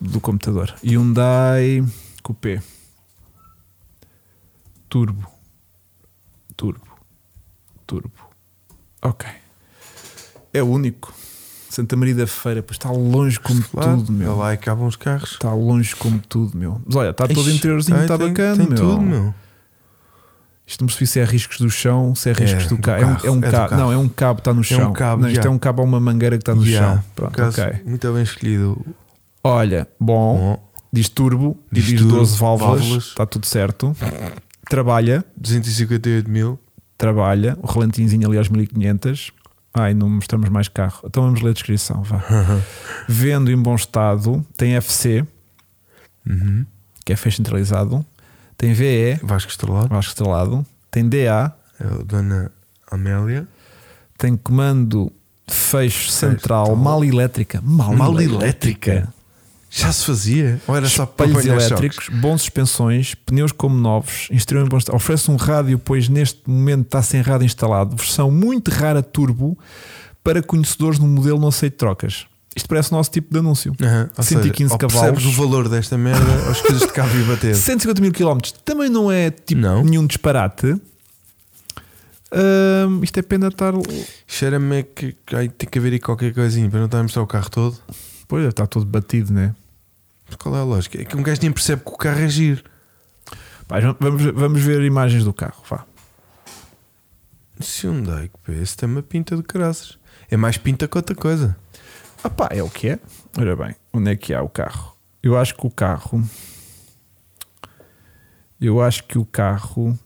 [0.02, 0.74] do computador.
[0.84, 1.86] Hyundai
[2.24, 2.62] Coupé
[4.96, 5.28] Turbo
[6.56, 6.88] Turbo
[7.86, 8.14] Turbo
[9.02, 9.28] Ok
[10.54, 11.14] É o único
[11.70, 14.38] Santa Maria da Feira, pois está longe como Claro, tudo, meu.
[14.38, 15.32] Lá acabam os carros.
[15.34, 16.82] Está longe como tudo, meu.
[16.86, 18.78] Mas olha, está todo Ixi, interiorzinho, ai, está tem- bacana, tem meu.
[18.78, 19.36] tudo, meu.
[20.66, 23.02] Isto não percebi se é riscos do chão, se é riscos É, do do carro.
[23.02, 23.70] É um, é um é cabo.
[23.70, 23.82] carro.
[23.82, 24.90] Não, é um cabo que está no chão.
[24.92, 27.04] um cabo, não, isto é um cabo a uma mangueira que está no Yeah, chão.
[27.14, 27.82] Pronto, acaso, ok.
[27.86, 28.86] Muito bem escolhido.
[29.44, 33.04] Olha, bom, Bom, diz turbo, e Diz diz turbo, 12 válvulas, válvulas.
[33.08, 33.94] está tudo certo.
[34.70, 36.60] Trabalha, 258 mil.
[36.98, 39.32] trabalha, o relantinzinho ali aos 1500.
[39.74, 41.02] Ai, não mostramos mais carro.
[41.06, 42.24] Então vamos ler a descrição, vá.
[43.10, 45.26] Vendo em bom estado, tem FC,
[46.28, 46.66] Uhum.
[47.06, 48.04] que é fecho centralizado,
[48.58, 49.90] tem VE, Vasco Estrelado.
[49.90, 52.52] Vasco estrelado, tem DA, É Dona
[52.90, 53.48] Amélia.
[54.18, 55.12] tem comando
[55.48, 56.76] fecho central, central.
[56.84, 58.92] mal elétrica, mal, Mal elétrica.
[58.92, 59.14] elétrica.
[59.78, 60.62] Já se fazia?
[60.68, 62.20] Ou era só para Espelhos elétricos, choques?
[62.22, 64.96] bons suspensões, pneus como novos, exterior em bom estado.
[64.96, 67.94] Oferece um rádio, pois neste momento está sem rádio instalado.
[67.96, 69.58] Versão muito rara turbo
[70.24, 72.26] para conhecedores um modelo não aceito trocas.
[72.56, 73.74] Isto parece o nosso tipo de anúncio.
[74.18, 75.12] Ou 115 seja, cavalos.
[75.12, 77.54] Percebes o valor desta merda, as coisas de cá vir bater.
[77.58, 79.84] 150 mil km também não é tipo Não.
[79.84, 80.80] nenhum disparate.
[83.04, 83.74] Isto é pena estar.
[84.26, 87.22] Cheira-me que que ai, tem que haver aí qualquer coisinha para não estar a mostrar
[87.24, 87.78] o carro todo.
[88.26, 89.54] Pois está todo batido, né?
[90.40, 91.02] Qual é a lógica?
[91.02, 92.64] É que um gajo nem percebe que o carro é giro.
[93.68, 95.64] Pá, vamos, vamos ver imagens do carro.
[95.70, 95.86] Vá.
[97.60, 99.98] Se um Hyundai, esse tem uma pinta de caraças.
[100.30, 101.56] É mais pinta que outra coisa.
[102.24, 103.00] Ah pá, é o que é.
[103.38, 104.96] Ora bem, onde é que há o carro?
[105.22, 106.24] Eu acho que o carro.
[108.60, 109.98] Eu acho que o carro.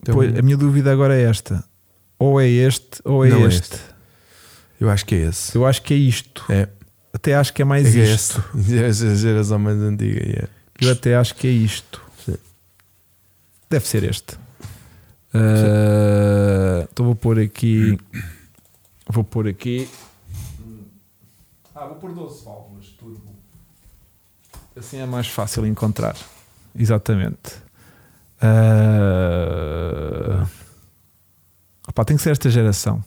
[0.00, 1.64] Então, Pois, a minha dúvida agora é esta:
[2.18, 3.78] ou é este ou é é este.
[4.80, 5.56] Eu acho que é esse.
[5.56, 6.44] Eu acho que é isto.
[6.50, 6.68] É,
[7.16, 8.44] Até acho que é mais é é isto.
[8.54, 8.78] esse.
[8.84, 10.20] Essa geração mais antiga.
[10.44, 10.48] é.
[10.80, 12.02] Eu até acho que é isto.
[12.24, 12.36] Sim.
[13.70, 14.36] Deve ser este.
[15.32, 17.98] Ah, Então vou pôr aqui.
[19.08, 19.88] Vou pôr aqui.
[21.74, 23.34] Ah, vou pôr 12 válvulas turbo.
[24.76, 26.16] Assim é mais fácil encontrar.
[26.78, 27.52] Exatamente.
[28.40, 30.46] Ah,
[31.88, 33.02] opá, tem que ser esta geração.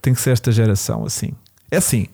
[0.00, 1.32] Tem que ser esta geração assim.
[1.70, 2.06] É assim.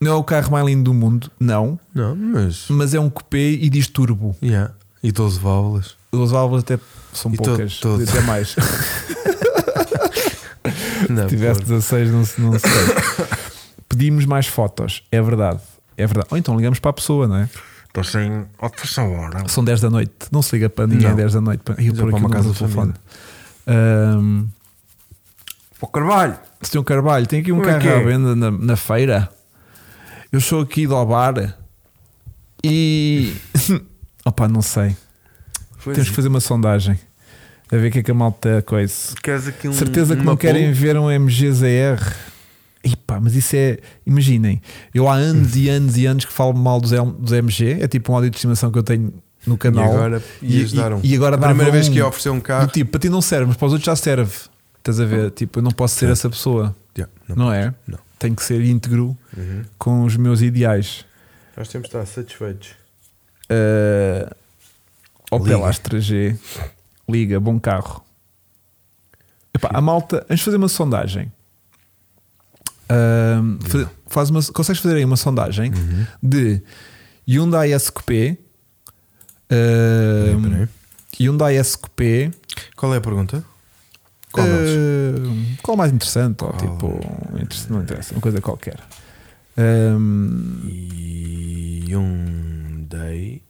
[0.00, 1.78] Não é o carro mais lindo do mundo, não.
[1.94, 2.66] Não, mas.
[2.68, 4.36] Mas é um coupé e diz turbo.
[4.42, 4.72] Yeah.
[5.02, 5.96] E 12 válvulas.
[6.12, 6.78] As válvulas até
[7.12, 8.54] são E poucas, todo- até mais.
[11.08, 11.66] Não, Se tivesse pô.
[11.66, 12.70] 16, não, se- não sei.
[13.88, 15.60] Pedimos mais fotos, é verdade.
[15.96, 16.28] É verdade.
[16.30, 17.48] Ou então ligamos para a pessoa, não é?
[17.86, 19.48] Estou sem outra hora.
[19.48, 21.16] São 10 da noite, não se liga para ninguém Não.
[21.16, 21.62] 10 da noite.
[21.78, 22.92] Eu Já por aqui uma casa do telefone.
[23.66, 24.46] Ahm,
[25.80, 26.36] Para o Carvalho.
[26.62, 27.96] Senhor Carvalho, tem aqui um Como é carro é?
[27.96, 29.30] à venda na, na feira.
[30.32, 31.56] Eu sou aqui do Albar
[32.62, 33.34] e.
[34.24, 34.96] Opa, não sei.
[35.82, 36.98] Temos que fazer uma sondagem
[37.72, 38.94] a ver o que é que a malta coisa.
[39.64, 42.02] Um, Certeza que não querem ver um MGZR.
[42.84, 43.78] Epá, mas isso é.
[44.06, 44.60] Imaginem,
[44.94, 47.78] eu há anos e anos e anos que falo mal dos, dos MG.
[47.80, 49.12] É tipo um áudio de estimação que eu tenho
[49.46, 49.84] no E canal.
[49.92, 51.00] agora ias dar um.
[51.02, 51.92] e agora a primeira dava vez um.
[51.92, 52.68] que ia oferecer um carro.
[52.68, 54.32] tipo, para ti não serve, mas para os outros já serve.
[54.78, 55.30] Estás a ver?
[55.32, 56.12] Tipo, eu não posso ser Sim.
[56.12, 57.74] essa pessoa, Yeah, não, é?
[57.86, 57.98] Não.
[58.18, 59.64] Tenho que ser íntegro Uhum.
[59.78, 61.04] com os meus ideais.
[61.56, 62.70] Nós temos de estar satisfeitos.
[63.50, 64.34] Uh,
[65.30, 65.64] Opel.
[65.64, 66.36] Astra G,
[67.08, 68.04] liga, bom carro.
[69.54, 71.32] Epá, a malta, vamos fazer uma sondagem.
[72.88, 76.06] Ahm, fazer- faz uma, consegues fazer aí uma sondagem Uhum.
[76.22, 76.62] de
[77.28, 78.38] Hyundai S Coupé,
[79.50, 80.68] ahm, Peraí, peraí.
[81.20, 82.30] Hyundai S Coupé,
[82.76, 83.44] Qual é a pergunta?
[84.32, 84.70] Qual deles?
[84.70, 86.44] ahm, qual o mais interessante?
[86.44, 86.60] Ou, Qual?
[86.60, 87.00] tipo,
[87.40, 88.78] interessa- não interessa, uma coisa qualquer.
[89.56, 93.42] Ahm, E um day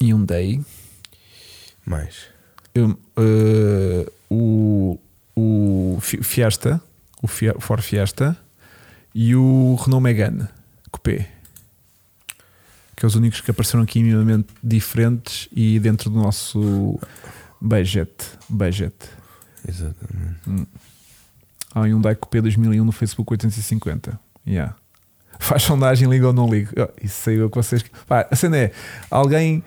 [0.00, 0.60] Hyundai,
[1.84, 2.26] mais.
[2.74, 4.98] Eu, eh, o,
[5.34, 6.80] o Fi- Fiesta,
[7.22, 8.36] o Ford Fiesta
[9.14, 10.46] e o Renault Megane
[10.90, 11.30] Coupé,
[12.94, 16.98] que são os únicos que apareceram aqui minimamente diferentes e dentro do nosso
[17.60, 18.12] budget.
[18.48, 18.94] budget.
[19.68, 20.68] Exatamente.
[21.74, 24.18] Há um Hyundai Coupé 2001 no Facebook 850.
[24.46, 24.74] Yeah.
[25.38, 26.70] Faz sondagem, liga ou não liga.
[26.88, 27.84] Oh, isso saiu que vocês.
[28.06, 28.72] Pá, a cena é:
[29.10, 29.62] alguém.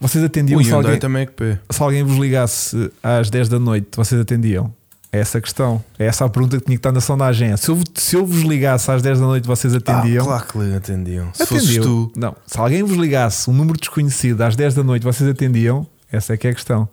[0.00, 4.20] Vocês atendiam se alguém, também é se alguém vos ligasse às 10 da noite, vocês
[4.20, 4.74] atendiam?
[5.10, 5.82] É essa a questão.
[5.96, 7.52] É essa a pergunta que tinha que estar na sondagem.
[7.52, 10.28] É, Se eu, se eu vos ligasse às 10 da noite, vocês atendiam?
[10.28, 11.32] Ah, claro que atendiam.
[11.32, 11.84] Se Atendiam.
[11.84, 12.36] tu, Não.
[12.44, 15.86] Se alguém vos ligasse um número desconhecido às 10 da noite, vocês atendiam?
[16.10, 16.88] Essa é que é a questão.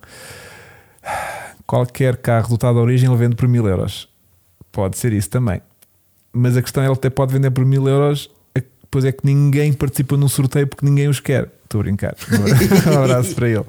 [1.66, 4.08] Qualquer carro dotado de origem ele vende por mil euros.
[4.70, 5.60] Pode ser isso também.
[6.32, 8.30] Mas a questão é ele até pode vender por mil euros,
[8.92, 11.50] depois é que ninguém participa num sorteio porque ninguém os quer.
[11.64, 12.14] Estou a brincar.
[12.92, 13.64] Um abraço para ele.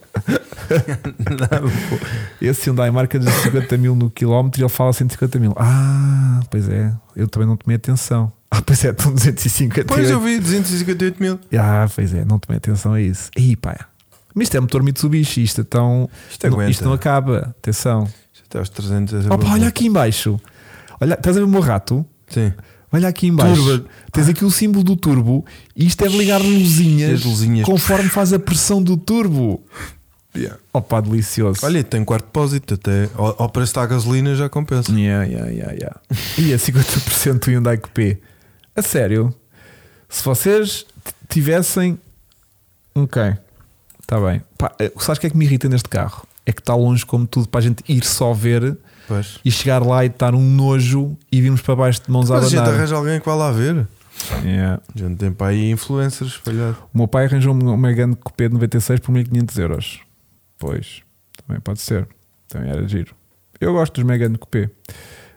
[2.41, 5.53] Esse Hyundai marca 250 mil no quilómetro e ele fala 150 mil.
[5.55, 6.91] Ah, pois é.
[7.15, 8.31] Eu também não tomei atenção.
[8.51, 11.39] Ah, pois é, estão 250 Pois eu vi 258 mil.
[11.57, 13.31] ah, pois é, não tomei atenção a isso.
[13.37, 13.87] Ih, pá.
[14.33, 17.53] Mas isto é motor Mitsubishi, isto, é tão, Isto não, isto não acaba.
[17.59, 18.03] Atenção.
[18.33, 19.25] Isto Até aos 300.
[19.27, 20.39] Opa, olha aqui em baixo.
[20.99, 22.05] Olha, estás a ver o meu rato?
[22.27, 22.51] Sim.
[22.91, 23.63] Olha aqui em baixo.
[23.63, 23.89] Turbo.
[24.11, 27.65] Tens aqui o símbolo do turbo e isto é ligar luzinhas, As luzinhas.
[27.65, 29.63] conforme faz a pressão do turbo.
[30.71, 31.63] Opa, delicioso.
[31.63, 33.07] Olha, tem quarto depósito até.
[33.15, 34.91] Ao, ao preço da gasolina já compensa.
[34.91, 35.99] Yeah, yeah, yeah, yeah.
[36.37, 38.17] E a 50% do Hyundai Coupé.
[38.75, 39.33] A sério,
[40.09, 40.85] se vocês
[41.29, 41.99] tivessem.
[42.95, 43.21] Ok,
[44.03, 44.41] está bem.
[44.57, 46.27] Pá, eh, sabes o que é que me irrita neste carro?
[46.45, 48.77] É que está longe como tudo para a gente ir só ver
[49.07, 49.39] Pois.
[49.43, 52.45] e chegar lá e estar um nojo e virmos para baixo de mãos a Mas
[52.45, 53.87] a gente arranja alguém que vá lá ver.
[54.43, 54.81] Yeah.
[54.93, 56.39] A gente tem para aí influencers.
[56.93, 59.99] O meu pai arranjou um Megane Coupé de 96 por 1500 euros.
[60.57, 61.01] Pois,
[61.45, 62.07] também pode ser.
[62.47, 63.15] Também era giro.
[63.59, 64.69] Eu gosto dos Megane Coupé.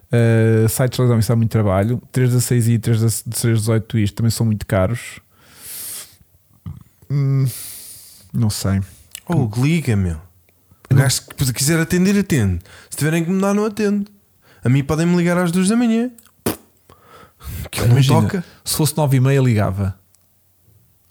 [0.06, 2.00] Uh, sites de leilão, isso dá muito trabalho.
[2.12, 5.20] 316i e 318 isto também são muito caros.
[7.10, 7.46] Hum,
[8.36, 8.80] não sei.
[9.28, 10.20] Oh, liga, meu.
[10.90, 12.60] O gajo que se quiser atender, atende.
[12.90, 14.10] Se tiverem que me dar, não atendo.
[14.64, 16.10] A mim podem-me ligar às duas da manhã.
[17.70, 18.44] Que não Imagina, toca.
[18.64, 19.96] Se fosse 9 e meia ligava.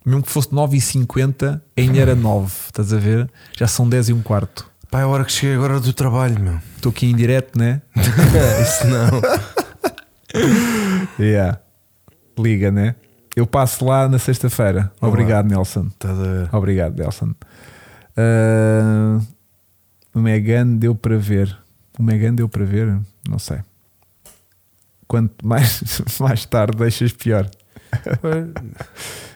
[0.05, 2.53] Mesmo que fosse 9 e 50 ainda era 9.
[2.67, 3.29] Estás a ver?
[3.57, 4.69] Já são 10 e um quarto.
[4.91, 6.59] Pá, é a hora que cheguei agora do trabalho, meu.
[6.75, 7.81] Estou aqui em direto, né?
[8.61, 9.21] Isso não.
[11.17, 11.59] Yeah.
[12.37, 12.95] Liga, né?
[13.35, 14.91] Eu passo lá na sexta-feira.
[15.01, 15.87] Obrigado, Nelson.
[16.51, 17.33] Obrigado, Nelson.
[18.15, 19.19] Ah,
[20.13, 21.57] o Megan deu para ver.
[21.99, 22.97] O Megan deu para ver?
[23.27, 23.59] Não sei.
[25.07, 27.49] Quanto mais, mais tarde deixas pior.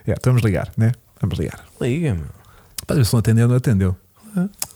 [0.08, 0.92] É, então vamos ligar, né?
[1.22, 1.66] Vamos ligar.
[1.82, 2.26] Liga, meu.
[2.88, 3.96] Para ver se não atendeu, não atendeu.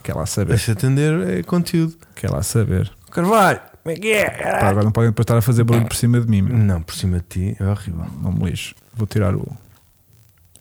[0.04, 0.50] Quer lá saber.
[0.50, 1.96] Deixa atender é conteúdo.
[2.16, 2.92] Quer lá saber.
[3.10, 4.30] Carvalho, como é que é?
[4.30, 6.42] Pá, agora não podem depois estar a fazer barulho por cima de mim.
[6.42, 6.58] meu.
[6.58, 8.06] Não, por cima de ti é horrível.
[8.22, 8.76] Não me lixo.
[8.94, 9.46] Vou tirar o.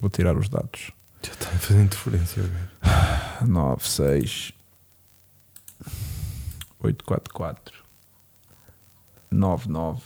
[0.00, 0.90] Vou tirar os dados.
[1.22, 2.42] Já está a fazer interferência.
[2.42, 3.46] agora.
[3.46, 4.52] 9, 6
[6.80, 7.74] 8, 4, 4
[9.30, 10.00] 9, 9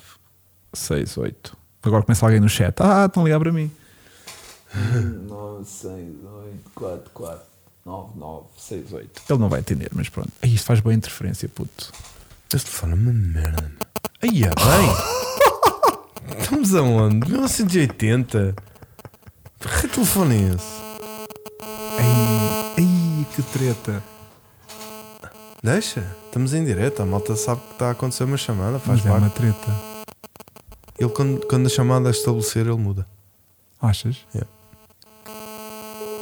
[0.75, 3.71] 6, 8 Agora começa alguém no chat Ah, estão a ligar para mim
[5.29, 5.93] 9, 6,
[6.25, 7.45] 8, 4, 4
[7.85, 11.93] 9, 9, 6, 8 Ele não vai atender, mas pronto Isto faz boa interferência, puto
[12.53, 13.73] Este telefone é uma merda.
[14.23, 15.37] Aí é bem.
[16.39, 17.29] Estamos aonde?
[17.29, 18.55] 1980.
[19.81, 20.83] Que telefone é esse?
[21.99, 24.03] Ai, ai, que treta
[25.63, 26.07] Deixa.
[26.27, 27.03] Estamos em direto.
[27.03, 28.79] A malta sabe que está a acontecer uma chamada.
[28.79, 29.23] Faz Mas é parte.
[29.25, 29.75] uma treta
[30.99, 33.07] Ele, quando, quando a chamada estabelecer, ele muda.
[33.81, 34.25] Achas?
[34.35, 34.43] É.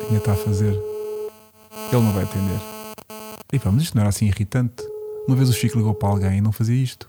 [0.05, 2.61] Ainda está a fazer Ele não vai atender
[3.53, 4.83] E pá, mas isto não era assim irritante
[5.27, 7.09] Uma vez o Chico ligou para alguém e não fazia isto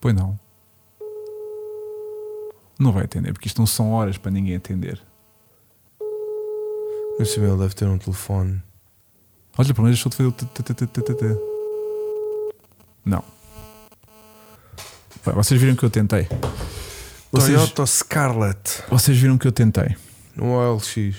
[0.00, 0.38] Pois não
[2.78, 5.00] Não vai atender Porque isto não são horas para ninguém atender
[7.18, 8.62] Não sei bem, ele deve ter um telefone.
[9.56, 10.34] Olha, pelo menos deixou de fazer o.
[13.04, 13.24] Não
[15.24, 16.28] Pá, Vocês viram que eu tentei
[17.32, 18.82] vocês, Toyota Scarlett.
[18.88, 19.96] vocês viram que eu tentei
[20.34, 21.16] No OLX.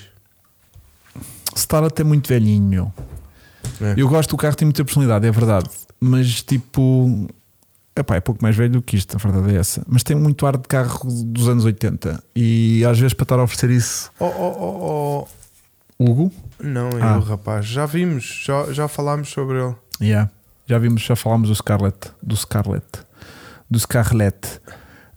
[1.57, 2.93] Starlet é muito velhinho
[3.81, 3.95] É.
[3.97, 5.69] Eu gosto do carro, tem muita personalidade, é verdade.
[5.99, 7.27] Mas tipo.
[7.97, 9.83] Epá, é pouco mais velho do que isto, a verdade é essa.
[9.87, 12.23] Mas tem muito ar de carro dos anos 80.
[12.35, 14.11] E às vezes para estar a oferecer isso.
[14.19, 15.27] Oh, oh,
[15.99, 16.31] oh, Hugo?
[16.35, 16.63] oh.
[16.63, 17.17] Não, é Ah.
[17.17, 17.65] o rapaz.
[17.65, 19.75] Já vimos, já, já falámos sobre ele.
[20.01, 20.29] Yeah.
[20.67, 22.11] Já vimos, já falámos do Scarlett.
[22.21, 22.85] Do Scarlett.
[23.69, 24.59] Do Scarlett.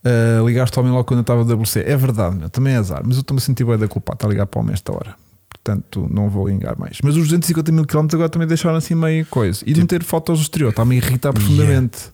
[0.02, 1.80] Uh, ligaste ao homem logo quando eu estava a WC.
[1.80, 3.02] É verdade, meu, também é azar.
[3.04, 4.14] Mas eu estou-me a sentir bem da culpa.
[4.14, 5.14] Está a ligar para o homem esta hora.
[5.50, 6.98] Portanto, não vou ligar mais.
[7.02, 9.62] Mas os 250 mil km agora também deixaram assim meio coisa.
[9.66, 10.70] E de meter fotos do exterior.
[10.70, 12.10] Está-me a irritar profundamente.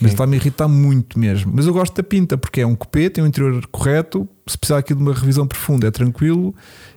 [0.00, 1.52] Mas está-me a irritar muito mesmo.
[1.54, 4.28] Mas eu gosto da pinta porque é um cupê, tem um interior correto.
[4.46, 6.54] Se precisar aqui de uma revisão profunda, é tranquilo.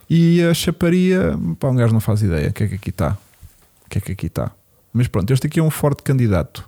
[0.09, 3.17] E a chaparia, pá, um gajo não faz ideia o que é que aqui está.
[3.85, 4.51] O que é que aqui está.
[4.93, 6.67] Mas pronto, este aqui é um forte candidato.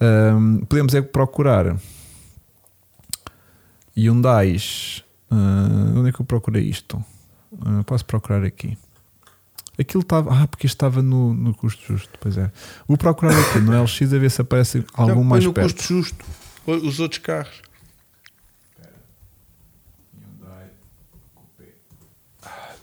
[0.00, 1.76] Ahm, podemos é procurar
[3.96, 5.02] Hyundais.
[5.30, 7.02] ah, onde é que eu procurei isto?
[7.64, 8.76] Ah, posso procurar aqui.
[9.78, 10.32] Aquilo estava.
[10.32, 12.18] Ah, porque isto estava no, no custo justo.
[12.20, 12.50] Pois é.
[12.86, 15.74] Vou procurar aqui no LX a ver se aparece algum Não, mais no perto.
[15.74, 16.24] custo justo.
[16.66, 17.62] Os outros carros.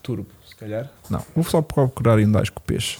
[0.01, 0.91] Turbo, se calhar.
[1.09, 2.97] Não, vou só procurar Hyundai Coupés.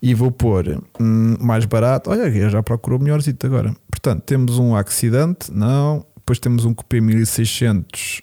[0.00, 2.10] E vou pôr hum, mais barato.
[2.10, 3.74] Olha, já procurou melhorzito agora.
[3.90, 6.06] Portanto, temos um acidente, não.
[6.16, 8.22] Depois temos um Coupé 1600.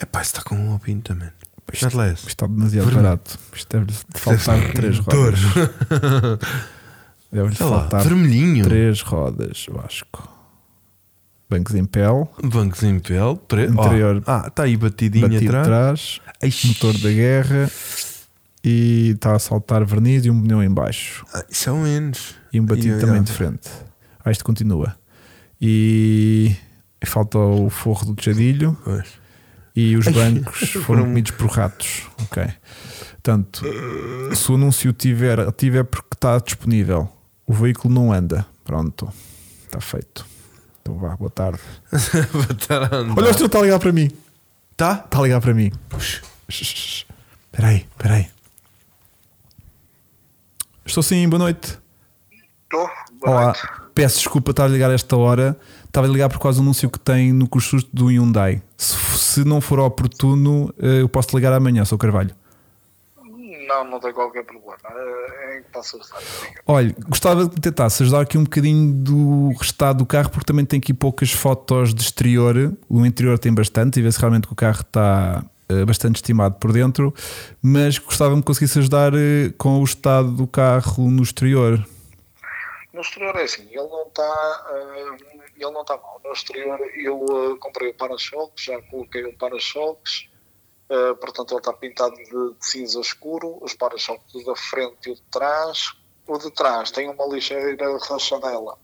[0.00, 1.28] É pá, está com um opino também.
[1.72, 2.18] Isto, lês?
[2.18, 3.02] isto está demasiado Vermelho.
[3.04, 3.38] barato.
[3.54, 5.40] Isto deve faltar três rodas.
[7.32, 8.64] Deve-lhe Sei lá, faltar vermelhinho.
[8.64, 10.04] três rodas, eu acho.
[11.48, 13.38] Bancos em pele, Bancos em pele.
[13.48, 13.64] Pre...
[13.66, 14.22] Interior.
[14.26, 14.30] Oh.
[14.30, 16.20] Ah, está aí batidinho batido atrás.
[16.36, 17.70] atrás, motor da guerra
[18.64, 21.24] e está a saltar verniz e um pneu em baixo.
[21.34, 22.34] Ah, isso é menos.
[22.52, 23.68] E um batido E, também ah, de frente.
[24.24, 24.94] Ah, isto continua.
[25.60, 26.54] E
[27.04, 29.21] falta o forro do tejadilho Pois.
[29.74, 32.08] E os bancos foram comidos por ratos.
[32.22, 32.44] Ok.
[33.12, 33.64] Portanto,
[34.34, 37.08] se o anúncio tiver, tiver porque está disponível,
[37.46, 38.46] o veículo não anda.
[38.64, 39.08] Pronto,
[39.64, 40.26] está feito.
[40.80, 41.60] Então vá, boa tarde.
[42.32, 43.18] Botar a andar.
[43.18, 44.10] Olha, o senhor está a ligar para mim.
[44.76, 45.02] Tá?
[45.04, 45.70] Está a ligar para mim.
[46.48, 48.28] Espera aí, espera aí.
[50.84, 51.78] Estou sim, boa noite.
[52.64, 52.90] Estou?
[53.20, 53.60] Boa Olá, noite.
[53.94, 55.56] peço desculpa estar a ligar a esta hora.
[55.92, 58.62] Estava a ligar por causa do anúncio que tem no curso do Hyundai.
[58.78, 62.34] Se, se não for oportuno, eh, eu posso ligar amanhã, sou Carvalho.
[63.68, 64.78] Não, não tem qualquer problema.
[64.88, 66.18] É em que posso ajudar?
[66.66, 70.64] Olha, gostava de tentar se ajudar aqui um bocadinho do estado do carro, porque também
[70.64, 72.72] tem aqui poucas fotos de exterior.
[72.88, 76.54] O interior tem bastante, e vê se realmente que o carro está eh, bastante estimado
[76.54, 77.12] por dentro.
[77.60, 81.86] Mas gostava-me que conseguisse ajudar eh, com o estado do carro no exterior.
[82.94, 84.62] No exterior é assim, ele não está
[85.64, 86.20] ele não está mal.
[86.24, 90.28] No exterior eu eh, comprei o para-choques, já coloquei o para-choques,
[90.88, 95.14] eh, portanto ele está pintado de, de cinza escuro, os para-choques da frente e o
[95.14, 95.94] de trás.
[96.26, 98.78] O de trás tem uma ligeira rachadela,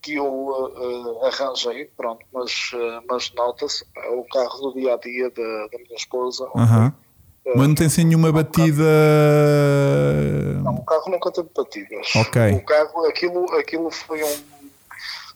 [0.00, 4.96] que eu uh, arranjei, pronto, mas, uh, mas nota-se, é o carro do dia a
[4.96, 6.48] dia da, da minha esposa.
[7.56, 8.84] Mas não tem assim nenhuma batida.
[10.62, 12.14] Não, o carro nunca teve batidas.
[12.14, 12.52] Ok.
[12.52, 14.57] O carro, aquilo, aquilo foi um.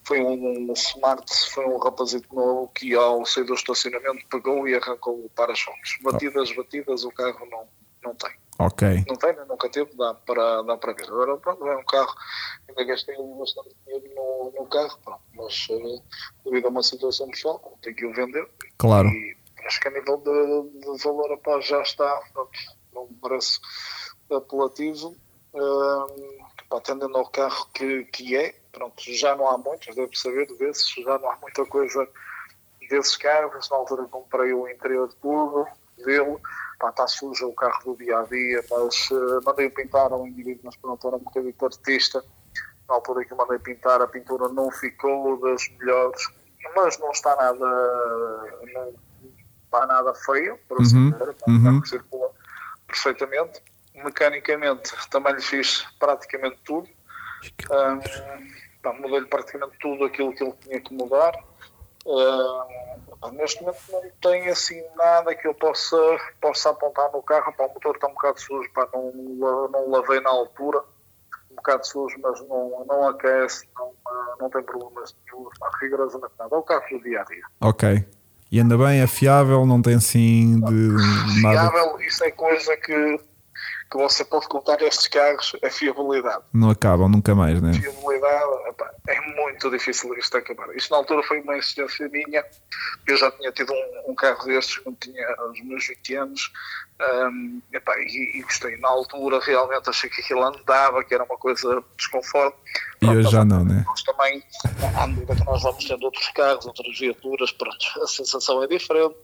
[0.04, 4.74] Foi um, um smart, foi um rapazito novo que ao sair do estacionamento pegou e
[4.74, 5.98] arrancou o para-choques.
[6.02, 7.68] Batidas, batidas, o carro não,
[8.02, 8.32] não tem.
[8.58, 9.04] Ok.
[9.08, 9.44] Não tem, né?
[9.48, 11.06] nunca teve, dá para, dá para ver.
[11.08, 12.14] Agora, pronto, é um carro,
[12.68, 16.02] ainda gastei bastante dinheiro no, no carro, pronto, mas uh,
[16.44, 18.48] devido a uma situação pessoal, tenho que o vender.
[18.78, 19.08] Claro.
[19.08, 19.36] E
[19.66, 22.50] acho que a nível de, de valor, apá, já está, pronto,
[22.92, 23.58] não me parece
[24.30, 25.16] apelativo.
[25.54, 30.46] Uh, pá, atendendo ao carro que, que é, pronto, já não há muitos, deve saber
[30.56, 32.08] desses, já não há muita coisa
[32.88, 33.68] desses carros.
[33.70, 35.66] Na altura comprei o interior de tudo
[35.98, 36.38] dele
[36.82, 40.62] pá, está sujo o carro do dia a dia, mas uh, mandei pintar ao indivíduo,
[40.64, 42.24] mas pronto, era um bocadinho artista.
[42.88, 46.20] Na altura que mandei pintar, a pintura não ficou das melhores,
[46.74, 47.58] mas não está nada,
[48.74, 48.94] não
[49.64, 51.84] está nada feio, por assim Uhum, pá, uhum.
[51.84, 52.30] circula
[52.86, 53.62] perfeitamente.
[53.94, 56.88] Mecanicamente também lhe fiz praticamente tudo.
[58.82, 61.32] Pá, Mudei-lhe praticamente tudo aquilo que ele tinha que mudar.
[63.20, 65.96] Pá, neste momento não tem assim nada que eu possa,
[66.40, 67.52] possa apontar no carro.
[67.52, 69.12] Pá, o motor está um bocado sujo, pá, não,
[69.68, 70.82] não lavei na altura.
[71.50, 75.48] Um bocado sujo, mas não, não aquece, não, ah, não tem problemas nenhum,
[75.80, 76.54] rigorosamente nada.
[76.54, 77.44] É o carro do dia a dia.
[77.60, 78.04] Ok.
[78.50, 81.70] E anda bem, é fiável, não tem assim de nada.
[81.70, 83.20] Fiável, isso é coisa que,
[83.92, 86.42] que você pode a estes carros, é fiabilidade.
[86.50, 87.74] Não acabam nunca mais, né?
[87.74, 90.74] fiabilidade, epá, é muito difícil isto acabar.
[90.74, 92.42] Isto na altura foi uma insistência minha.
[93.06, 96.52] Eu já tinha tido um, um carro destes quando tinha os meus 20 anos
[97.00, 98.78] hum, epá, e, e gostei.
[98.78, 102.56] Na altura realmente achei que aquilo andava, que era uma coisa de desconforto.
[103.02, 103.84] E hoje já não, né?
[103.86, 104.42] nós também,
[104.96, 109.16] à medida que nós vamos tendo outros carros, outras viaturas, pronto, a sensação é diferente,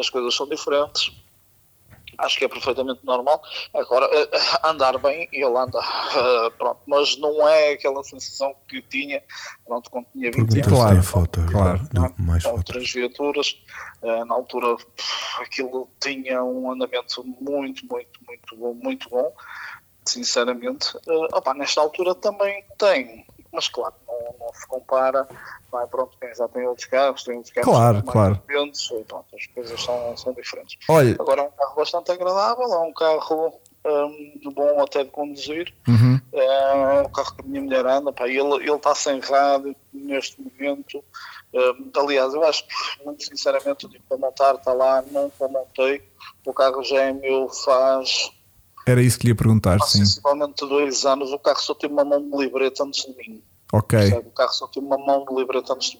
[0.00, 1.12] as coisas são diferentes.
[2.18, 3.42] Acho que é perfeitamente normal.
[3.74, 4.28] Agora, eh,
[4.64, 9.22] andar bem, ele anda, eh, pronto, mas não é aquela sensação que tinha
[9.66, 10.78] pronto, quando tinha 20 Pergunta anos.
[10.78, 11.40] Claro, foto.
[11.50, 11.80] claro.
[11.92, 12.56] do- mais foto.
[12.56, 13.56] Outras viaturas,
[14.02, 14.76] eh, na altura,
[15.40, 19.32] aquilo tinha um andamento muito, muito, muito bom, muito bom,
[20.06, 20.96] sinceramente.
[21.08, 23.94] Eh, opa, nesta altura também tem, mas claro,
[24.24, 25.28] não, não se compara.
[25.70, 28.36] Vai, pronto, quem já tem outros carros, tem outros carros Claro, mais claro.
[28.38, 30.76] potentes, e pronto, as coisas são, são diferentes.
[30.88, 33.54] Olha, Agora é um carro bastante agradável, é um carro
[33.86, 35.74] hum, bom até de conduzir.
[35.88, 39.74] uhum, É um carro que a minha mulher anda, pá, ele ele está sem rádio
[39.92, 41.04] neste momento.
[41.52, 46.02] Hum, aliás, eu acho que, muito sinceramente, eu digo para montar, está lá, nunca montei.
[46.46, 48.30] O carro já é meu faz
[48.86, 49.98] era isso que lhe ia perguntar, sim.
[50.04, 51.32] sensivelmente dois anos.
[51.32, 53.42] O carro só tem uma mão de libreta antes de mim.
[53.74, 53.98] Ok.
[53.98, 54.28] Percebe?
[54.28, 55.32] O carro só tem uma mão de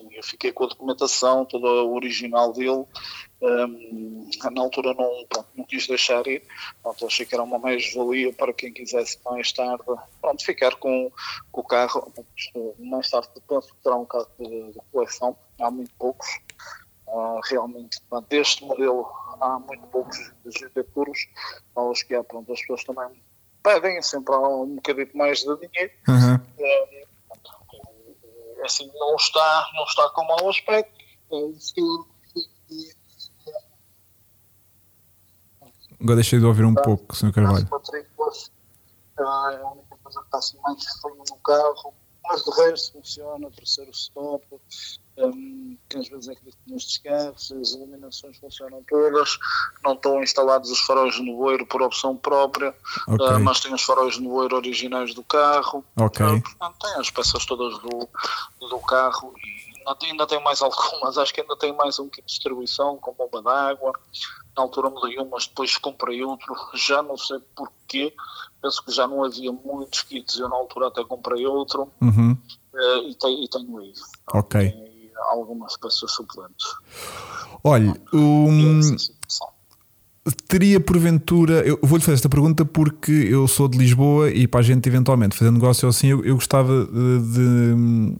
[0.03, 0.15] mim.
[0.15, 2.85] Eu fiquei com a documentação, toda a original dele.
[3.41, 6.41] Hum, na altura não, pronto, não quis deixar ir.
[6.81, 9.83] Pronto, achei que era uma mais-valia para quem quisesse mais tarde
[10.21, 11.11] pronto, ficar com,
[11.51, 12.13] com o carro.
[12.79, 15.37] Mais tarde penso que terá um carro de, de coleção.
[15.59, 16.27] Há muito poucos.
[17.09, 19.05] Ah, realmente, pronto, deste modelo
[19.41, 21.27] há muito poucos GT Puros.
[21.75, 23.21] Aos que há, pronto, as pessoas também
[23.61, 25.91] pedem sempre um bocadinho mais de dinheiro.
[26.07, 26.39] Uhum.
[28.63, 30.93] Assim, não está, não está com mau aspecto.
[31.31, 31.35] É,
[35.99, 37.31] Agora deixei de ouvir um pouco, Sr.
[37.33, 37.67] Carvalho.
[39.17, 41.93] ah, é a única coisa que está assim mais feio no carro,
[42.25, 44.45] mas de resto funciona, terceiro stop,
[45.17, 49.37] um, que às vezes é que nestes carros, as iluminações funcionam todas,
[49.83, 52.75] não estão instalados os faróis de nevoeiro por opção própria,
[53.07, 56.25] ah, mas tem os faróis de nevoeiro originais do carro, Ok.
[56.25, 58.09] Ah, portanto, tem as peças todas do,
[58.67, 59.33] do carro
[60.01, 63.13] e ainda tem, mais algumas, acho que ainda tem mais um kit de distribuição com
[63.13, 63.93] bomba d'água.
[64.57, 68.13] Na altura mudei um, mas depois comprei outro, já não sei porquê,
[68.61, 72.37] penso que já não havia muitos kits, eu na altura até comprei outro Uhum.
[72.73, 73.93] eh, e, tenho, e tenho aí.
[74.33, 74.94] Ok.
[75.31, 76.65] Algumas peças suplentes.
[77.63, 78.81] Olha, um,
[80.47, 81.61] teria porventura.
[81.65, 85.35] Eu vou-lhe fazer esta pergunta porque eu sou de Lisboa e para a gente eventualmente
[85.35, 88.15] fazer negócio assim, eu, eu gostava de.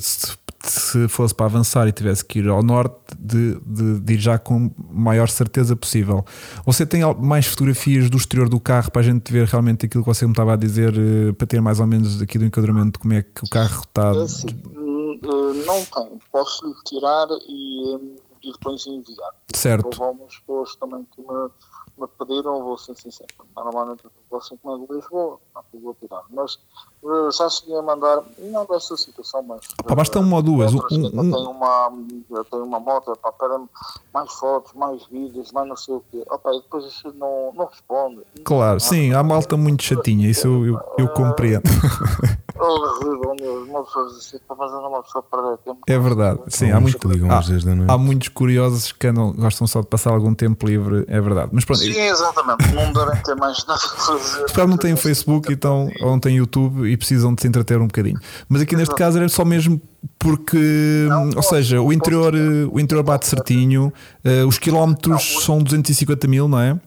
[0.00, 4.18] se, se fosse para avançar e tivesse que ir ao norte, de, de- de ir
[4.18, 6.24] já com maior certeza possível.
[6.64, 10.08] Você tem mais fotografias do exterior do carro para a gente ver realmente aquilo que
[10.08, 12.98] você me estava a dizer, eh, para ter mais ou menos aqui do enquadramento de
[12.98, 14.10] como é que o carro está.
[14.12, 19.34] Assim, hum, eh, não tenho, posso lhe tirar e, e depois enviar.
[19.54, 19.88] Certo.
[19.88, 21.50] Então vamos depois também que me,
[21.98, 23.34] me pediram, vou ser sincero.
[23.56, 26.24] Normalmente vou assim como é de Lisboa, não vou tirar.
[26.30, 26.58] Mas
[26.93, 26.93] eh,
[27.36, 29.60] já cheguei a mandar, não desta situação, mas.
[29.80, 30.72] Opa, basta uma ou duas.
[30.74, 31.92] outras, Um- eu um- tenho uma,
[32.30, 33.66] eu tenho uma moto, pá, pede-me
[34.12, 36.22] mais fotos, mais vídeos, mais não sei o quê.
[36.30, 38.20] Opa, e depois isso não, não responde.
[38.44, 41.62] Claro, sim, há malta muito chatinha, isso eu, eu, eu compreendo.
[42.54, 45.80] É pessoa diz assim, está fazendo uma pessoa perder tempo.
[45.86, 46.98] É verdade, sim, há, muito,
[47.30, 47.90] há, às 10 da noite.
[47.90, 51.50] há muitos curiosos que andam- gostam só de passar algum tempo livre, é verdade.
[51.52, 54.66] Mas pronto, Sim, exatamente, não devem ter mais nada a fazer.
[54.66, 58.18] Não têm Facebook então, ou não têm YouTube e precisam de se entreter um bocadinho.
[58.48, 59.80] Mas aqui neste caso era só mesmo
[60.18, 63.92] porque, Não, ou seja, o interior, eh, o interior bate certinho,
[64.24, 66.80] eh, os quilómetros são 250 mil, não é?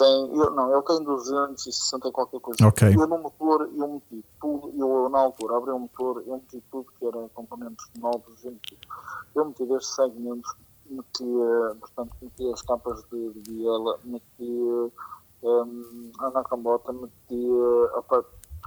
[0.00, 2.66] Tem, eu, não, ele tem 260 e qualquer coisa.
[2.66, 2.88] Ok.
[2.88, 6.86] Eu no motor, eu meti tudo, eu na altura abri o motor, eu meti tudo
[6.98, 8.78] que era componentes novos, eu meti,
[9.34, 10.54] eu meti destes segmentos,
[10.88, 14.90] meti, eh, portanto, meti as capas de, biela, meti
[15.42, 18.24] um, a nacambota, meti eh, opa,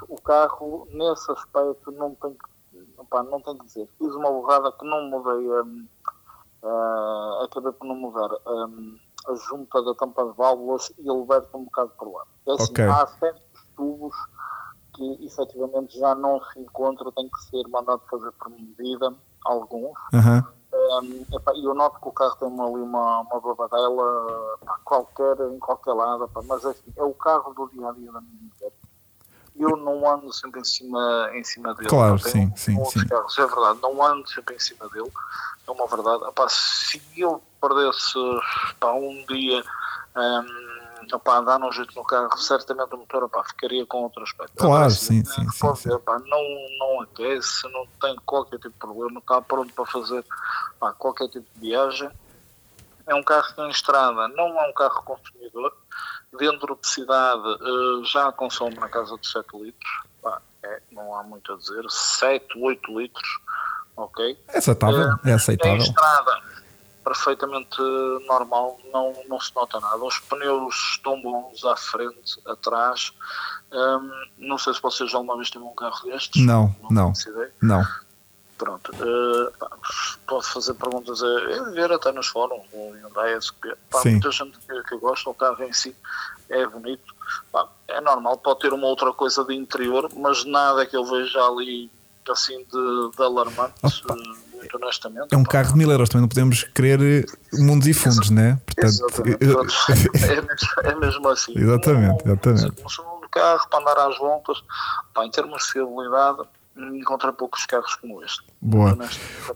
[0.07, 3.89] o carro, nesse aspecto, não tem que, opa, não tem que dizer.
[3.97, 5.87] Fiz uma borrada que não mudei, um,
[6.63, 8.97] uh, acabei por não mudar um,
[9.27, 12.23] a junta da tampa de válvulas e ele verte um bocado para lá.
[12.47, 12.85] É assim, Ok.
[12.85, 14.15] Há certos tubos
[14.95, 19.13] que efetivamente já não se encontram, tem que ser mandado fazer por medida,
[19.45, 19.97] alguns.
[20.13, 20.45] Aham.
[20.73, 25.39] Um, epá, e eu noto que o carro tem ali uma, uma babadela pá, qualquer,
[25.51, 28.39] em qualquer lado, pá, mas assim, é o carro do dia a dia da minha
[28.41, 28.73] mulher.
[29.63, 31.87] Eu não ando sempre em cima, em cima dele.
[31.87, 33.07] Claro, sim, sim, sim.
[33.07, 35.11] Carros, é verdade, não ando sempre em cima dele,
[35.65, 36.23] é uma verdade.
[36.27, 38.19] Epá, se eu perdesse
[38.79, 39.63] pá, um dia
[40.15, 44.53] um, epá, andar num jeito no carro, certamente o motor epá, ficaria com outro aspecto.
[44.57, 45.89] Claro, sim, sim, sim, pode sim.
[45.89, 46.43] ver, pá, não,
[46.79, 50.25] não aquece, não tem qualquer tipo de problema, está pronto para fazer
[50.79, 52.09] pá, qualquer tipo de viagem.
[53.05, 55.75] É um carro que em estrada não é um carro consumidor.
[56.37, 59.91] Dentro de cidade eh, já consome na casa de 7 litros.
[60.21, 61.83] Pá, é, não há muito a dizer.
[61.89, 63.39] 7, 8 litros.
[63.95, 64.37] Ok?
[64.47, 65.77] É aceitável, é Em aceitável.
[65.77, 66.41] estrada,
[67.03, 67.79] perfeitamente
[68.27, 70.03] normal, não, não se nota nada.
[70.03, 73.11] Os pneus estão bons à frente, atrás.
[73.71, 76.43] Hum, não sei se vocês já alguma vez tiveram um carro destes.
[76.43, 77.13] Não, não.
[77.27, 77.53] ideia.
[77.61, 77.83] Não.
[78.57, 78.91] Pronto.
[78.93, 79.69] eh, pá,
[80.27, 83.73] pode fazer perguntas a ver até nos fóruns, o Hyundai SP.
[83.89, 84.11] Pá, Sim.
[84.11, 85.95] muita gente que, que gosta, o carro em si
[86.49, 87.13] é bonito.
[87.51, 91.41] Pá, é normal, pode ter uma outra coisa de interior, mas nada que eu veja
[91.45, 91.89] ali
[92.29, 94.13] assim de, de alarmante, Opa.
[94.13, 95.33] eh, muito honestamente.
[95.33, 97.25] É um Pá, carro de mil euros, também não podemos querer eh,
[97.57, 98.61] mundos e fundos, né?
[98.65, 99.43] Portanto, Exatamente.
[100.23, 101.53] é, mesmo, é mesmo assim.
[101.57, 102.85] Exatamente, Um- exatamente.
[102.85, 104.63] Um segundo carro para andar às voltas,
[105.13, 106.39] pá, em termos de fiabilidade,
[106.75, 108.43] encontrei poucos carros como este.
[108.61, 108.97] Boa.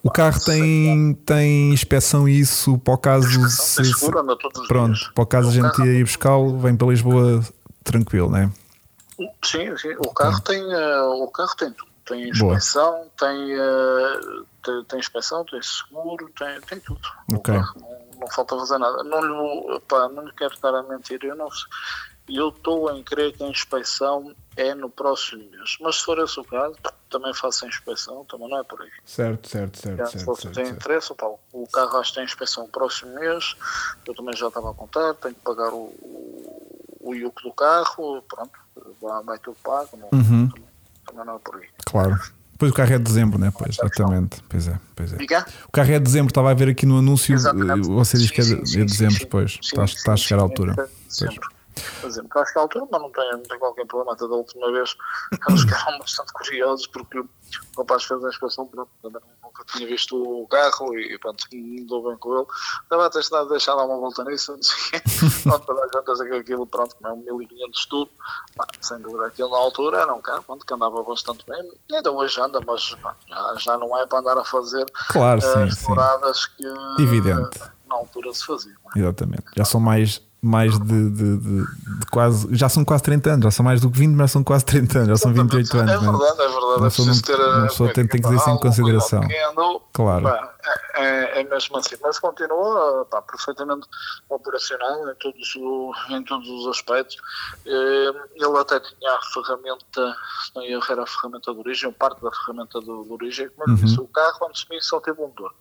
[0.03, 5.23] O carro tem, tem inspeção isso para o caso se, se- seguro, os pronto, para
[5.23, 7.41] o caso a O gente carro- ir buscá-lo, vem para Lisboa
[7.83, 8.51] tranquilo, né?
[9.43, 9.95] Sim, sim.
[9.99, 11.87] O carro tem, eh, o carro tem tudo.
[12.05, 14.19] Tem inspeção, tem, eh,
[14.63, 17.01] tem, tem inspeção, tem seguro, tem, tem tudo.
[17.29, 17.53] O Ok.
[17.53, 19.03] carro não, não falta fazer nada.
[19.03, 19.19] Não
[19.73, 21.19] lhe, pá, não lhe quero estar a mentir.
[21.23, 21.65] Eu não sei.
[22.27, 25.77] Eu estou em crer que a inspeção é no próximo mês.
[25.79, 26.75] Mas se for esse o caso,
[27.09, 28.89] também faço a inspeção, também não é por aí.
[29.05, 32.63] Certo, certo, certo, Já, se você tem interesse, pá, o carro acho que tem inspeção
[32.63, 33.55] no próximo mês,
[34.05, 38.21] eu também já estava a contar, tenho que pagar o, o, o IUC do carro,
[38.23, 38.51] pronto,
[39.01, 40.49] vai, vai tudo pago, não, Uhum.
[40.49, 40.65] também,
[41.05, 41.67] também não é por aí.
[41.85, 42.19] Claro.
[42.51, 43.53] Depois o carro é de dezembro, né?
[43.55, 44.41] Pois, exatamente.
[44.49, 45.17] Pois é, pois é.
[45.17, 45.45] Diga?
[45.67, 47.87] O carro é de dezembro, estava a ver aqui no anúncio, Exatamente.
[47.87, 49.59] eh, você diz Sim, que é de, sim, é de dezembro, sim, pois.
[49.61, 50.71] Está, está a chegar à altura.
[50.73, 51.35] é de dezembro.
[51.41, 54.13] Por que acho que à altura, mas não tem, não tem qualquer problema.
[54.13, 54.95] Até da última vez,
[55.49, 57.27] eles ficaram bastante curiosos porque o
[57.77, 62.17] rapaz fez a inspeção, pronto, também nunca tinha visto o carro e pronto, mudou bem
[62.17, 62.45] com ele.
[62.83, 65.01] Estava a testar de deixar dar uma volta nisso, não sei
[65.43, 68.11] pronto, para dar conta que aquilo, pronto, como é um 1500 tudo,
[68.55, 72.11] pá, sem dúvida, aquilo na altura era um carro pronto, que andava bastante bem, ainda
[72.11, 75.77] hoje anda, mas pá, já, já não é para andar a fazer Claro, sim, as
[75.77, 75.85] sim.
[76.57, 77.59] que Evidente.
[77.87, 78.75] na altura se fazia.
[78.95, 78.99] é?
[78.99, 79.45] Exatamente.
[79.55, 82.47] Já são mais, mais de, de- de- de quase.
[82.51, 84.99] Já são quase 30 anos, já são mais do que 20, mas são quase 30
[84.99, 85.91] anos, já são 28 anos.
[85.91, 86.57] É verdade, é verdade.
[86.77, 88.61] Uma É pessoa preciso não- ter uma pessoa tem- tem que dizer isso em algum
[88.63, 89.21] consideração.
[89.51, 90.23] andou, Claro.
[90.23, 90.49] pá,
[90.93, 91.95] é, é- é mesmo assim.
[92.01, 93.87] Mas continua pá, perfeitamente
[94.29, 97.17] operacional em todos, o- em todos os aspectos.
[97.65, 100.15] Ele até tinha a ferramenta,
[100.45, 103.49] se não erro, era a ferramenta de origem, parte da ferramenta de, de origem.
[103.49, 103.75] Como eu Uhum.
[103.85, 105.53] disse, o carro, antes de mim, só teve um motor.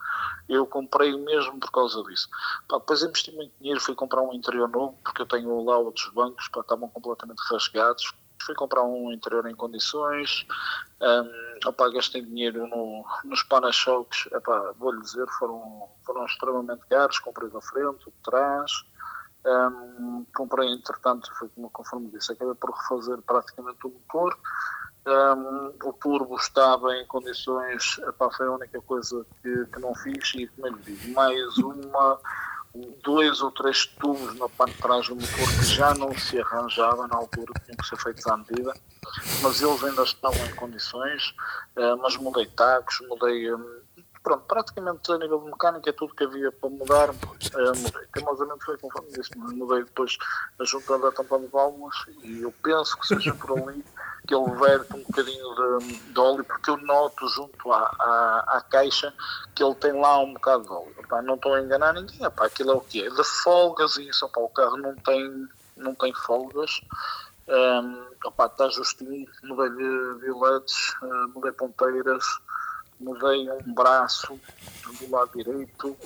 [0.48, 2.28] Eu comprei mesmo por causa disso.
[2.68, 6.08] Pá, depois investi muito dinheiro, fui comprar um interior novo, porque eu tenho lá outros
[6.12, 8.12] bancos, pá, estavam completamente rasgados.
[8.46, 10.46] Fui comprar um interior em condições,
[11.02, 17.50] um, opá, gastei dinheiro no, nos para-choques, epá, vou-lhe dizer, foram, foram extremamente caros, comprei
[17.50, 18.70] da frente, de trás,
[19.46, 24.36] Um, comprei, entretanto, foi como conforme disse, acabei por refazer praticamente o motor.
[25.06, 30.34] Um, o turbo estava em condições, epá, foi a única coisa que, que não fiz
[30.34, 32.18] e como eu lhe digo, mais uma,
[33.02, 37.06] dois ou três tubos na parte de trás do motor que já não se arranjava
[37.06, 38.74] na altura, tinham que ser feitos à medida,
[39.42, 41.34] mas eles ainda estão em condições,
[41.76, 43.80] uh, mas mudei tacos, mudei um,
[44.22, 48.06] pronto, praticamente a nível de mecânica, tudo que havia para mudar, uh, mudei.
[48.12, 50.18] Teimosamente foi conforme disse, mudei depois
[50.60, 53.84] a junta da tampa de válvulas e eu penso que seja por ali
[54.26, 58.60] que ele verte um bocadinho de, de, óleo, porque eu noto junto à, à, à,
[58.62, 59.14] caixa
[59.54, 60.94] que ele tem lá um bocado de óleo.
[60.98, 63.08] Epá, não estou a enganar ninguém, epá, aquilo é o que é.
[63.08, 66.80] De folgas e isso, epá, o carro não tem, não tem folgas.
[67.48, 72.24] Um, está justinho, mudei-lhe violetes, uh, mudei ponteiras,
[72.98, 74.40] mudei um braço
[74.98, 75.96] do lado direito.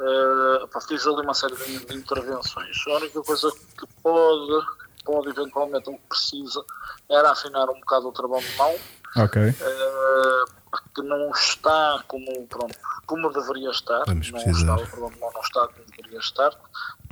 [0.00, 2.76] Uh, fiz ali uma série de, de intervenções.
[2.86, 4.64] A única coisa que pode
[5.04, 6.64] pode eventualmente o que precisa
[7.08, 8.74] era afinar um bocado o travão de mão.
[9.16, 9.42] Ok.
[9.42, 10.60] Uh,
[10.94, 12.76] que não está como, pronto,
[13.06, 14.04] como deveria estar.
[14.06, 14.76] Vamos não precisar.
[14.80, 16.52] está, o de mão não está como deveria estar.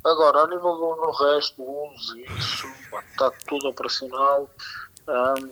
[0.05, 4.49] Agora, a nível do no resto, uso isso, pá, está tudo operacional.
[5.09, 5.51] Um,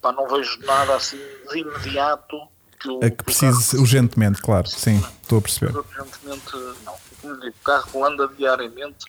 [0.00, 1.20] pá, não vejo nada assim
[1.50, 2.36] de imediato
[2.80, 4.66] que o, É que precise urgentemente, claro.
[4.68, 5.76] Sim, estou a perceber.
[5.76, 6.94] Urgentemente, não.
[7.20, 9.06] Como digo, o carro anda diariamente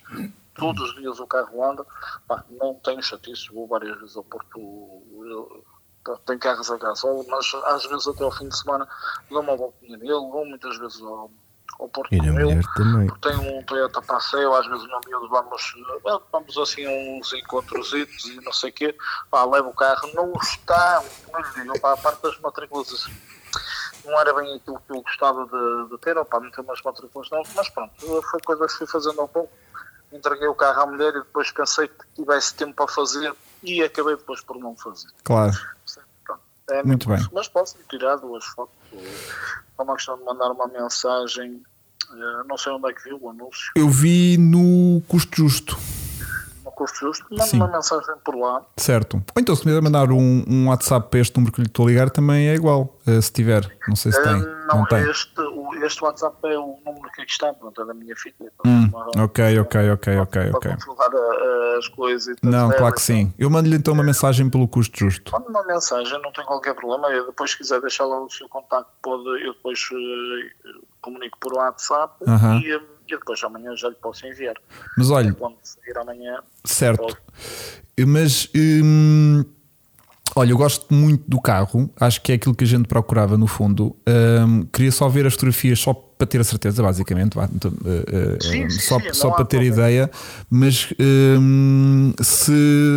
[0.56, 1.84] todos os dias o carro anda,
[2.26, 5.64] pá, não tenho chatice, vou várias vezes ao Porto, eu,
[6.24, 8.88] tenho carros a gasóleo, mas às vezes até ao fim de semana
[9.30, 11.30] dou uma voltinha nele, vou muitas vezes ao,
[11.80, 13.06] ao Porto E com ele, também.
[13.06, 15.74] porque tenho um Toyota Passeio, às vezes no miúdo vamos,
[16.32, 18.96] vamos assim a uns encontros e não sei o quê,
[19.30, 21.02] pá, levo o carro, não está,
[21.54, 23.12] digo, pá, a parte das matrículas assim,
[24.04, 27.30] não era bem aquilo que eu gostava de, de ter, opá, não ter umas matrículas
[27.30, 27.92] novas, mas pronto,
[28.30, 29.52] foi coisas que fui fazendo ao pouco,
[30.16, 34.16] entreguei o carro à mulher e depois pensei que tivesse tempo para fazer e acabei
[34.16, 35.08] depois por não fazer.
[35.24, 35.52] Claro.
[36.68, 37.24] É Muito bem.
[37.32, 38.74] Mas posso tirar duas fotos.
[38.92, 41.62] É uma questão de mandar uma mensagem.
[42.10, 43.70] eh, Não sei onde é que viu o anúncio.
[43.76, 45.76] Eu vi no custo justo,
[46.76, 47.24] No custo justo.
[47.30, 47.56] Manda Sim.
[47.56, 48.62] uma mensagem por lá.
[48.76, 49.14] certo?
[49.16, 51.86] Ou então, se me der mandar um, um WhatsApp para este número que lhe estou
[51.86, 52.94] a ligar, também é igual.
[53.06, 54.42] eh, se tiver, não sei se Eh, tem.
[54.66, 55.08] não, Não tem.
[55.08, 55.30] Este,
[55.84, 57.52] este WhatsApp é o número que aqui está.
[57.54, 58.34] Pronto, é da minha filha.
[58.64, 60.70] Hum, Uma- ok, ok, ok, ok, para ok.
[60.72, 62.50] controlar a- as coisas e tudo.
[62.50, 63.32] Não, claro que sim.
[63.38, 65.32] Eu mando-lhe então uma mensagem pelo custo justo.
[65.32, 67.08] Manda uma mensagem, não tem qualquer problema.
[67.08, 70.70] Eu depois, se quiser deixar lá o seu contacto, pode, eu depois eh,
[71.00, 72.58] comunico por WhatsApp Aham.
[72.60, 74.56] e, e depois amanhã já lhe posso enviar.
[74.96, 77.16] Mas olha, Quando sair amanhã, certo.
[78.06, 79.44] Mas hum,
[80.34, 83.46] olha, eu gosto muito do carro, acho que é aquilo que a gente procurava no
[83.46, 83.96] fundo.
[84.46, 88.38] Hum, queria só ver as fotografias só para ter a certeza, basicamente, então, eh, eh,
[88.40, 89.74] Sim, sim, só, sim, só para ter problema.
[89.74, 90.10] ideia.
[90.48, 92.52] Mas hum, se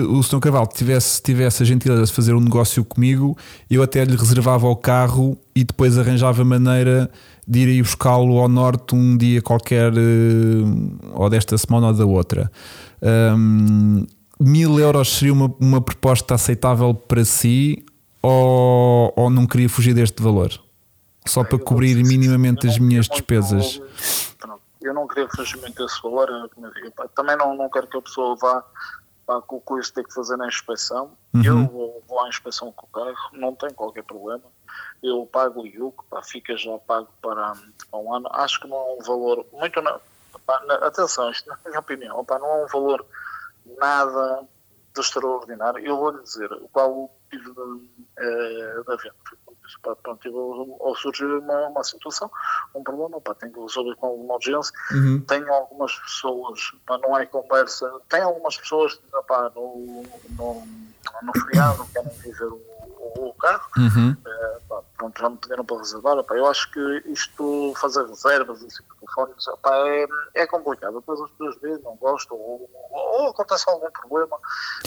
[0.09, 0.39] o Sr.
[0.39, 3.37] Carvalho tivesse, tivesse a gentileza de fazer um negócio comigo,
[3.69, 7.11] eu até lhe reservava o carro e depois arranjava maneira
[7.49, 12.05] de ir aí buscá-lo ao norte um dia qualquer, eh, ou desta semana ou da
[12.05, 12.51] outra.
[13.01, 14.05] Hum,
[14.39, 17.83] mil euros seria uma, uma proposta aceitável para si
[18.21, 20.51] ou, ou não queria fugir deste valor?
[21.25, 23.81] Só para cobrir minimamente as minhas despesas.
[24.81, 26.27] eu não queria fugir muito desse valor.
[27.15, 28.63] também não, não quero que a pessoa vá
[29.25, 31.11] pá, com com isso ter que fazer na inspeção.
[31.33, 31.43] Uhum.
[31.43, 34.43] Eu vou, vou à inspeção com o carro, não tem qualquer problema.
[35.01, 37.53] Eu pago o IUC, pá, fica já pago para,
[37.93, 38.27] um ano.
[38.33, 39.81] Acho que não é um valor muito.
[39.81, 39.99] na-
[40.45, 43.05] pá, na- atenção, isto na minha opinião, pá, não é um valor
[43.77, 44.45] nada
[44.93, 45.85] de extraordinário.
[45.85, 49.15] Eu vou lhe dizer qual o motivo da, da venda.
[49.83, 52.29] Pá, Pronto, eu- ou surgiu uma, uma situação,
[52.73, 54.73] um problema, pá, tenho que resolver com alguma urgência.
[54.91, 55.21] Uhum.
[55.21, 60.67] Tenho algumas pessoas, pá, não é conversa, tem algumas pessoas pá, no, no,
[61.21, 62.59] no feriado querem viver o,
[63.17, 64.15] o, o carro, Uhum.
[64.25, 66.23] eh, pá, pronto, já me pediram para reservar.
[66.23, 70.05] Pá, eu acho que isto, fazer reservas, assim, telefone, pá, é,
[70.35, 70.95] é complicado.
[70.95, 74.37] Depois as pessoas veem, não gostam, ou, ou acontece algum problema.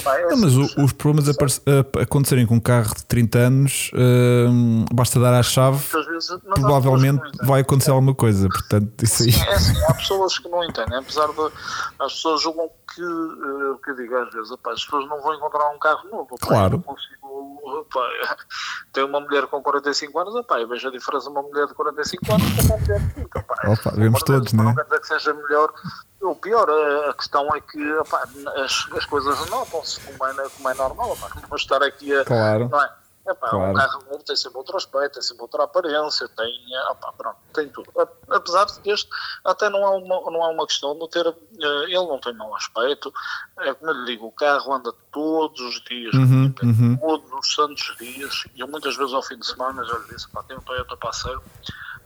[0.05, 3.39] Pá, é Não, mas o- assim, os problemas a- acontecerem com um carro de 30
[3.39, 8.49] anos, hum, basta dar à chave, vezes- provavelmente vai acontecer alguma coisa.
[8.49, 9.31] Portanto, isso aí.
[9.49, 11.53] É assim, há pessoas que não entendem, apesar de
[11.99, 15.35] as pessoas julgam que, o que eu digo às vezes, opá, as pessoas não vão
[15.35, 16.35] encontrar um carro novo.
[16.35, 16.73] opá, Claro.
[16.77, 18.09] não consigo, opá,
[18.93, 21.75] tem uma mulher com 45 anos, opá, eu vejo a diferença de uma mulher de
[21.75, 23.39] 45 anos com uma mulher de 30.
[23.39, 24.63] Opá, Opa, vemos Pelo menos, todos, né?
[24.65, 25.73] Não quer dizer que seja melhor.
[26.21, 28.23] O pior, a questão é que opá,
[28.57, 31.19] as, as coisas notam-se como é, como é normal.
[31.35, 32.25] Não vou estar aqui a.
[32.25, 32.69] Claro.
[32.69, 32.91] Não é?
[33.27, 33.71] Epá, Claro.
[33.73, 36.53] O carro novo tem sempre outro aspecto, tem sempre outra aparência, tem,
[36.91, 37.89] opá, pronto, tem tudo.
[38.29, 39.09] Apesar de que este
[39.45, 42.55] até não é uma, não é uma questão de ter, eh, ele não tem mau
[42.57, 43.13] aspecto,
[43.61, 46.97] é como eu lhe digo, o carro anda todos os dias, Uhum, uhum.
[46.97, 50.29] todos os santos dias, e eu muitas vezes ao fim de semana já lhe disse,
[50.29, 51.41] pá, tem um Toyota Passeio,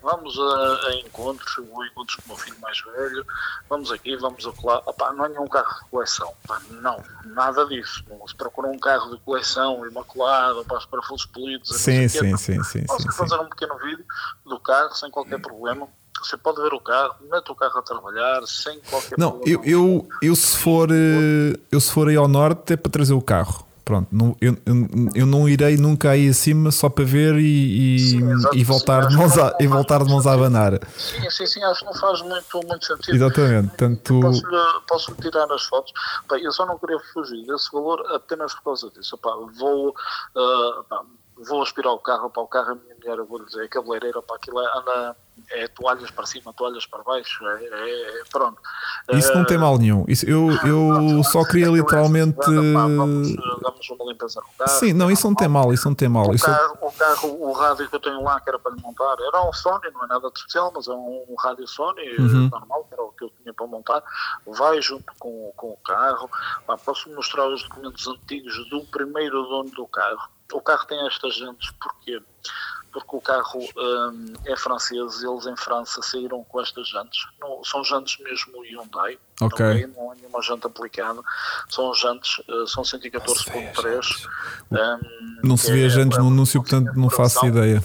[0.07, 3.25] vamos a, a encontros, eu vou a encontros com o meu filho mais velho,
[3.69, 6.33] vamos aqui, vamos acolá, Opá, não é nenhum carro de coleção,
[6.81, 11.69] não, nada disso, não se procura um carro de coleção, imaculado, para os parafusos polidos,
[11.71, 12.37] não Sim, quê, sim, não.
[12.37, 13.11] sim, sim, sim.
[13.11, 14.05] fazer um pequeno vídeo
[14.45, 15.89] do carro sem qualquer problema.
[16.21, 19.65] Você pode ver o carro, mete o carro a trabalhar sem qualquer Não, eu, problema.
[19.65, 23.21] eu, eu se for eh, eu se for aí ao norte é para trazer o
[23.21, 23.66] carro.
[23.87, 24.75] Pronto, não, eu, eu,
[25.15, 28.19] eu não irei nunca aí acima só para ver e, e, Sim,
[28.53, 30.73] e voltar, sim, de mãos a, e voltar de mãos a abanar.
[30.97, 33.15] Sim, sim, sim, acho que não faz muito, muito sentido.
[33.15, 33.69] Exatamente.
[33.69, 35.93] Portanto, Posso-lhe posso tirar as fotos.
[36.27, 39.17] Pá, eu só não queria fugir desse valor apenas por causa disso.
[39.19, 39.95] Pá, vou,
[40.35, 41.03] ah, pá,
[41.47, 44.21] vou aspirar o carro para o carro, a minha mulher, eu vou dizer, é cabeleireira,
[44.21, 45.15] para aquilo é, anda,
[45.51, 48.59] é toalhas para cima, toalhas para baixo, é, é- é- pronto.
[49.13, 50.03] isso não tem mal nenhum.
[50.07, 52.35] Isso, eu, eu só queria literalmente.
[52.37, 54.79] Pá, vamos, damos uma limpeza no carro.
[54.79, 56.27] Sim, não, isso não tem mal, isso não tem mal.
[56.29, 58.81] O é carro, o carro, o rádio que eu tenho lá, que era para lhe
[58.81, 62.49] montar, era um Sony, não é nada de especial, mas é um, rádio Sony Uhum.
[62.49, 64.03] normal, que era o que eu tinha para montar.
[64.45, 66.29] Vai junto com, com o carro.
[66.65, 70.29] Pá, posso mostrar os documentos antigos do primeiro dono do carro.
[70.53, 72.21] O carro tem estas jantes, porquê?
[72.91, 77.19] Porque o carro hum, é francês, eles em França saíram com estas jantes.
[77.39, 79.87] Não, são jantes mesmo Hyundai, Ok.
[79.95, 81.21] não é nenhuma janta aplicada.
[81.69, 84.27] São jantes, eh, são 114.3.
[84.71, 87.83] hum, não se vê é as jantes no anúncio, portanto não faço ideia.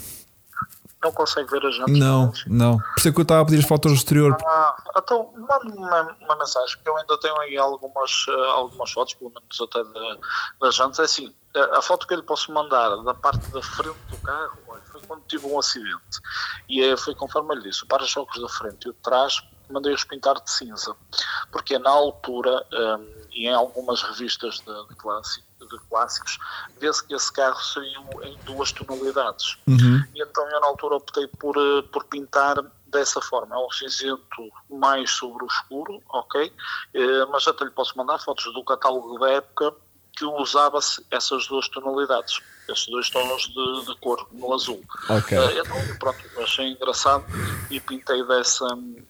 [1.03, 1.99] Não consegue ver as jantes?
[1.99, 2.77] Não, não.
[2.77, 4.37] Por isso é que eu estava a pedir as fotos do exterior.
[4.47, 9.13] Ah, então mande-me uma, uma mensagem, porque eu ainda tenho aí algumas, eh, algumas fotos,
[9.15, 10.17] pelo menos até da-
[10.61, 10.99] das jantes.
[10.99, 14.17] É assim, a, a foto que eu lhe posso mandar da parte da frente do
[14.19, 14.57] carro
[14.93, 16.19] foi quando tive um acidente.
[16.69, 19.41] E eh, foi conforme eu lhe disse: o para-choques da frente e o de trás
[19.69, 20.95] mandei-os pintar de cinza,
[21.51, 26.37] porque na altura, hum, e em algumas revistas de, de, clássico- de clássicos,
[26.79, 29.57] vê-se que esse carro saiu em duas tonalidades.
[29.65, 30.03] Uhum.
[30.13, 33.55] E então eu na altura optei por, eh, por pintar dessa forma.
[33.55, 36.53] É um cinzento mais sobre o escuro, ok?
[36.93, 39.73] Eh, Mas até lhe posso mandar fotos do catálogo da época
[40.15, 42.39] que usava-se essas duas tonalidades,
[42.73, 44.81] esses dois tons de, de cor no azul.
[45.09, 45.37] Ok.
[45.37, 47.23] Eh, Então, pronto, achei engraçado
[47.69, 48.67] e pintei dessa,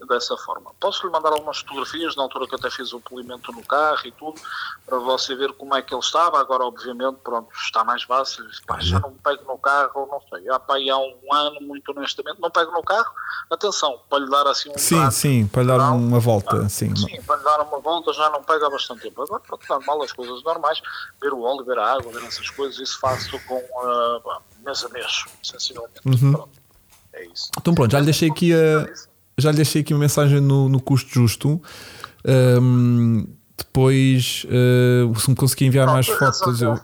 [0.07, 0.71] dessa forma.
[0.79, 4.11] Posso lhe mandar algumas fotografias, na altura que até fiz o polimento no carro e
[4.11, 4.39] tudo,
[4.85, 6.39] para você ver como é que ele estava.
[6.39, 8.45] Agora, obviamente, pronto, está mais fácil.
[8.67, 10.49] Pá, já não pego no carro, não sei.
[10.49, 13.11] Há, pá, há um ano, muito honestamente, não pego no carro.
[13.49, 16.69] Atenção, para lhe dar assim um Sim, trato sim, para lhe dar geral, uma volta.
[16.69, 16.95] Sim.
[16.95, 19.21] Sim, para lhe dar uma volta já não pega há bastante tempo.
[19.21, 20.81] Agora, pronto, normal, as coisas normais,
[21.21, 24.89] ver o óleo, ver a água, ver essas coisas, isso faço com uh, mês a
[24.89, 26.01] mês, sensivelmente.
[26.03, 26.49] Pronto,
[27.13, 27.49] é isso.
[27.59, 28.87] Então pronto, já lhe deixei aqui a,
[29.37, 31.61] já lhe deixei aqui uma mensagem no, no custo justo.
[32.25, 33.25] Ahm,
[33.57, 36.79] depois, ah, se me conseguir enviar mais Pronto, fotos, eu,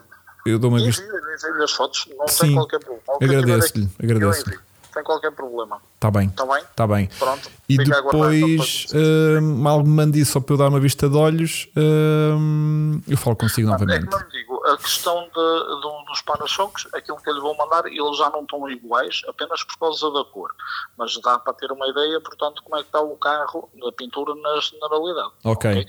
[0.46, 1.04] eu dou uma vista.
[1.04, 3.04] Envie-lhe as fotos, não Sim, tem qualquer problema.
[3.22, 4.60] Agradeço-lhe, agradeço-lhe.
[4.94, 5.80] Sem qualquer problema.
[5.96, 6.64] Está bem, Está bem?
[6.64, 7.10] está bem.
[7.20, 7.50] Pronto.
[7.70, 11.70] E então depois, ah, mal me mande só para eu dar uma vista de olhos,
[11.76, 14.10] ah, eu falo consigo É novamente.
[14.32, 18.30] digo, a questão de, do- dos para-choques, aquilo que eu lhe vou mandar, eles já
[18.30, 20.54] não estão iguais apenas por causa da cor.
[20.98, 24.34] Mas dá para ter uma ideia, portanto, como é que está o carro, a pintura
[24.36, 25.32] na generalidade.
[25.44, 25.86] Ok.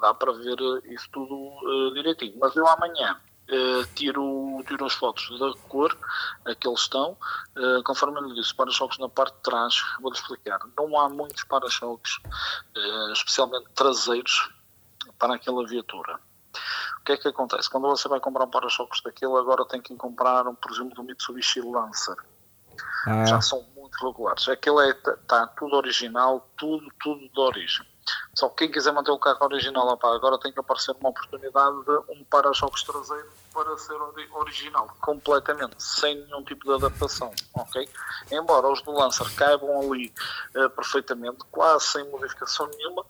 [0.00, 2.38] Dá para ver eh, isso tudo eh, direitinho.
[2.40, 5.94] Mas eu amanhã eh, tiro, tiro as fotos da cor
[6.46, 7.16] a que eles estão.
[7.56, 10.58] Eh, conforme eu lhe disse, para-choques na parte de trás, vou-lhe explicar.
[10.76, 12.18] Não há muitos para-choques,
[12.76, 14.50] eh, especialmente traseiros,
[15.18, 16.18] para aquela viatura.
[17.00, 17.68] O que é que acontece?
[17.70, 21.02] Quando você vai comprar um para-choques daquele, agora tem que comprar, um, por exemplo, do
[21.02, 22.16] Mitsubishi Lancer.
[23.06, 24.46] Ah, Já são muito regulares.
[24.48, 27.86] Aquele está tá tudo original, tudo, tudo de origem.
[28.34, 31.84] Só que quem quiser manter o carro original, opá, agora tem que aparecer uma oportunidade
[31.84, 37.88] de um para-choques traseiro para ser ori- original, completamente, sem nenhum tipo de adaptação, ok?
[38.30, 40.12] Embora os do Lancer caibam ali
[40.54, 43.04] eh, perfeitamente, quase sem modificação nenhuma,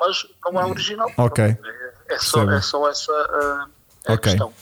[0.00, 1.10] mas não é original.
[1.16, 1.44] Ok.
[1.44, 4.30] É, é só, é só essa eh, a Ok.
[4.32, 4.52] questão.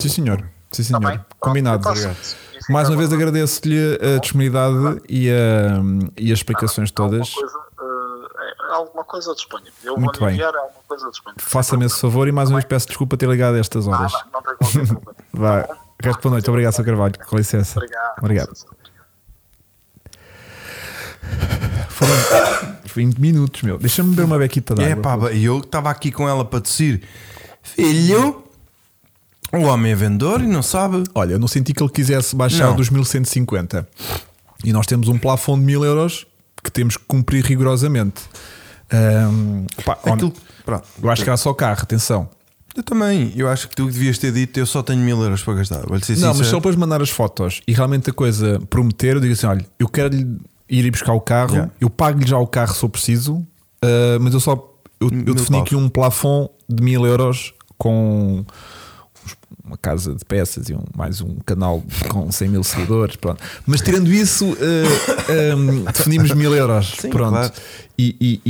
[0.00, 0.38] sim senhor,
[0.72, 1.10] sim Está senhor.
[1.10, 1.18] bem?
[1.18, 1.88] Pronto, Combinado.
[1.92, 5.80] E fica Mais uma vez agradeço-lhe a disponibilidade e, a-
[6.16, 7.32] e as explicações todas.
[7.34, 9.72] Alguma coisa, eh, é alguma coisa disponível.
[9.82, 10.34] Eu Muito vou bem.
[10.36, 11.42] enviar alguma coisa disponível.
[11.44, 14.12] Faça-me esse favor e mais uma vez peço desculpa ter ligado a estas horas.
[14.12, 15.16] Nada, não tem qualquer problema.
[15.32, 15.80] Vá, Tá bom?
[16.02, 16.50] resto boa noite.
[16.50, 16.84] Obrigado, Sr.
[16.84, 17.14] Carvalho.
[17.26, 17.78] Com licença.
[17.78, 18.18] Obrigado.
[18.18, 18.50] Obrigado.
[22.94, 23.78] 20 minutos, meu.
[23.78, 25.02] Deixa-me beber uma bequita de É água.
[25.18, 27.02] pá, e eu estava aqui com ela para tossir.
[27.62, 28.42] Filho,
[29.52, 31.02] O homem é vendedor e não sabe.
[31.14, 32.76] Olha, eu não senti que ele quisesse baixar Não.
[32.76, 33.86] dos 1150.
[34.64, 36.26] E nós temos um plafond de 1000 euros
[36.62, 38.22] que temos que cumprir rigorosamente.
[38.92, 40.32] Ahm, pá, Aquilo,
[40.64, 40.84] pronto.
[41.02, 42.28] Eu acho que era só carro, atenção.
[42.76, 43.32] Eu também.
[43.34, 45.84] Eu acho que tu devias ter dito eu só tenho mil euros para gastar.
[45.86, 46.56] Vou-lhe ser Não, mas sincero.
[46.58, 50.14] depois mandar as fotos e realmente a coisa prometer, eu digo assim: olha, eu quero
[50.14, 50.38] lhe
[50.70, 51.72] ir buscar o carro, Yeah.
[51.80, 53.46] eu pago-lhe já o carro se eu preciso,
[53.82, 54.52] ah, mas eu só
[55.00, 55.62] eu, eu Mil defini paus.
[55.66, 58.44] aqui um plafond de mil euros com
[59.64, 63.16] uma casa de peças e um- mais um canal com 100 mil seguidores.
[63.16, 63.42] Pronto.
[63.66, 66.94] Mas tirando isso, ah, ah, definimos mil euros.
[67.00, 67.30] Sim, pronto.
[67.30, 67.52] claro.
[67.98, 68.40] E, e-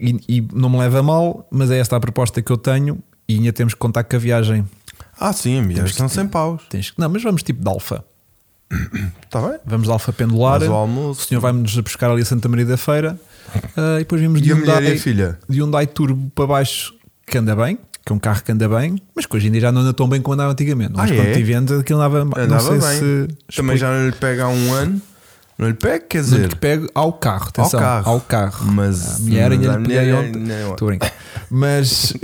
[0.00, 2.98] e- e- não me leva a mal, mas é esta a proposta que eu tenho
[3.28, 4.66] e ainda temos que contar com a viagem.
[5.18, 6.62] Ah, sim, que são ter- 100 paus.
[6.68, 8.04] Tens Não, mas vamos tipo de alfa.
[9.24, 9.58] Está bem?
[9.66, 10.60] Vamos de alfa pendular.
[10.60, 11.26] Mas o O almoço.
[11.26, 13.18] senhor vai-nos buscar ali a Santa Maria da Feira.
[13.76, 15.38] Ah, e depois vimos de E e Hyundai, a filha?
[15.48, 16.94] de Hyundai Turbo para baixo
[17.26, 19.60] que anda bem, que é um carro que anda bem, mas que hoje em dia
[19.62, 20.92] já não anda tão bem como andava antigamente.
[20.94, 21.32] Mas Ah, quando é?
[21.32, 22.80] tive antes aquilo andava, não Andava bem.
[22.98, 25.00] se Também já não lhe pega há um ano.
[25.56, 26.48] Não lhe pega, quer não dizer.
[26.48, 28.20] lhe pego ao carro, atenção, ao carro.
[28.26, 28.72] carro.
[28.72, 30.42] Mas- a mulher ainda lhe peguei mulher- ontem.
[30.42, 30.72] não.
[30.72, 31.12] Estou a brincar.
[31.48, 32.12] Mas,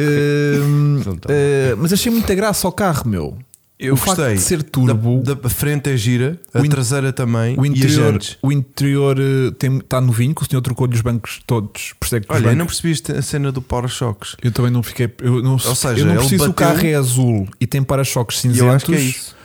[1.20, 1.28] tá.
[1.32, 3.38] eh, mas achei muita graça ao carro, meu.
[3.82, 4.34] Eu o gostei.
[4.34, 8.52] de ser turbo, Da, da frente é gira, a in- traseira também O interior, o
[8.52, 11.94] interior eh, tem, está novinho, que o senhor trocou-lhe os bancos todos.
[11.98, 14.36] Por é Olha, eu bancos- não percebi a cena do para-choques.
[14.42, 15.10] eu também não fiquei.
[15.22, 17.82] Eu não, Ou seja, eu não preciso se o bateu- carro é azul e tem
[17.82, 18.60] para-choques cinzentos.
[18.60, 19.36] eu acho que é isso.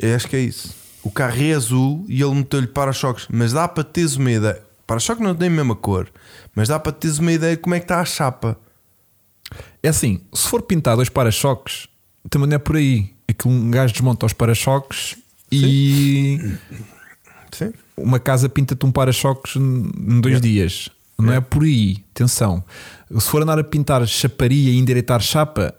[0.00, 0.74] Eu acho que é isso.
[1.04, 4.62] O carro é azul e ele meteu-lhe para-choques, mas dá para teres uma ideia.
[4.86, 6.08] Para-choque não tem a mesma cor,
[6.54, 8.56] mas dá para teres uma ideia de como é que está a chapa.
[9.82, 11.88] É assim: se for pintar dois para-choques,
[12.30, 13.10] também não é por aí.
[13.28, 15.16] É que um gajo desmonta os para-choques
[15.50, 16.56] e
[17.52, 17.72] Sim.
[17.96, 20.88] uma casa pinta-te um para-choques em dois dias.
[21.18, 21.98] Não é por aí.
[22.14, 22.64] Atenção.
[23.10, 25.74] Se for andar a pintar chaparia e endireitar chapa,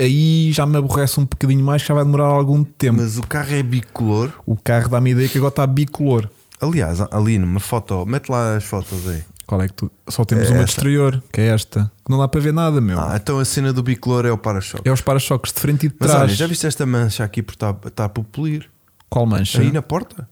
[0.00, 3.00] aí já me aborrece um bocadinho mais, que já vai demorar algum tempo.
[3.00, 4.32] Mas o carro é bicolor.
[4.46, 6.28] O carro dá-me a ideia que agora está bicolor.
[6.60, 9.22] Aliás, ali numa foto, mete lá as fotos aí.
[9.46, 9.90] Qual é que tu.
[10.08, 10.70] Só temos É uma de esta.
[10.78, 11.90] exterior, que é esta.
[12.04, 12.98] Que não dá para ver nada, meu.
[12.98, 14.88] Ah, então a cena do bicolor é o para-choque.
[14.88, 16.22] É os para-choques de frente e de Mas trás.
[16.24, 18.70] olha, já viste esta mancha aqui porque está, está por polir?
[19.10, 19.60] Qual mancha?
[19.60, 20.26] Aí na porta?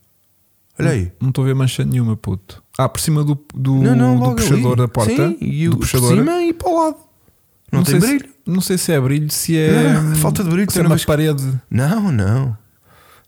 [0.79, 1.11] Olha aí.
[1.21, 2.63] Não estou a ver mancha nenhuma, puto.
[2.77, 4.75] Ah, por cima do, do, Não, não, do logo puxador ali.
[4.77, 5.27] da porta.
[5.29, 6.15] Sim, e do o por puxador.
[6.15, 6.95] cima e para o lado.
[7.71, 8.33] Não, sei tem se- brilho.
[8.47, 9.93] não sei se é brilho, se é.
[9.93, 11.61] Não, falta de brilho, Se é uma vês- parede.
[11.69, 12.57] Não, não.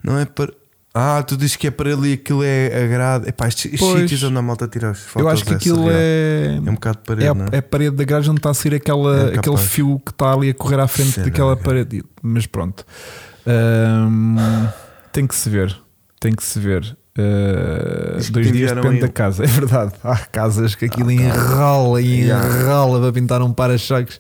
[0.04, 0.52] Não é para.
[0.98, 3.28] Ah, tu dizes que é para ali aquilo é a grade.
[3.28, 4.00] Epá, estes, Pois.
[4.04, 5.22] sítios onde a malta tira as fotos.
[5.24, 6.00] Eu acho que é aquilo surreal.
[6.00, 6.56] é.
[6.56, 7.56] É um bocado de parede, É a, é?
[7.56, 10.32] é a parede da garagem onde está a sair aquela, É aquele fio que está
[10.32, 12.02] ali a correr à frente Será, daquela parede.
[12.24, 12.86] Mas pronto.
[13.46, 14.38] Ahm,
[15.12, 15.76] tem que se ver.
[16.20, 16.96] Tem que se ver.
[17.14, 19.94] Que dois dias depende aí da casa, é verdade.
[20.04, 22.46] Há casas que aquilo Ah, enrola e Yeah.
[22.62, 24.20] enrola para pintar um para-choques.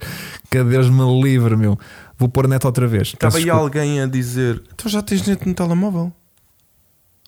[0.50, 1.78] Que Deus me livre, meu.
[2.18, 3.10] Vou pôr neto outra vez.
[3.10, 6.14] Estava aí alguém a dizer: Então já tens net no telemóvel?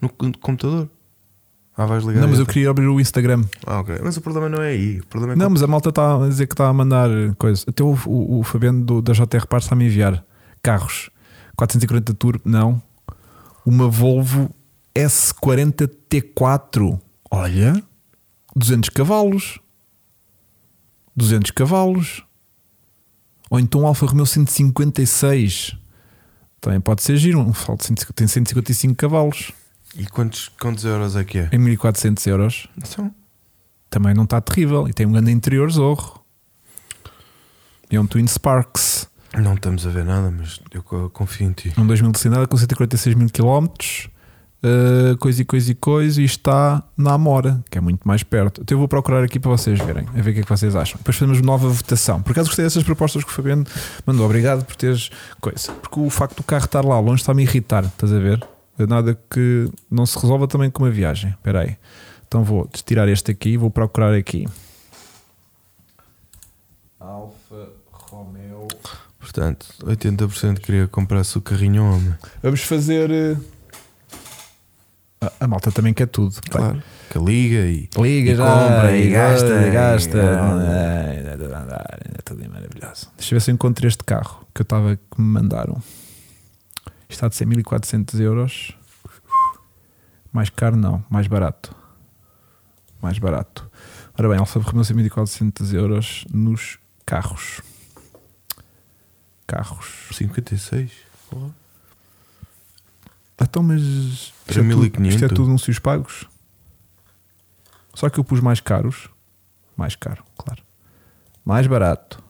[0.02, 0.90] No, no computador?
[1.76, 2.22] Ah, vais ligar.
[2.22, 3.44] Não, mas eu outra- queria abrir o Instagram.
[3.66, 4.00] Ah, ok.
[4.04, 5.00] Mas o problema não é aí.
[5.00, 7.64] O problema é Não, mas a malta está a dizer que está a mandar coisas.
[7.68, 10.24] Até o, o, o Fabiano do, da JR Parts está a me enviar
[10.64, 11.10] carros
[11.56, 12.42] 440 Turbo.
[12.46, 12.82] Não,
[13.66, 14.50] uma Volvo
[14.96, 17.00] S40 T4.
[17.30, 17.84] Olha,
[18.56, 19.60] 200 cavalos,
[21.16, 22.24] 200 cavalos,
[23.50, 25.76] ou então um Alfa Romeo 156.
[26.60, 27.40] Também pode ser giro.
[27.40, 29.52] Um Alfa de 150 tem 155 cavalos
[29.96, 31.50] E quantos, quantos euros é que é?
[31.52, 32.68] em 1400 euros.
[32.84, 33.12] São.
[33.90, 36.22] também não está terrível e tem um grande interior zorro.
[37.90, 41.54] E é um Twin Sparks, Não estamos a ver nada, mas eu co- confio em
[41.54, 41.74] ti.
[41.78, 43.68] um 2000 de cilindrada com 146 mil km,
[44.64, 48.62] uh, coisa e coisa e coisa, e está na Amora, que é muito mais perto.
[48.62, 50.76] Então eu vou procurar aqui para vocês verem, a ver o que é que vocês
[50.76, 50.98] acham.
[50.98, 52.22] Depois fazemos nova votação.
[52.22, 53.64] Por acaso gostei dessas propostas que o Fabiano
[54.06, 54.26] mandou.
[54.26, 55.10] Obrigado por teres
[55.40, 55.72] coisa.
[55.74, 58.46] Porque o facto do carro estar lá longe está-me a irritar, estás a ver?
[58.86, 61.32] Nada que não se resolva também com uma viagem.
[61.32, 61.78] Espera aí.
[62.28, 64.46] Então vou tirar este aqui e vou procurar aqui.
[67.00, 68.68] Alfa Romeo.
[69.20, 72.14] Portanto, 80% queria comprar-se o carrinho homem.
[72.42, 73.10] Vamos fazer.
[73.12, 73.38] eh,
[75.22, 76.36] A, a malta também quer tudo.
[76.50, 76.82] Claro.
[77.10, 77.90] Que liga e.
[77.98, 80.18] Liga E já, compra, e gasta, e gasta.
[80.18, 83.10] e- É, é tudo a andar, é tudo maravilhoso.
[83.18, 85.82] Deixa eu ver se eu encontro este carro que eu estava que me mandaram.
[87.10, 88.78] Isto está de ser 1400 euros.
[90.32, 91.76] Mais caro, não, mais barato.
[93.02, 93.70] Mais barato.
[94.18, 97.62] Ora bem, Alfa Romeo 1400 euros nos carros.
[99.46, 100.10] Carros.
[100.12, 100.92] 56?
[101.30, 101.56] Porra.
[103.40, 105.14] Então, mas isto é, tudo, 1500.
[105.14, 106.28] isto é tudo anúncios pagos?
[107.94, 109.10] Só que eu pus mais caros.
[109.76, 110.62] Mais caro, claro.
[111.46, 112.22] Mais barato.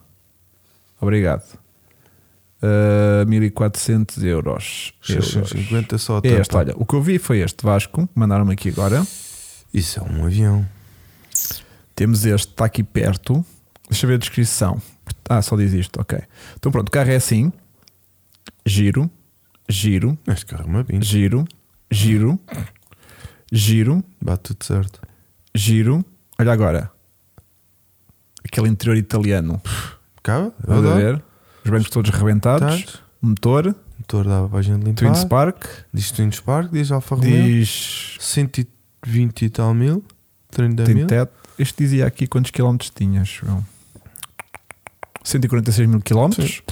[1.00, 1.58] Obrigado.
[2.62, 4.92] Uh, 1400 euros.
[5.08, 5.30] euros.
[5.30, 6.74] 650 só a É este, olha.
[6.76, 8.08] O que eu vi foi este Vasco.
[8.14, 9.06] Mandaram-me aqui agora.
[9.72, 10.66] Isso é um avião.
[11.94, 13.44] Temos este, está aqui perto.
[13.88, 14.80] Deixa eu ver a descrição.
[15.28, 16.18] Ah, só diz isto, ok.
[16.56, 17.52] Então pronto, o carro é assim:
[18.66, 19.10] giro,
[19.68, 21.04] giro, Este carro é uma pinta.
[21.04, 21.44] giro,
[21.90, 22.38] giro,
[23.52, 25.00] giro, Bate tudo certo.
[25.54, 26.04] giro.
[26.38, 26.90] Olha agora,
[28.44, 29.60] aquele interior italiano.
[30.22, 30.52] Cabe?
[30.66, 31.22] A ver?
[31.68, 32.98] Os bancos todos rebentados.
[33.20, 34.94] Motor, Motor dava para a gente limpar.
[35.04, 37.42] Twin Spark, Diz Twin Spark, diz Alfa Romeo.
[37.44, 40.02] diz 120 e tal mil.
[40.50, 41.06] 30 tem mil.
[41.06, 41.32] teto.
[41.58, 43.62] Este dizia aqui quantos quilómetros tinhas, João?
[45.24, 46.62] 146 mil quilómetros.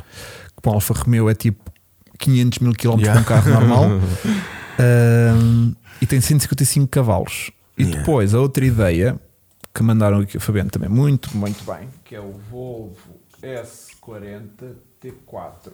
[0.63, 1.71] Com Alfa Romeo é tipo
[2.19, 3.23] 500 mil quilómetros Yeah.
[3.25, 4.01] com um carro normal.
[4.79, 7.51] Ahm, e tem 155 cavalos.
[7.77, 7.99] E Yeah.
[8.01, 9.21] depois a outra ideia
[9.75, 12.97] que mandaram aqui o Fabiano também muito, muito bem, que é o Volvo
[13.43, 15.71] S40 T4,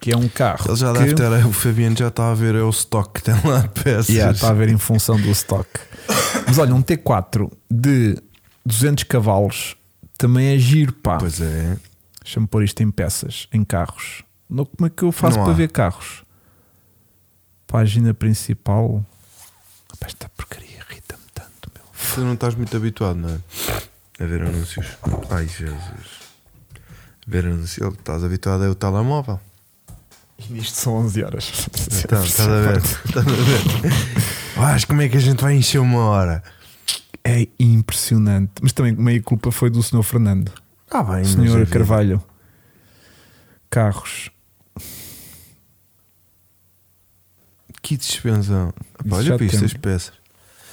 [0.00, 0.64] que é um carro.
[0.68, 3.22] Ele já que- deve ter, o Fabiano já está a ver é o stock que
[3.22, 4.08] tem lá peças.
[4.08, 5.68] Yeah, está a ver em função do stock.
[6.46, 8.16] Mas olha, um T4 de
[8.64, 9.76] 200 cavalos
[10.16, 11.18] também é giro, pá.
[11.18, 11.76] Pois é.
[12.22, 14.22] Deixa-me pôr isto em peças, em carros.
[14.50, 15.56] Não, como é que eu faço Não para há.
[15.56, 16.22] ver carros?
[17.66, 19.04] Página principal.
[19.98, 21.84] Pá, esta porcaria irrita-me tanto, meu.
[22.14, 23.38] Tu não estás muito habituado, não é?
[24.20, 24.86] A ver anúncios.
[25.30, 26.27] Ai Jesus.
[27.28, 27.92] Ver anúncios.
[27.92, 29.38] Estás habituado é o telemóvel.
[30.38, 31.68] E nisto são 11 horas.
[32.02, 32.76] Então, estás a ver?
[33.04, 33.92] Estás a ver?
[34.56, 36.42] Mas como é que a gente vai encher uma hora?
[37.22, 38.52] É impressionante.
[38.62, 40.02] Mas também meio culpa foi do Sr.
[40.02, 40.50] Fernando.
[40.90, 42.22] Ah, bem, Senhor Carvalho.
[43.68, 44.30] Carros.
[47.82, 48.72] Que dispensão.
[49.10, 50.12] Olha para isto, as peças.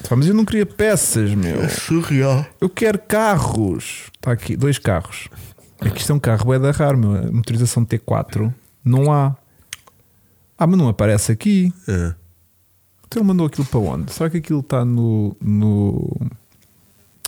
[0.09, 1.67] Mas eu não queria peças, meu.
[1.69, 2.45] surreal.
[2.61, 4.09] Eu quero carros.
[4.15, 5.27] Está aqui, dois carros.
[5.79, 7.15] Que isto é um carro é da raro, meu.
[7.15, 8.53] A motorização T4
[8.83, 9.35] não há.
[10.57, 11.73] Ah, mas não aparece aqui.
[11.87, 12.15] É.
[13.07, 14.11] Então ele mandou aquilo para onde?
[14.11, 15.35] Será que aquilo está no.
[15.41, 16.15] no...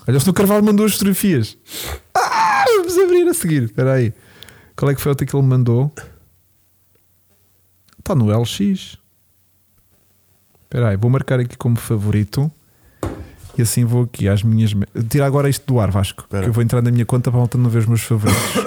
[0.07, 0.33] Olha, o Sr.
[0.33, 1.57] Carvalho mandou as fotografias.
[2.15, 3.63] Ah, vamos abrir a seguir.
[3.63, 4.13] Espera aí.
[4.75, 5.91] Qual é que foi a outra que ele mandou?
[7.99, 8.97] Está no LX.
[10.63, 12.51] Espera aí, vou marcar aqui como favorito.
[13.57, 14.71] E assim vou aqui às minhas.
[15.09, 16.21] Tira agora isto do ar, Vasco.
[16.21, 16.43] Espera.
[16.43, 18.43] Que eu vou entrar na minha conta para voltar a ver os meus favoritos.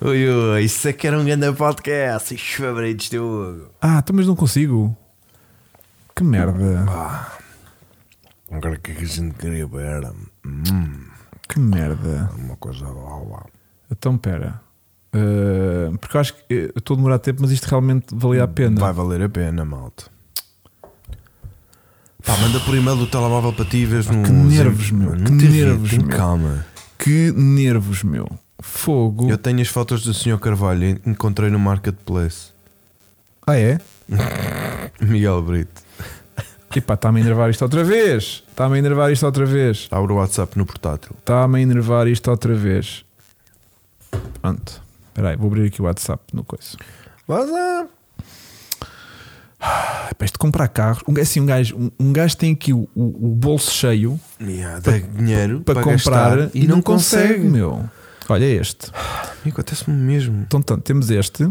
[0.00, 2.32] Ui, ui, isso é que era um grande podcast.
[2.32, 3.70] Os favoritos do Hugo.
[3.82, 4.96] ah, então, mas não consigo.
[6.14, 6.86] Que merda.
[8.50, 10.06] Agora o que é que a gente queria ver?
[10.46, 11.04] Hum,
[11.48, 12.30] Que merda.
[12.38, 13.44] uma coisa boa.
[13.90, 14.60] Então, pera.
[15.12, 18.48] Uh, porque eu acho que eu estou a demorar tempo, mas isto realmente valia a
[18.48, 18.78] pena.
[18.80, 20.04] Vai valer a pena, malta.
[22.28, 24.22] Pá, manda por e-mail do telemóvel para ti e vês no.
[24.22, 26.08] que nervos, meu, Não que te nervos, meu.
[26.08, 26.66] calma.
[26.98, 28.28] Que nervos, meu.
[28.60, 29.30] Fogo.
[29.30, 30.38] Eu tenho as fotos do Sr.
[30.38, 32.48] Carvalho, encontrei no Marketplace.
[33.46, 33.80] Ah, é?
[35.00, 35.80] Miguel Brito.
[36.76, 38.44] E pá, está-me a enervar isto outra vez.
[38.46, 39.88] Está-me a enervar isto outra vez.
[39.90, 41.16] Abre o WhatsApp no portátil.
[41.18, 43.06] Está-me a enervar isto outra vez.
[44.42, 44.82] Pronto.
[45.08, 46.76] Espera aí, vou abrir aqui o WhatsApp no coisa.
[47.26, 47.97] WhatsApp.
[50.20, 51.02] Ah, isto de comprar carros.
[51.06, 54.18] Um, gajo- assim, um, gajo, um, um gajo tem aqui o, o- o bolso cheio
[54.40, 57.88] Yeah, dá dinheiro para, para, comprar gastar e, não consegue, meu.
[58.28, 58.90] Olha este.
[59.44, 60.42] E Acontece-me mesmo.
[60.46, 61.44] Então, então, temos este.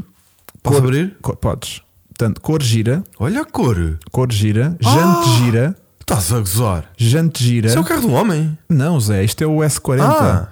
[0.62, 1.16] Posso Cor- abrir?
[1.22, 1.82] Cor- podes.
[2.10, 3.98] Portanto, cor gira, Olha a cor.
[4.12, 4.90] cor gira, Ah!
[4.90, 6.92] jante gira, Estás a gozar.
[6.98, 7.68] jante gira.
[7.68, 8.58] Isso é o carro do homem.
[8.68, 10.02] Não, Zé, isto é o S40.
[10.02, 10.50] Ah,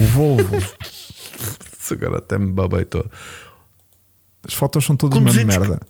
[0.00, 0.56] O Volvo.
[0.56, 3.10] isso agora até me babei todo.
[4.46, 5.80] As fotos são todas uma 200 merda.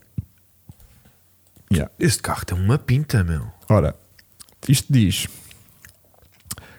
[1.73, 1.91] Yeah.
[1.99, 3.47] Este carro tem uma pinta, meu.
[3.69, 3.95] Ora,
[4.69, 5.27] isto diz: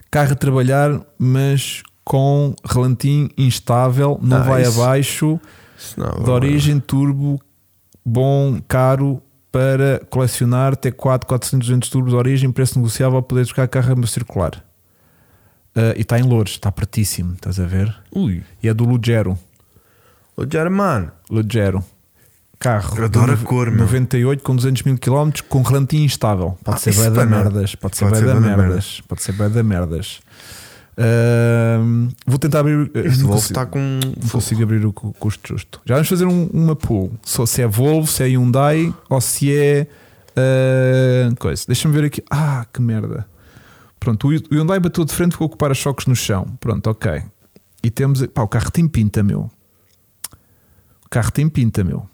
[0.09, 5.41] carro a trabalhar, mas com relantim instável, não Ah, vai isso- abaixo,
[5.97, 7.39] não, de origem turbo,
[8.05, 14.01] bom, caro para colecionar T4 400 200 turbos de origem, preço negociável, poder buscar carro
[14.01, 14.63] a circular.
[15.75, 17.93] Ah, e está em Louros, está pertíssimo, estás a ver?
[18.15, 18.43] Ui.
[18.63, 19.37] E é do Lugero.
[20.35, 21.11] Ô, Germano.
[21.29, 21.83] Lugero.
[22.59, 23.03] Carro.
[23.03, 23.81] Adoro a cor, meu.
[23.81, 26.57] 98 com 200 mil km com relantinho instável.
[26.63, 27.75] Pode Ah, ser bué da merdas.
[27.75, 29.01] Pode ser ser da merdas.
[29.07, 30.19] Pode ser bué da merdas.
[30.97, 32.89] Ahm, vou tentar abrir.
[32.95, 33.79] eh, Este Volvo consigo, está com.
[33.79, 35.79] não consigo abrir o cu- custo justo.
[35.85, 37.11] Já vamos fazer um- uma pool.
[37.21, 39.87] Só se é Volvo, se é Hyundai ou se é.
[40.35, 41.63] ah, coisa.
[41.67, 42.23] Deixa-me ver aqui.
[42.31, 43.27] Ah, que merda.
[43.99, 46.47] Pronto, o Hy- o Hyundai bateu de frente, ficou a ocupar choques no chão.
[46.59, 47.21] Pronto, ok.
[47.83, 48.25] E temos.
[48.27, 49.51] Pá, o carro tem pinta, meu.
[51.05, 52.07] O carro tem pinta, meu.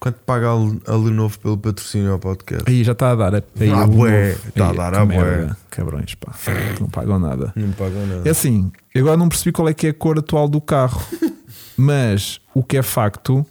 [0.00, 2.70] Quanto paga a Le- a Lenovo pelo patrocínio ao podcast?
[2.70, 3.34] Aí já está a dar.
[3.34, 4.28] Aí, Ah, o bué.
[4.34, 4.48] novo.
[4.48, 5.50] Está a Aí, dar que a bué.
[5.70, 6.32] Cabrões, pá.
[6.80, 7.52] Não pagam nada.
[7.56, 8.22] Não pagam nada.
[8.24, 11.02] É assim, eu agora não percebi qual é que é a cor atual do carro.
[11.76, 13.44] Mas o que é facto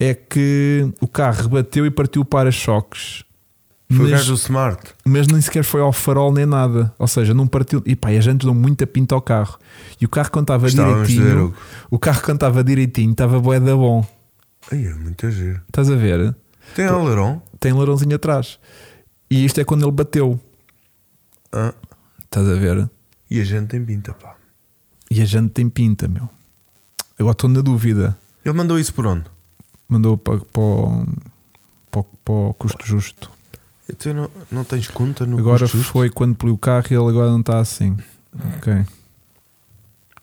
[0.00, 3.22] é que o carro rebateu e partiu o para-choques.
[3.88, 4.82] Foi o Mas- gajo do Smart.
[5.04, 6.92] mas nem sequer foi ao farol nem nada.
[6.98, 7.80] Ou seja, não partiu.
[7.86, 9.58] E pá, e as jantes dão muita pinta ao carro.
[10.00, 11.54] E o carro, Estávamos ver, direitinho,
[11.90, 14.04] o carro, quando estava direitinho, estava bué da bom.
[14.72, 15.60] Ai, é muito giro.
[15.68, 16.34] Estás a ver?
[16.74, 17.42] Tem alerão?
[17.60, 18.58] Tem larãozinho atrás.
[19.30, 20.40] E isto é quando ele bateu.
[21.52, 21.72] Ah,
[22.24, 22.88] Estás a ver?
[23.30, 24.36] e a gente tem pinta, pá.
[25.10, 26.28] E a jante tem pinta, meu.
[27.18, 28.16] Agora estou na dúvida.
[28.44, 29.24] Ele mandou isso por onde?
[29.88, 31.06] Mandou para, para, o-
[31.90, 33.30] para, o- para o custo justo.
[33.98, 35.92] Tu não, não tens conta no agora custo justo?
[35.92, 37.96] foi quando peliu o carro e ele agora não está assim.
[38.56, 38.84] Ok.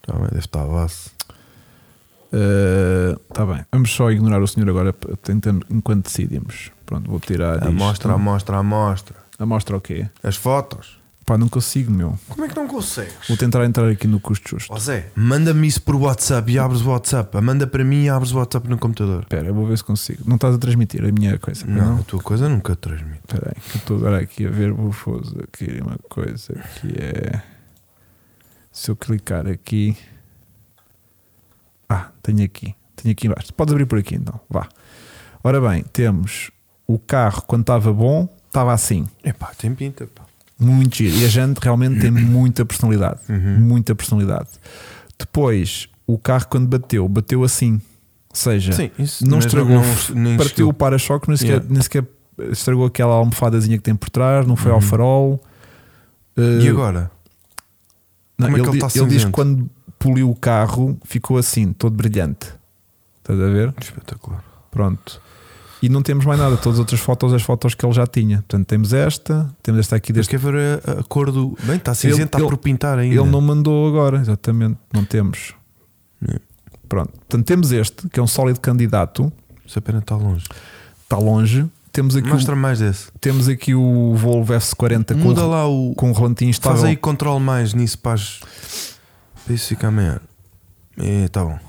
[0.02, 1.10] Tá bem, deve estar a base.
[3.30, 3.66] Está bem.
[3.72, 6.72] Vamos só ignorar o senhor agora tentando, enquanto decidimos.
[6.86, 7.58] Pronto, vou tirar.
[7.58, 7.68] isto.
[7.68, 9.16] Amostra, amostra, amostra.
[9.40, 10.08] Amostra o quê?
[10.22, 11.02] As fotos.
[11.26, 12.20] Pá, não consigo, meu.
[12.28, 13.14] Como é que não consegues?
[13.30, 14.74] Vou tentar entrar aqui no custo justo.
[14.74, 17.40] Ó Zé, manda-me isso por WhatsApp e abres o WhatsApp.
[17.40, 19.22] Manda para mim e abres o WhatsApp no computador.
[19.22, 20.24] Espera, eu vou ver se consigo.
[20.28, 21.64] Não estás a transmitir a minha coisa?
[21.66, 23.22] pois Não, a tua coisa nunca transmite.
[23.26, 24.74] Espera aí, que eu estou agora aqui a ver.
[24.74, 27.42] Vou fazer aqui uma coisa que é.
[28.70, 29.96] Se eu clicar aqui.
[31.94, 32.74] Ah, tenho aqui.
[32.96, 33.54] Tenho aqui embaixo.
[33.54, 34.40] Podes abrir por aqui então.
[34.50, 34.68] Vá.
[35.44, 36.52] Ora bem, temos
[36.88, 39.06] o carro quando estava bom, estava assim.
[39.24, 40.24] Epá, tem pinta, pá.
[40.60, 41.16] Muito giro.
[41.18, 43.20] E a gente realmente tem muita personalidade.
[43.30, 43.60] Uhum.
[43.60, 44.50] Muita personalidade.
[45.20, 47.74] Depois, o carro quando bateu, bateu assim.
[48.30, 49.82] Ou seja, Sim, isso não mas estragou,
[50.16, 51.66] não- partiu o para-choque, nem, Yeah.
[51.70, 52.06] nem sequer
[52.52, 54.82] estragou aquela almofadazinha que tem por trás, não foi ao Uhum.
[54.82, 55.44] farol.
[56.36, 57.12] E Uh, agora?
[58.40, 59.70] não, como é que ele, ele tá ele diz quando
[60.04, 62.48] poliu o carro ficou assim, todo brilhante.
[63.20, 63.74] Estás a ver?
[63.82, 64.44] Espetacular.
[64.70, 65.22] Pronto.
[65.82, 66.56] E não temos mais nada.
[66.58, 68.38] Todas as outras fotos, as fotos que ele já tinha.
[68.38, 70.30] Portanto, temos esta, temos esta aqui deste.
[70.30, 71.58] quer ver a, a cor do.
[71.64, 73.16] Bem, está cinzento, está por pintar ainda.
[73.22, 74.78] Ele não mandou agora, exatamente.
[74.94, 75.54] Não temos.
[76.28, 76.40] É.
[76.88, 77.12] Pronto.
[77.12, 79.32] Portanto, temos este, que é um sólido candidato.
[79.66, 80.46] Isso apenas está longe.
[81.04, 81.66] Está longe.
[81.92, 83.12] Temos aqui, Mostra o, mais desse.
[83.22, 85.94] temos aqui o Volvo F40 com, Muda o- lá o.
[85.96, 86.86] com o relantinho Faz estável.
[86.86, 88.40] aí controle mais nisso para as-
[89.46, 90.22] ficar melhor.
[90.98, 91.60] É, tá bom.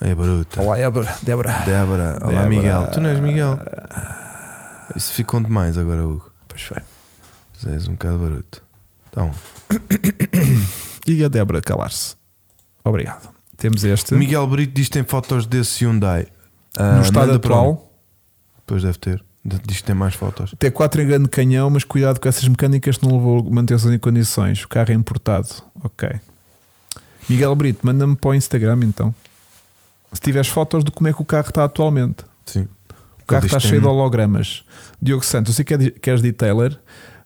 [0.00, 0.60] É bruta.
[0.60, 1.16] Olá, Débora.
[1.22, 1.52] Débora.
[1.64, 2.18] Débora.
[2.20, 2.48] Olá, Débora.
[2.48, 2.90] Miguel.
[2.92, 3.58] Tu não és Miguel?
[4.96, 6.30] Isso ficou demais agora, Hugo.
[6.48, 6.78] Pois foi.
[7.60, 8.62] Tu és um bocado bruto.
[9.10, 9.34] Tá bom.
[11.06, 12.16] E a Débora calar-se.
[12.82, 13.28] Obrigado.
[13.58, 14.14] Temos este.
[14.14, 16.26] Miguel Brito diz que tem fotos desse Hyundai.
[16.78, 17.72] Ah, no estado para onde?
[17.72, 17.92] atual,
[18.66, 19.24] Pois deve ter.
[19.44, 20.54] Diz que tem mais fotos.
[20.54, 24.64] T4 em grande canhão, mas cuidado com essas mecânicas que não levou manutenção em condições.
[24.64, 25.48] O carro é importado.
[25.82, 26.08] Ok.
[27.28, 29.14] Miguel Brito, manda-me para o Instagram então.
[30.12, 32.24] Se tiveres fotos de como é que o carro está atualmente.
[32.46, 32.68] Sim.
[33.22, 34.64] O carro está que cheio de hologramas.
[35.00, 36.78] Diogo Santos, eu sei que é de- que és detailer,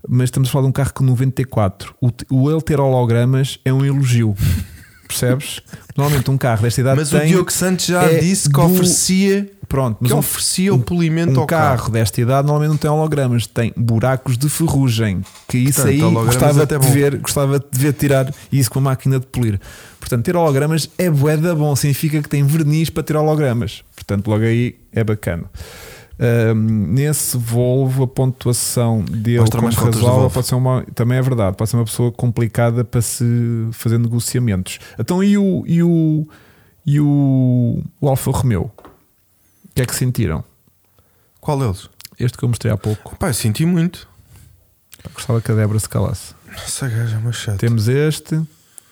[0.09, 1.95] mas estamos a falar de um carro com 94.
[2.01, 4.35] O, o ele ter hologramas é um elogio.
[5.09, 5.61] Percebes?
[5.97, 7.29] Normalmente um carro desta idade Mas o tem.
[7.29, 11.41] Diogo Santos já é disse que oferecia, Pronto, mas que um, oferecia o polimento um
[11.41, 11.93] ao carro, carro.
[11.93, 15.23] desta idade normalmente não tem hologramas, tem buracos de ferrugem.
[15.49, 16.91] Que isso Portanto, aí gostava de, bom.
[16.91, 19.59] ver, gostava de ver tirar isso com a máquina de polir.
[19.99, 23.83] Portanto, ter hologramas é boeda bom, significa que tem verniz para ter hologramas.
[23.97, 25.45] Portanto, logo aí é bacana.
[26.55, 31.71] Nesse Volvo, a pontuação dele Mostra como razoável pode ser uma, também é verdade, pode
[31.71, 33.25] ser uma pessoa complicada para se
[33.73, 34.81] fazer negociamentos.
[34.99, 36.27] Então, e o, e o,
[36.85, 38.71] e o, o Alfa Romeo?
[38.85, 40.43] O que é que sentiram?
[41.41, 41.89] Qual deles?
[42.19, 43.17] Este que eu mostrei há pouco.
[43.17, 44.09] Pá, eu senti muito.
[45.15, 46.35] Gostava que a Débora se calasse.
[46.53, 47.59] Essa gaja é uma chata.
[47.59, 48.41] Temos este,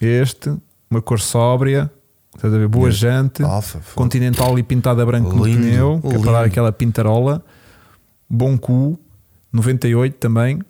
[0.01, 0.55] este,
[0.89, 1.90] uma cor sóbria,
[2.36, 2.68] estás a ver?
[2.68, 3.80] Boa jante, Alfa.
[3.94, 7.44] continental e pintada branco no Lindo, pneu, que é para dar aquela pintarola.
[8.28, 8.98] Bom cu,
[9.52, 10.60] 98 também.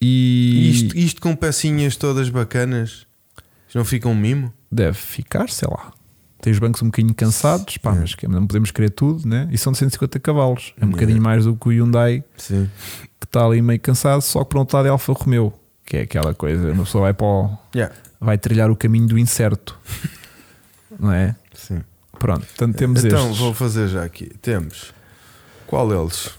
[0.00, 3.06] E Isto, isto com pecinhas todas bacanas.
[3.74, 4.52] Não fica um mimo?
[4.70, 5.92] deve ficar, sei lá.
[6.40, 9.48] Tem os bancos um bocadinho cansados, pá, mas não podemos querer tudo, né?
[9.52, 10.72] E são de 150 cavalos.
[10.80, 12.68] É um bocadinho mais do que o Hyundai Sim.
[13.20, 15.52] que está ali meio cansado, só que por outro lado é Alfa Romeo,
[15.86, 17.94] que é aquela coisa, uma pessoa vai para o, Yeah.
[18.20, 19.78] vai trilhar o caminho do incerto,
[21.02, 21.34] não é?
[21.54, 21.80] Sim.
[22.18, 23.38] Pronto, portanto temos então, estes.
[23.38, 24.30] vou fazer já aqui.
[24.40, 24.92] Temos.
[25.66, 26.30] Qual deles?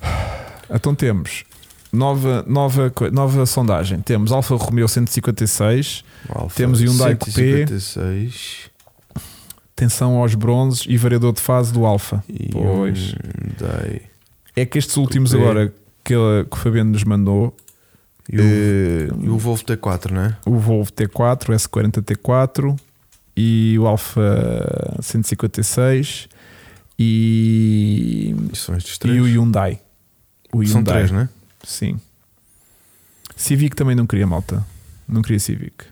[0.70, 1.44] Então temos
[1.92, 4.00] nova, nova, nova sondagem.
[4.02, 7.66] Temos Alfa Romeo 156, Alfa Temos Hyundai Coupé.
[7.68, 8.72] 156
[9.76, 12.24] atenção aos bronzes e variador de fase do Alfa.
[12.52, 13.16] Pois.
[13.16, 14.02] Hyundai.
[14.56, 15.44] É que estes últimos Coupé.
[15.50, 15.74] agora
[16.04, 17.56] que, ele- que o Fabiano nos mandou,
[18.32, 20.38] E o, eh, e o Volvo T4, não é?
[20.46, 22.80] o Volvo T4, o S40 T4
[23.36, 26.30] e o Alfa 156
[26.98, 29.22] e, são e três.
[29.22, 29.82] o Hyundai.
[30.52, 30.96] O São Hyundai.
[30.96, 31.30] três, não é?
[31.64, 32.00] Sim.
[33.36, 34.66] Civic também não queria malta.
[35.08, 35.86] Não queria Civic.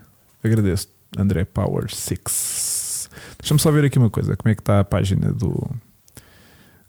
[0.43, 0.87] Agradeço,
[1.17, 3.09] André Power 6.
[3.39, 5.49] Deixa-me só ver aqui uma coisa: como é que está a página do.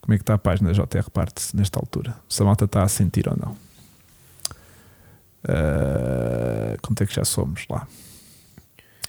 [0.00, 2.14] Como é que está a página da JR Parts nesta altura?
[2.28, 3.52] Se a malta está a sentir ou não.
[5.44, 7.86] Uh, quanto é que já somos lá?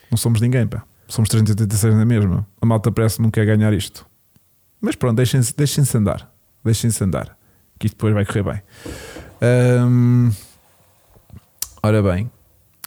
[0.10, 0.84] Não somos ninguém, pá.
[1.08, 2.48] Somos 386 na mesma.
[2.62, 4.06] A malta parece que não quer ganhar isto.
[4.82, 6.30] Mas pronto, deixem-se deixem andar.
[6.64, 7.38] Deixem-se andar.
[7.80, 8.62] Que isto depois vai correr bem.
[9.42, 10.32] Um,
[11.82, 12.32] ora bem,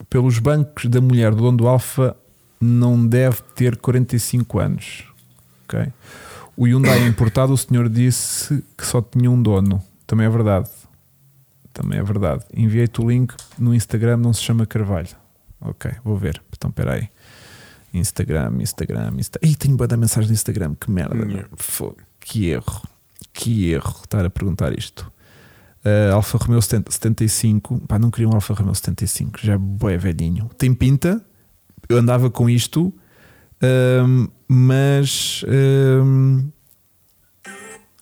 [0.08, 2.16] pelos bancos da mulher do dono do Alfa,
[2.60, 5.04] não deve ter 45 anos.
[5.64, 5.92] Ok?
[6.56, 9.82] O Hyundai importado, o senhor disse que só tinha um dono.
[10.06, 10.70] Também é verdade.
[11.72, 12.44] Também é verdade.
[12.54, 15.14] Enviei-te o link no Instagram, não se chama Carvalho.
[15.60, 16.42] Ok, vou ver.
[16.56, 17.08] Então, espera aí.
[17.96, 19.50] Instagram, Instagram, Instagram.
[19.50, 21.16] Ih, tenho boa da mensagem no Instagram, que merda.
[21.16, 21.48] Yeah.
[22.20, 22.82] Que erro.
[23.32, 25.10] Que erro estar a perguntar isto.
[25.84, 27.80] Uh, Alfa Romeo 70, 75.
[27.86, 30.50] Pá, não queria um Alfa Romeo 75, já é velhinho.
[30.58, 31.24] Tem pinta,
[31.88, 32.92] eu andava com isto,
[33.62, 36.48] um, mas um,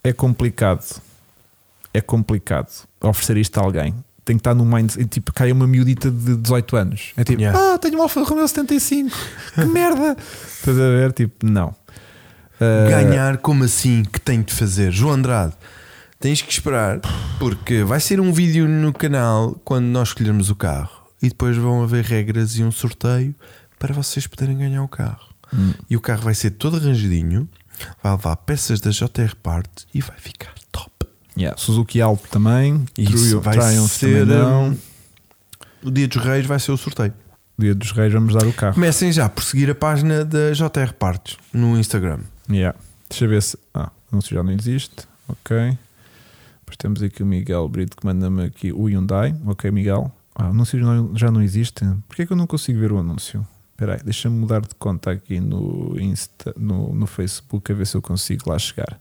[0.03, 1.03] é complicado.
[1.93, 3.95] É complicado oferecer isto a alguém.
[4.25, 4.91] Tem que estar num mind.
[5.11, 7.13] Tipo, cai uma miudita de 18 anos.
[7.17, 7.75] É tipo, Yeah.
[7.75, 9.15] ah, tenho um Alfa Romeo 75.
[9.55, 10.17] Que merda.
[10.59, 11.13] Estás a ver?
[11.13, 11.69] Tipo, não.
[12.61, 14.03] Uh, Ganhar, como assim?
[14.05, 14.91] Que tenho de fazer?
[14.93, 15.53] João Andrade,
[16.21, 17.01] tens que esperar,
[17.39, 21.83] porque vai ser um vídeo no canal quando nós escolhermos o carro e depois vão
[21.83, 23.35] haver regras e um sorteio
[23.79, 25.35] para vocês poderem ganhar o carro.
[25.53, 25.75] Hum.
[25.91, 27.49] E o carro vai ser todo arranjadinho,
[28.03, 30.91] vai levar peças da JR Part e vai ficar top.
[31.37, 32.85] Yeah, Suzuki Alto também.
[32.97, 34.27] Isso vai Triumph ser,
[35.83, 37.13] O dia dos reis vai ser o sorteio.
[37.57, 38.75] Dia dos Reis, vamos dar o carro.
[38.75, 42.19] Comecem já por seguir a página da JR Parts no Instagram.
[42.51, 42.77] Yeah.
[43.09, 43.57] Deixa eu ver se.
[43.73, 45.07] Ah, o anúncio já não existe.
[45.29, 45.57] Ok.
[46.61, 49.37] Depois temos aqui o Miguel Brito que manda-me aqui o Hyundai.
[49.47, 50.11] Ok, Miguel.
[50.35, 51.85] Ah, o anúncio já não- já não existe.
[52.09, 53.47] Porquê que eu não consigo ver o anúncio?
[53.71, 57.97] Espera aí, deixa-me mudar de conta aqui no, Insta, no, no Facebook a ver se
[57.97, 59.01] eu consigo lá chegar.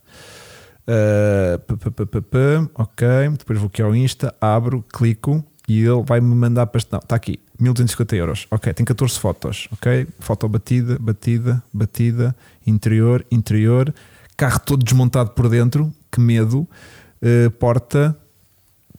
[0.85, 2.69] Pá, pá, pá, pá.
[2.75, 3.07] ok,
[3.37, 6.81] depois vou aqui ao Insta, abro, clico e ele vai-me mandar para.
[6.91, 8.47] Não, está aqui, 1250 euros.
[8.51, 9.67] Ok, tem 14 fotos.
[9.71, 12.35] Ok, foto batida, batida, batida,
[12.67, 13.93] interior, interior,
[14.35, 16.67] carro todo desmontado por dentro, que medo,
[17.23, 18.17] Uh, porta,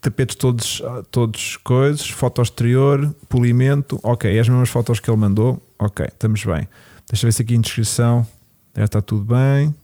[0.01, 4.01] tapetes todos, ah, todos coisas, foto exterior, polimento.
[4.03, 5.63] Ok, é as mesmas fotos que ele mandou.
[5.79, 6.67] Ok, estamos bem.
[7.07, 8.27] Deixa eu ver se aqui a inscrição
[8.73, 9.75] deve estar tudo bem.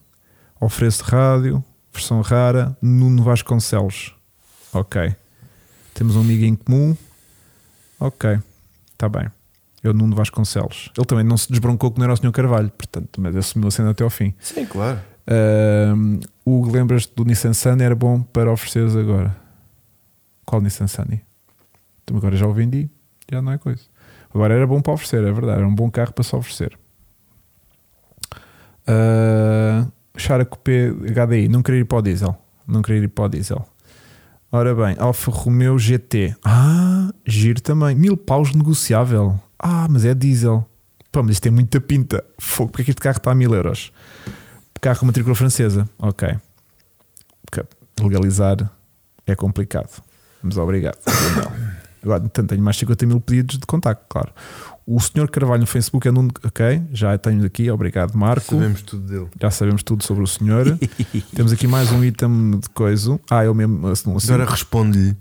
[0.58, 1.62] Ofereço rádio,
[1.92, 4.14] versão rara, Nuno Vasconcelos.
[4.72, 5.14] Ok.
[5.94, 6.96] Temos um amigo em comum.
[7.98, 8.38] Ok,
[8.92, 9.28] está bem.
[9.82, 10.90] Eu, Nuno Vasconcelos.
[10.96, 12.32] Ele também não se desbroncou que não era o Sr.
[12.32, 14.34] Carvalho, portanto, mas assumiu a cena até ao fim.
[14.40, 15.00] Sim, claro.
[15.28, 19.36] Um, o lembras-te do Nissan Sunny era bom para ofereceres agora.
[20.44, 21.22] Qual Nissan Sunny?
[22.02, 22.90] Então agora já o vendi,
[23.30, 23.82] já não é coisa.
[24.34, 26.78] Agora era bom para oferecer, é verdade, era um bom carro para se oferecer.
[28.88, 32.36] Uh, Chara Coupé HDI, não queria ir para o diesel.
[32.66, 33.66] Não queria ir para o diesel.
[34.52, 36.34] Ora bem, Alfa Romeo GT.
[36.44, 37.94] Ah, giro também.
[37.94, 39.38] Mil paus negociável.
[39.58, 40.66] Ah, mas é diesel.
[41.12, 42.24] Pá, mas isto tem muita pinta.
[42.38, 43.92] Fogo, porque é que este carro está a mil euros?
[44.80, 45.88] Carro com matrícula francesa.
[45.98, 46.28] Ok.
[48.00, 48.70] Legalizar
[49.26, 50.02] é complicado.
[50.42, 50.98] Mas obrigado.
[52.02, 54.30] Agora, tenho mais 50 mil pedidos de contacto, claro.
[54.86, 56.30] O senhor Carvalho no Facebook é Nuno.
[56.44, 57.70] Ok, já tenho aqui.
[57.70, 58.54] Obrigado, Marco.
[58.56, 59.28] Sabemos tudo dele.
[59.40, 60.78] Já sabemos tudo sobre o senhor.
[61.36, 63.20] Temos aqui mais um item de coisa.
[63.30, 63.86] Ah, eu mesmo.
[63.88, 64.32] Assim, assim.
[64.32, 65.16] Agora responde-lhe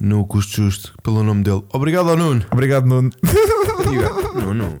[0.00, 1.62] no custo justo pelo nome dele.
[1.72, 2.44] Obrigado ao Nuno.
[2.50, 3.10] Obrigado, Nuno.
[4.34, 4.78] Nuno.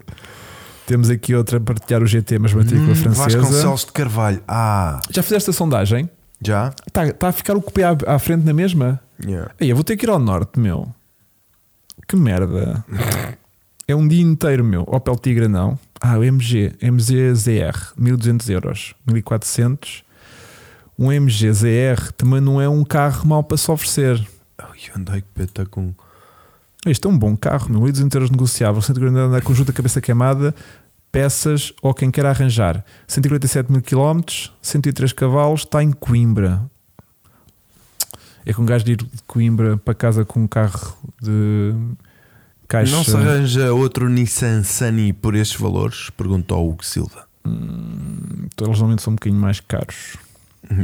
[0.86, 3.38] Temos aqui outra a partilhar o GT, mas matrícula Hum, francesa.
[3.40, 4.40] Vasconcelos de Carvalho.
[4.46, 6.08] Ah, Já fizeste a sondagem?
[6.40, 6.72] já?
[6.86, 9.00] Está tá a ficar o cupê à, à frente na mesma?
[9.24, 9.50] Yeah.
[9.60, 10.88] Aí, eu vou ter que ir ao norte, meu.
[12.06, 12.84] Que merda.
[13.88, 14.82] É um dia inteiro, meu.
[14.82, 15.78] Opel Tigra não.
[16.00, 16.74] Ah, o MG.
[16.80, 17.92] MG ZR.
[17.96, 18.94] 1200 euros.
[19.06, 20.04] 1400.
[20.98, 24.24] Um MG ZR também não é um carro mau para se oferecer.
[24.60, 25.94] Oh, Hyundai que está com.
[26.86, 27.80] Este é um bom carro, meu.
[27.80, 28.80] 1200 euros negociável.
[28.80, 30.54] 140 andar conjunto, cabeça queimada,
[31.12, 32.84] peças ou quem quer arranjar.
[33.06, 34.20] 147 mil km,
[34.62, 36.68] 103 cavalos, está em Coimbra.
[38.46, 41.74] É com um gajo de ir de Coimbra para casa com um carro de
[42.68, 42.94] caixa.
[42.94, 46.10] Não se arranja outro Nissan Sunny por estes valores?
[46.10, 47.26] Perguntou o Hugo Silva.
[47.44, 50.16] Hum, então eles normalmente são um bocadinho mais caros.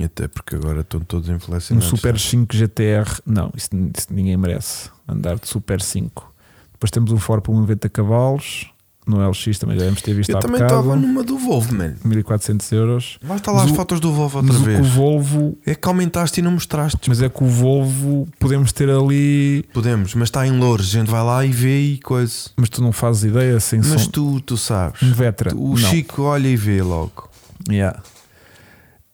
[0.05, 1.89] Até porque agora estão todos Um inflacionados.
[1.89, 4.91] Super 5 GTR, não, isso, isso ninguém merece.
[5.07, 6.33] Andar de Super 5.
[6.73, 8.72] Depois temos um Ford para 90 cavalos.
[9.07, 10.81] No LX, também já devemos ter visto Eu há também bocado.
[10.81, 11.97] estava numa do Volvo, mano.
[12.05, 13.19] 1400 euros.
[13.23, 14.79] Vai estar lá as fotos do Volvo outra Mas vez.
[14.81, 17.01] o Volvo, É que aumentaste e não mostraste.
[17.09, 20.87] mas é que o Volvo podemos ter ali, Podemos, mas está em Louros.
[20.87, 22.51] A gente vai lá e vê e coisa.
[22.57, 24.11] mas tu não fazes ideia sem Mas som.
[24.11, 25.03] tu, tu sabes.
[25.03, 25.53] Um Vetra.
[25.57, 25.77] O Não.
[25.77, 27.29] Chico olha e vê logo.
[27.69, 28.01] Yeah.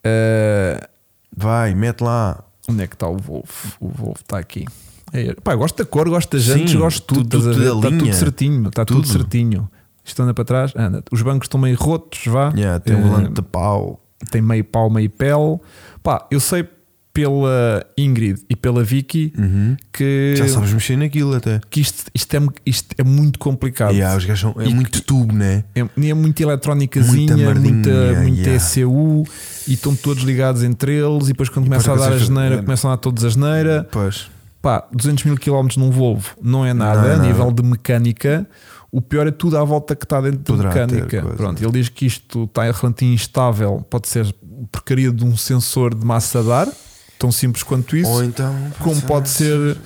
[0.05, 0.89] Eh,
[1.37, 2.43] Vai, mete lá.
[2.69, 3.47] onde é que está o Volvo?
[3.81, 4.67] O Volvo está aqui.
[5.13, 7.29] É, pá, gosto da cor, gosto das jantes, gosto de tudo.
[7.41, 9.03] tudo- tudo Está tudo certinho, está tudo.
[9.03, 9.13] Tudo.
[9.13, 9.71] certinho.
[10.09, 11.03] Isto anda para trás, anda.
[11.13, 12.53] Os bancos estão meio rotos, vá.
[12.57, 14.03] Yeah, tem Eh, um volante de pau.
[14.31, 15.59] tem meio pau, meio pele.
[16.03, 16.67] Pá, eu sei
[17.13, 19.33] pela Ingrid e pela Vicky
[19.93, 21.61] que, Já sabes mexer naquilo até.
[21.69, 23.93] que isto, isto, é, isto é muito complicado.
[23.93, 25.65] Yeah, os gajos são, é E muito tubo, né?
[25.75, 27.91] É, é muita eletrónicazinha, Muita muita,
[28.23, 28.55] muita yeah.
[28.55, 29.25] ECU
[29.67, 31.25] e estão todos ligados entre eles.
[31.25, 32.63] E depois, quando E começa a dar a geneira, é.
[32.63, 33.89] começam a dar todos a geneira.
[33.91, 34.31] Pois.
[34.63, 37.29] Pá, 200 mil km num Volvo não é nada Não é a nada.
[37.29, 38.47] nível de mecânica.
[38.91, 41.23] O pior é tudo à volta que está dentro de Poderá ter mecânica.
[41.37, 44.35] Pronto, ele diz que isto está relativamente instável, pode ser
[44.73, 46.69] porcaria de um sensor de massa de ar,
[47.19, 48.55] tão simples quanto isso, Ou então.
[48.81, 49.77] como pode ser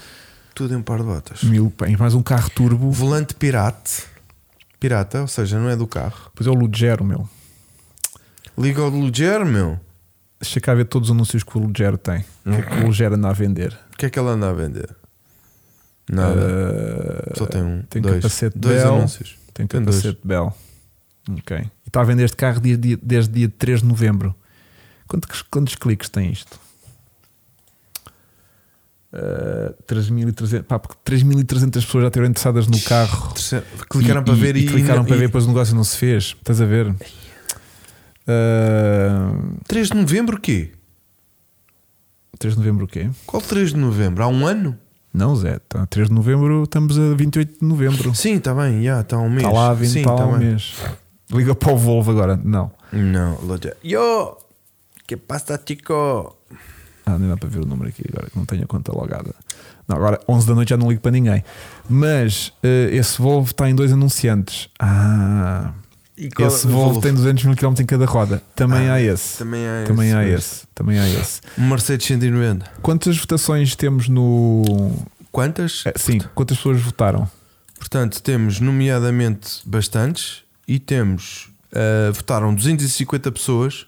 [0.55, 1.43] Tudo em um par de botas.
[1.43, 2.91] mil pães, mais um carro turbo.
[2.93, 4.05] Volante pirate.
[4.79, 6.31] Pirata, ou seja, não é do carro.
[6.35, 7.29] Pois é o Lugero, meu.
[8.57, 9.79] Liga ao Lugero, meu.
[10.41, 12.25] Deixa cá ver todos os anúncios que o Lugero tem.
[12.45, 13.79] O que é que o Lugero anda a vender?
[13.93, 14.89] O que é que ela anda a vender?
[16.11, 16.41] Nada.
[16.41, 17.83] Uh, Só tem um.
[17.83, 18.17] tem dois.
[18.17, 18.95] capacete dois Bell.
[18.97, 19.37] anúncios.
[19.55, 20.55] Tem Tem capacete Bell.
[21.31, 21.57] Ok.
[21.59, 24.35] E está a vender este carro dia- dia- desde dia 3 de novembro.
[25.07, 26.59] Quantos, quantos cliques tem isto?
[29.13, 33.35] Uh, 3.300 pá, porque 3.300 pessoas já estiveram interessadas no carro
[33.91, 36.35] Clicaram para ver e, clicaram para e- ver, depois o negócio não se fez.
[36.39, 36.89] Estás a ver?
[38.27, 40.73] Uh, 3 de novembro o quê?
[42.39, 43.11] 3 de novembro o quê?
[43.27, 44.23] Qual 3 de novembro?
[44.25, 44.79] Há um ano?
[45.13, 45.59] Não, Zé.
[45.69, 48.15] Tá, 3 de novembro, estamos a 28 de novembro.
[48.15, 49.43] Sim, está bem, já, está um mês.
[49.43, 50.49] Está lá a 20, Sim, está tá um bem.
[50.49, 50.75] mês.
[51.31, 52.37] Liga para o Volvo agora.
[52.43, 52.71] Não.
[52.93, 53.77] Não, Lugero.
[53.85, 54.37] Yo!
[55.07, 56.37] Que passa, chico?
[57.05, 59.35] Ah, nem dá para ver o número aqui agora, que não tenho a conta logada.
[59.89, 61.43] Não, agora 11 da noite já não ligo para ninguém.
[61.89, 64.69] Mas eh, esse Volvo está em dois anunciantes.
[64.79, 65.73] Ah,
[66.31, 68.43] qual- esse Volvo, tem 200 mil km em cada roda.
[68.55, 69.39] Também Ah, há esse.
[69.39, 70.63] Também há Também esse, há esse.
[70.75, 71.41] Também há esse.
[71.59, 72.67] Um Mercedes 190.
[72.83, 74.63] Quantas votações temos no.
[75.31, 75.83] Quantas?
[75.87, 77.29] eh, sim, quantas pessoas votaram?
[77.79, 81.49] Portanto, temos nomeadamente bastantes e temos.
[81.75, 83.87] ah, votaram 250 pessoas,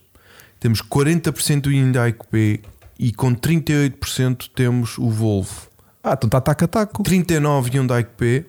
[0.59, 2.61] temos 40% do Hyundai Coupé
[2.99, 5.69] e com 38% temos o Volvo.
[6.03, 7.03] Ah, então está taco a taco.
[7.03, 8.45] 39 Hyundai Coupé,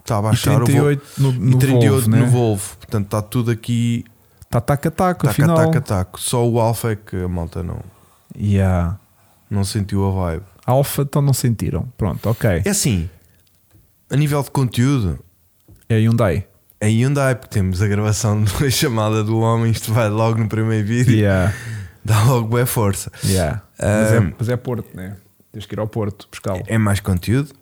[0.00, 1.46] está a E baixar 38 no, o Volvo.
[1.46, 2.26] no e 38 Volvo, no né?
[2.26, 2.76] Volvo.
[2.78, 4.04] Portanto, está tudo aqui
[4.44, 5.56] Está taco a taco, taca, afinal.
[5.56, 6.10] taca, taca.
[6.18, 7.78] Só o Alfa é que a malta não,
[8.36, 8.98] Yeah.
[9.48, 10.44] não sentiu a vibe.
[10.66, 11.86] Alfa, então não sentiram.
[11.96, 12.62] Pronto, ok.
[12.64, 13.08] É assim,
[14.10, 15.18] a nível de conteúdo,
[15.88, 16.46] É Hyundai.
[16.80, 20.84] a Hyundai, porque temos a gravação da chamada do homem, isto vai logo no primeiro
[20.86, 21.54] vídeo, Yeah.
[22.04, 23.12] dá logo boa força.
[23.24, 23.62] Yeah.
[23.78, 25.16] Mas, é, Um, mas é Porto, né?
[25.52, 26.62] Tens que ir ao Porto buscá-lo.
[26.66, 27.52] É mais conteúdo,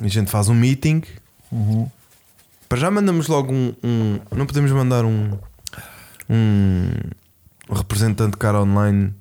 [0.00, 1.02] a gente faz um meeting.
[1.52, 1.88] Uhum.
[2.68, 5.30] Para já mandamos logo um, um- Não podemos mandar um,
[6.28, 6.90] um
[7.70, 9.12] representante cara online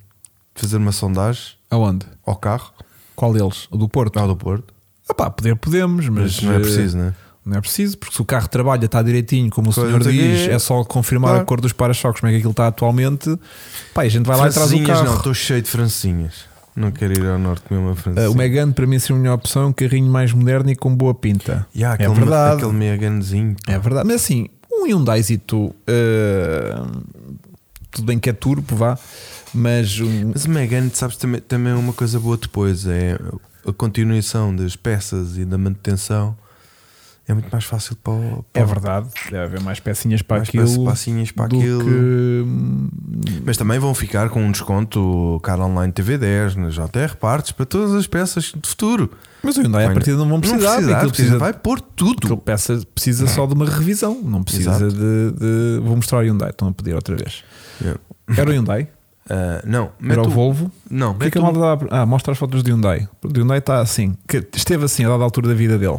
[0.56, 2.06] fazer uma sondagem Aonde?
[2.26, 2.72] ao carro,
[3.16, 3.68] Qual deles?
[3.72, 4.18] O do Porto?
[4.18, 4.74] ao do Porto.
[5.08, 7.14] Ah pá, poder podemos, mas, Mas não é eh, preciso, né?
[7.46, 10.06] Não é preciso, porque se o carro trabalha, está direitinho, como o Coisa senhor não
[10.12, 10.52] sei diz, quê.
[10.52, 11.44] é só confirmar Claro.
[11.44, 13.38] a cor dos para-choques, como é que aquilo está atualmente.
[13.94, 15.04] Pá, a gente vai lá e traz o carro.
[15.06, 16.34] não, estou cheio de francinhas.
[16.76, 18.30] Não quero ir ao norte comer uma Ah, francinha.
[18.30, 21.14] o Megane para mim seria a melhor opção, um carrinho mais moderno e com boa
[21.14, 21.66] pinta.
[21.76, 22.58] Yeah, é aquele, verdade.
[22.58, 23.56] Aquele Meganezinho.
[23.68, 26.76] É verdade, mas assim, um Hyundaizito, eh,
[27.92, 29.00] tudo bem que é turbo, vá,
[29.54, 32.86] mas um, Mas o Megane, sabes, também, também é uma coisa boa depois.
[32.86, 33.18] É
[33.66, 36.36] a continuação das peças e da manutenção.
[37.28, 38.46] É muito mais fácil para o.
[38.54, 40.86] para é verdade, deve haver mais pecinhas para mais aquilo.
[40.86, 41.84] passinhas para do aquilo.
[41.84, 42.46] que,
[43.46, 47.94] Mas também vão ficar com um desconto cara online TV10 na JR Partes para todas
[47.96, 49.10] as peças de futuro.
[49.42, 52.18] Mas o Hyundai a Vai- partir não vão precisar, não precisar, precisa, vai pôr tudo.
[52.20, 56.50] aquilo peça precisa só de uma revisão, não precisa de, de- Vou mostrar o Hyundai,
[56.52, 57.44] estão a pedir outra vez.
[57.82, 58.00] Yeah.
[58.38, 58.88] Era o Hyundai?
[59.30, 60.72] Ah, não, Era o Volvo?
[60.90, 62.02] Não, O que é que a malta dá?
[62.02, 63.08] Ah, mostra as fotos do Hyundai.
[63.24, 65.98] O Hyundai está assim, que esteve assim a dada altura da vida dele.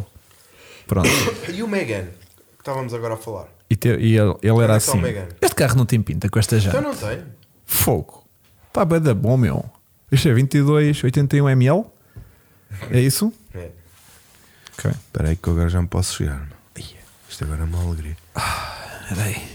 [0.87, 1.07] Pronto.
[1.53, 3.47] E o Megane, que estávamos agora a falar.
[3.69, 5.01] E, te- e ele, ele era é o assim.
[5.41, 6.77] Este carro não tem pinta com esta janta.
[6.79, 7.23] Então não tem.
[7.65, 8.23] Fogo.
[8.67, 9.65] Está bem da bom, meu.
[10.11, 11.83] Isto é 22, 81 ml?
[12.91, 13.33] É isso?
[13.53, 13.69] É.
[14.77, 14.91] Ok.
[14.91, 16.47] Espera aí que eu agora já me posso chegar.
[17.29, 18.15] Isto agora é uma alegria.
[19.03, 19.47] Espera aí.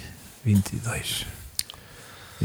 [0.44, 1.26] 22.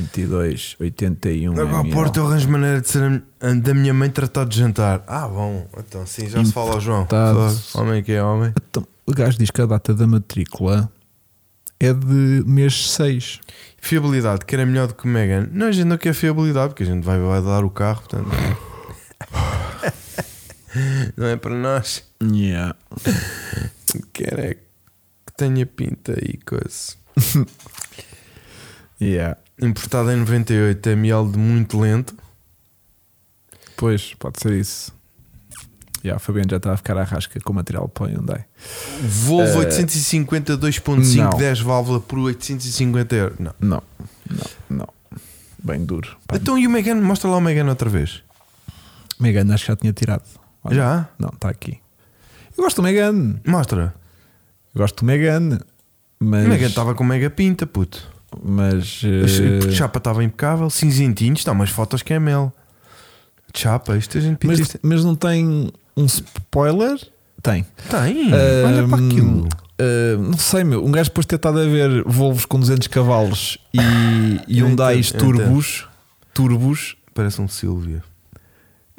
[0.02, 1.94] 22, 81 Agora ao ml.
[1.94, 5.04] Porto eu arranjo maneira de ser a- da minha mãe tratar de jantar.
[5.08, 7.08] Ah, bom, então sim, já se fala ao João.
[7.76, 8.54] Homem que é homem.
[8.70, 10.92] Então, o gajo diz que a data da matrícula
[11.80, 13.40] é de mês 6.
[13.80, 15.48] Fiabilidade, que era melhor do que o Megan.
[15.52, 18.28] Não, a gente não quer fiabilidade, porque a gente vai, vai dar o carro, portanto.
[21.16, 22.04] não é para nós.
[22.22, 22.76] Yeah.
[24.14, 26.96] Quer é que tenha pinta e coisa.
[29.00, 29.38] Yeah.
[29.62, 32.16] Importada em 98, ml de muito lento.
[33.76, 34.96] Pois, pode ser isso.
[36.04, 38.46] Yeah, Fabiano já está a ficar à rasca com o material para o Hyundai.
[39.02, 41.30] Volvo Eh, 850 2.5, não.
[41.38, 43.40] 10 válvula por 850 euros.
[43.40, 43.54] Não.
[43.60, 43.84] Não,
[44.30, 44.88] não, não.
[45.64, 46.16] Bem duro.
[46.28, 46.96] Pá, Então e o Megan?
[47.02, 48.22] Mostra lá o Megan outra vez.
[49.20, 50.24] Megane acho que já tinha tirado.
[50.64, 51.10] Olha, Já?
[51.18, 51.80] Não, está aqui.
[52.56, 53.42] Eu gosto do Megane.
[53.46, 53.94] Mostra.
[54.74, 55.60] Eu gosto do Megane.
[56.20, 56.46] Mas.
[56.46, 58.08] O Megan estava com mega pinta, puto.
[58.44, 59.02] Mas.
[59.04, 61.34] A eh, chapa estava impecável, cinzentinho.
[61.34, 62.54] Está umas fotos que é mel.
[63.54, 64.80] Chapa, isto a gente pinta mas, isto.
[64.82, 67.00] mas não tem um spoiler?
[67.42, 67.66] Tem.
[67.90, 69.48] Tem, Ah, olha para aquilo.
[69.80, 70.84] Uh, não sei, meu.
[70.84, 75.20] Um gajo depois de ter estado a ver Volvos com 200 cavalos e, Hyundais eu
[75.20, 75.88] turbos,
[76.34, 78.04] turbos Parece um Silvia.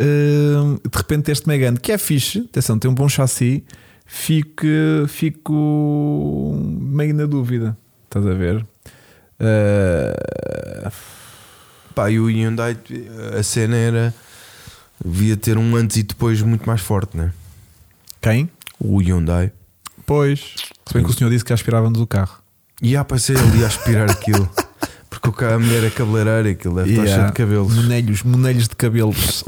[0.00, 3.64] uh, de repente este Megane, que é fixe, atenção, tem um bom chassi,
[4.06, 4.66] fico,
[5.08, 7.76] fico meio na dúvida.
[8.04, 8.64] Estás a ver?
[9.40, 10.90] Uh,
[11.94, 12.76] Pá, e o Hyundai,
[13.36, 14.14] a cena era.
[15.04, 17.32] Devia ter um antes e depois muito mais forte, né?
[18.20, 18.50] quem?
[18.78, 19.52] O Hyundai.
[20.06, 20.54] Pois.
[20.86, 22.38] Se bem que o senhor disse que aspirávamos o carro.
[22.80, 24.48] E a passei ali a aspirar aquilo.
[25.20, 27.74] Porque o ca- a mulher é cabeleireira e aquilo deve estar cheio de cabelos.
[27.74, 29.42] Monelhos, monelhos de cabelos.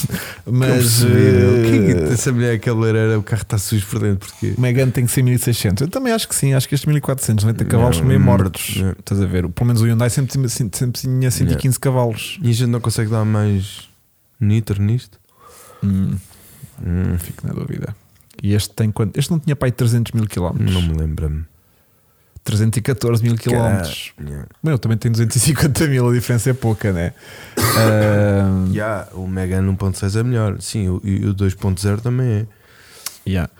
[0.50, 1.02] Mas.
[1.02, 4.28] Uh, essa mulher é cabeleireira, o carro está sujo por dentro.
[4.28, 4.54] Porque.
[4.56, 5.82] O Megane tem que ser 1600.
[5.82, 6.54] Eu também acho que sim.
[6.54, 8.76] Acho que estes 1490 Não, cavalos são meio mortos.
[8.78, 8.90] não.
[8.92, 9.48] Estás a ver?
[9.48, 12.38] Pelo menos o Hyundai sempre, tinha- sempre tinha 115 cavalos.
[12.42, 13.88] E a gente não consegue dar mais
[14.40, 15.18] nitro nisto?
[15.84, 16.16] Hum,
[16.82, 17.94] Hum, fico na dúvida.
[18.42, 19.18] E este tem quanto?
[19.18, 20.72] Este não tinha para aí 300 mil quilómetros.
[20.72, 21.44] não me lembro-me.
[22.44, 24.12] 314 mil quilómetros.
[24.62, 26.08] Meu, também tem 250 mil.
[26.08, 27.12] A diferença é pouca, né?
[27.76, 30.60] Ah, Yeah, o Megane 1.6 é melhor.
[30.60, 32.46] Sim, o, e o 2.0 também é.
[33.28, 33.50] Yeah.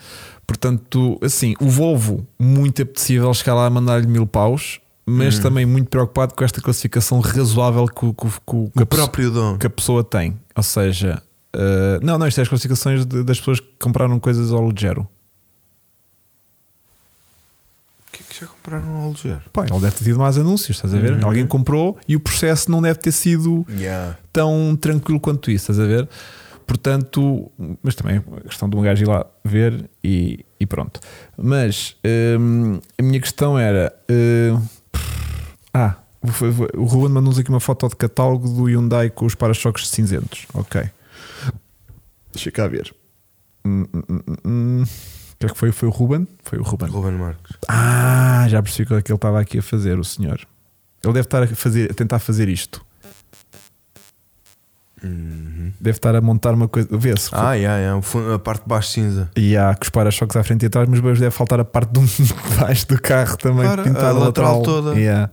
[0.47, 5.43] Portanto, assim, o Volvo, muito apetecível chegar lá a mandar-lhe mil paus, mas Hum.
[5.43, 8.83] também muito preocupado com esta classificação razoável que, o- que, o- que, o- que O
[8.83, 9.59] a pessoa- próprio dono.
[9.59, 10.37] que a pessoa tem.
[10.57, 11.23] Ou seja,
[11.55, 15.03] uh, não, não, isto é as classificações de- das pessoas que compraram coisas ao ligeiro.
[18.09, 19.43] O que é que já compraram ao ligeiro?
[19.53, 21.13] Pá, ele deve ter tido mais anúncios, estás a ver?
[21.13, 21.27] Uhum.
[21.27, 24.17] Alguém comprou e o processo não deve ter sido Yeah.
[24.33, 26.09] tão tranquilo quanto isso, estás a ver?
[26.67, 27.51] Portanto,
[27.83, 31.01] mas também é uma questão de um gajo ir lá ver e, e pronto.
[31.37, 31.97] Mas
[32.39, 34.63] hum, a minha questão era: hum,
[35.75, 35.97] ah,
[36.77, 40.47] o Ruben mandou-nos aqui uma foto de catálogo do Hyundai com os para-choques cinzentos.
[40.55, 40.83] Ok,
[42.33, 42.95] deixa cá ver.
[43.65, 44.85] Hum, hum, hum, hum.
[45.41, 45.73] O que é que foi?
[45.73, 46.29] Foi o Ruben?
[46.45, 46.91] Foi o Ruben.
[46.91, 47.57] Ruben Marques.
[47.67, 50.39] Ah, já percebi o que é que ele estava aqui a fazer, o senhor.
[51.03, 52.85] Ele deve estar a, fazer, a tentar fazer isto.
[55.03, 55.73] Uhum.
[55.81, 56.87] Deve estar a montar uma coisa.
[56.93, 57.31] Vê-se.
[57.33, 59.31] Ah, yeah, yeah, a parte de baixo cinza.
[59.35, 62.01] E há com os para-choques à frente e atrás, mas deve faltar a parte do
[62.05, 64.95] de baixo do carro também Claro, pintada a lateral toda.
[64.99, 65.31] Yeah.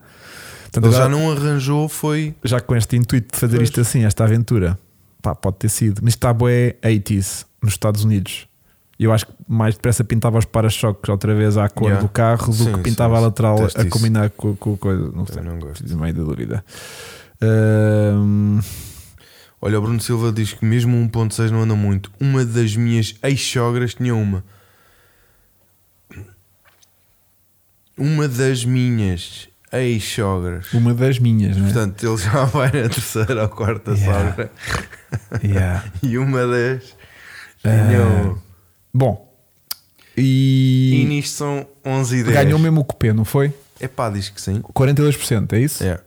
[0.64, 2.34] Portanto, Ele já agora, não arranjou, foi.
[2.46, 3.68] já com este intuito de fazer Pois.
[3.68, 4.80] isto assim, esta aventura,
[5.22, 6.00] pá, pode ter sido.
[6.02, 8.48] Mas está bué 80s nos Estados Unidos.
[9.00, 12.02] Eu acho que mais depressa pintava os para-choques outra vez à cor Yeah.
[12.02, 15.12] do carro do Sim, que pintava sim, a lateral a combinar com, com coisa.
[15.14, 15.44] Não sei.
[15.44, 15.98] Não gosto.
[15.98, 16.66] Meio da dúvida.
[17.42, 18.60] Ahm,
[19.62, 22.12] Olha, o Bruno Silva diz que mesmo o 1.6 não anda muito.
[22.20, 24.44] Uma das minhas ex-sogras tinha uma.
[27.98, 30.72] Uma das minhas ex-sogras.
[30.74, 31.64] uma das minhas, né?
[31.64, 34.30] Portanto, ele já vai na terceira ou quarta Yeah.
[34.30, 34.52] sogra.
[35.44, 35.84] Yeah.
[36.04, 36.96] E uma das.
[37.64, 38.47] Ah, tinha um-
[38.98, 39.32] Bom,
[40.18, 42.36] E e, nisto são 11 e 10.
[42.36, 43.54] ganhou mesmo o cupê, não foi?
[43.80, 44.60] É pá, diz que sim.
[44.74, 45.84] 42%, é isso?
[45.84, 46.00] É.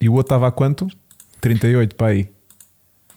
[0.00, 0.86] E o outro estava a quanto?
[1.42, 2.30] 38 para aí.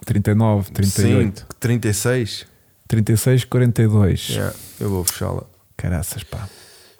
[0.06, 1.40] 39, 38.
[1.40, 2.46] Sim, 36.
[2.90, 4.38] 36, 42.
[4.38, 5.44] É, eu vou fechá-la.
[5.78, 6.50] Caraças, pá.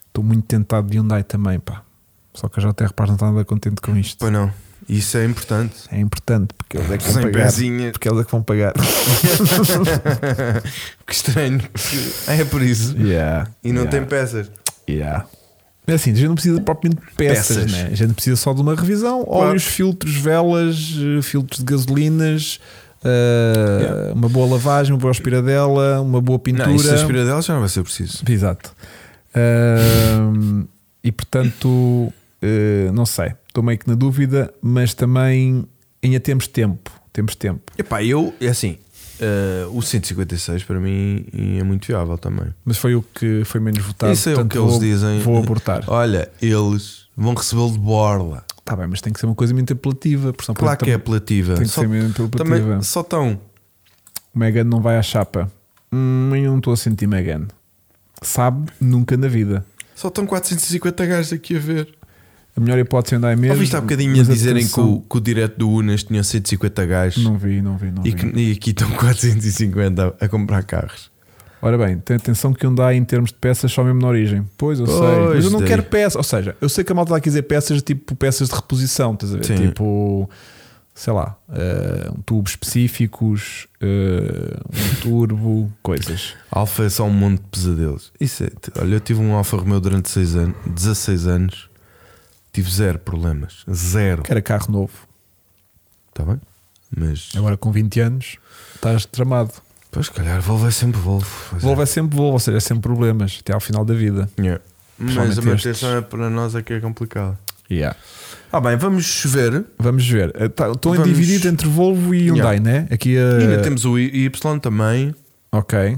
[0.08, 1.84] Estou muito tentado de Hyundai também, pá.
[2.34, 4.18] Só que a JR Paz não está nada contente com isto.
[4.20, 4.50] Pois não.
[4.90, 5.76] Isso é importante.
[5.92, 7.44] É importante porque eles é que vão Sem pagar.
[7.46, 7.92] pezinhas.
[7.92, 8.74] Porque eles é que vão pagar.
[11.06, 11.62] que estranho.
[12.28, 12.96] É por isso.
[12.98, 14.52] yeah, E não yeah, tem peças.
[14.90, 15.26] Yeah.
[15.86, 17.72] É assim, a gente não precisa propriamente de peças, Peças.
[17.72, 17.90] Né?
[17.92, 22.60] a gente precisa só de uma revisão, óleos, filtros, velas, eh, filtros de gasolinas,
[23.04, 24.14] eh, Yeah.
[24.14, 26.68] uma boa lavagem, uma boa aspiradela, uma boa pintura.
[26.68, 28.24] Não, isso aspira dela já não vai ser preciso.
[28.28, 28.72] Exato.
[29.36, 30.64] Ahm,
[31.04, 32.12] e portanto,
[32.42, 35.66] eh, não sei, estou meio que na dúvida, mas também
[36.04, 36.92] ainda temos tempo.
[37.12, 37.62] Temos tempo.
[37.78, 38.78] Epá, eu, é assim,
[39.20, 41.26] eh, o 156 para mim
[41.58, 42.54] é muito viável também.
[42.64, 44.14] Mas foi o que foi menos votado.
[44.14, 45.20] Isso é o que eles vou, dizem.
[45.20, 45.84] Vou abortar.
[45.88, 48.46] Olha, eles vão recebê-lo de borla.
[48.64, 50.34] Tá bem, mas tem que ser uma coisa muito apelativa.
[50.42, 51.56] senão Claro que é apelativa.
[51.56, 52.60] Tem que Só, ser muito apelativa.
[52.60, 53.40] também, só tão.
[54.34, 55.52] O Megan não vai à chapa.
[55.92, 57.48] Hum, eu não estou a sentir Megan.
[58.22, 58.72] Sabe?
[58.80, 59.66] Nunca na vida.
[59.96, 61.99] Só estão 450 gajos aqui a ver.
[62.56, 63.54] A melhor hipótese é mesmo.
[63.54, 67.24] Ouviste há bocadinho a dizerem que o, que o direto do Unas tinha 150 gajos
[67.24, 68.16] Não vi, não vi, não e, vi.
[68.16, 71.10] que- e aqui estão 450 a, a comprar carros.
[71.62, 74.46] Ora bem, tem atenção que Hyundai em termos de peças só mesmo na origem.
[74.58, 74.98] Pois, eu sei.
[74.98, 75.68] Pois, Mas eu não daí.
[75.68, 76.16] quero peças.
[76.16, 79.14] Ou seja, eu sei que a malta está a dizer peças tipo peças de reposição,
[79.14, 79.46] estás a ver?
[79.46, 79.56] Sim.
[79.68, 80.30] Tipo,
[80.96, 86.34] sei lá, eh, um tubos específicos, eh, um turbo, coisas.
[86.50, 88.12] Alfa é só um monte de pesadelos.
[88.20, 88.50] Isso é,
[88.82, 91.69] olha, eu tive um Alfa Romeo durante 6 anos, 16 anos,
[92.52, 93.64] tive zero problemas.
[93.72, 94.24] Zero.
[94.24, 94.94] Que era carro novo.
[96.10, 96.40] Está bem?
[96.96, 98.38] Mas, Agora com 20 anos
[98.76, 99.52] estás tramado.
[99.92, 101.28] pois, se calhar, Volvo é sempre Volvo.
[101.52, 101.66] Pois é.
[101.66, 104.30] Volvo é sempre Volvo, ou seja, é sempre problemas até ao final da vida.
[104.40, 104.62] Yeah.
[104.98, 107.38] Mas a manutenção é para nós é que é complicado.
[107.72, 107.96] Yeah.
[108.52, 109.64] Ah, bem, vamos ver.
[109.78, 110.32] Vamos ver.
[110.36, 112.60] Eh, tá- Estão Vamos- divididos entre Volvo e Hyundai, Yeah.
[112.82, 112.88] né?
[112.90, 113.38] Aqui E a.
[113.38, 115.14] ainda temos o Y também,
[115.52, 115.98] Ok.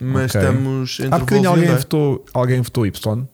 [0.00, 0.40] mas Ok.
[0.40, 3.26] estamos entre Há bocadinho Volvo e alguém votou, alguém votou Y?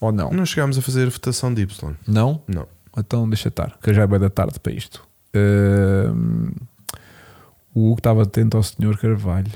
[0.00, 0.30] Ou não?
[0.30, 1.94] Não chegámos a fazer votação de Y.
[2.06, 2.42] Não?
[2.46, 2.66] Não.
[2.96, 5.06] Então deixa estar, que já é bem da tarde para isto.
[5.34, 6.50] Ahm,
[7.74, 8.98] o Hugo estava atento ao Sr.
[9.00, 9.52] Carvalho.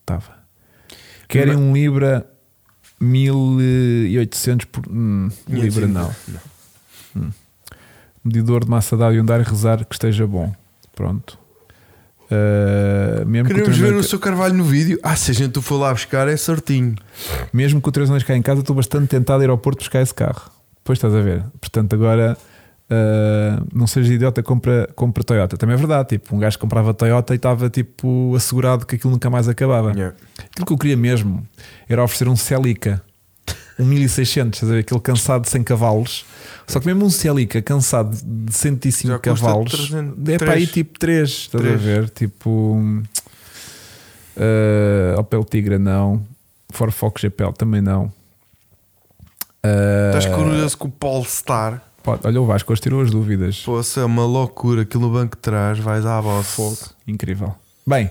[0.00, 0.38] Estava.
[1.28, 2.26] Querem um Libra
[3.00, 4.84] 1800 por.
[4.88, 6.14] Hum, um Libra não.
[8.22, 10.52] Medidor de massa dada e andar rezar que esteja bom.
[10.94, 11.38] Pronto.
[12.30, 14.98] Ah, mesmo, que o Queremos ver o seu Carvalho no vídeo.
[15.02, 16.94] Ah, se a gente o for lá buscar, é certinho.
[17.52, 19.78] mesmo que o 3 anos cá em casa, estou bastante tentado a ir ao Porto
[19.78, 20.50] buscar esse carro.
[20.76, 21.44] Depois estás a ver.
[21.60, 22.36] Portanto, agora
[22.88, 25.56] ah, não seja idiota, compra, compra Toyota.
[25.56, 26.10] Também é verdade.
[26.10, 29.90] Tipo, um gajo comprava Toyota e estava tipo assegurado que aquilo nunca mais acabava.
[29.90, 31.46] Aquilo que eu queria mesmo
[31.88, 33.02] era oferecer um Celica,
[33.80, 34.80] um 1600, estás a ver?
[34.80, 36.24] Aquele cansado de 100 cavalos.
[36.66, 40.66] Só que mesmo um Celica cansado de 105 Já custa cavalos 300, é para aí
[40.66, 41.82] tipo 3, estás a Três.
[41.82, 42.08] ver?
[42.10, 42.78] Tipo
[44.36, 46.22] uh, Opel Tigra, não.
[46.72, 48.04] Ford Focus GPL também não.
[49.64, 51.82] Uh, Estás curioso com o Polestar?
[52.02, 53.60] pode- olha, o Vasco hoje tirou as dúvidas.
[53.64, 54.82] Poxa, é uma loucura.
[54.82, 56.22] Aquilo no banco de trás, vais à.
[56.42, 56.78] Fogo.
[57.06, 57.54] Incrível.
[57.86, 58.10] Bem,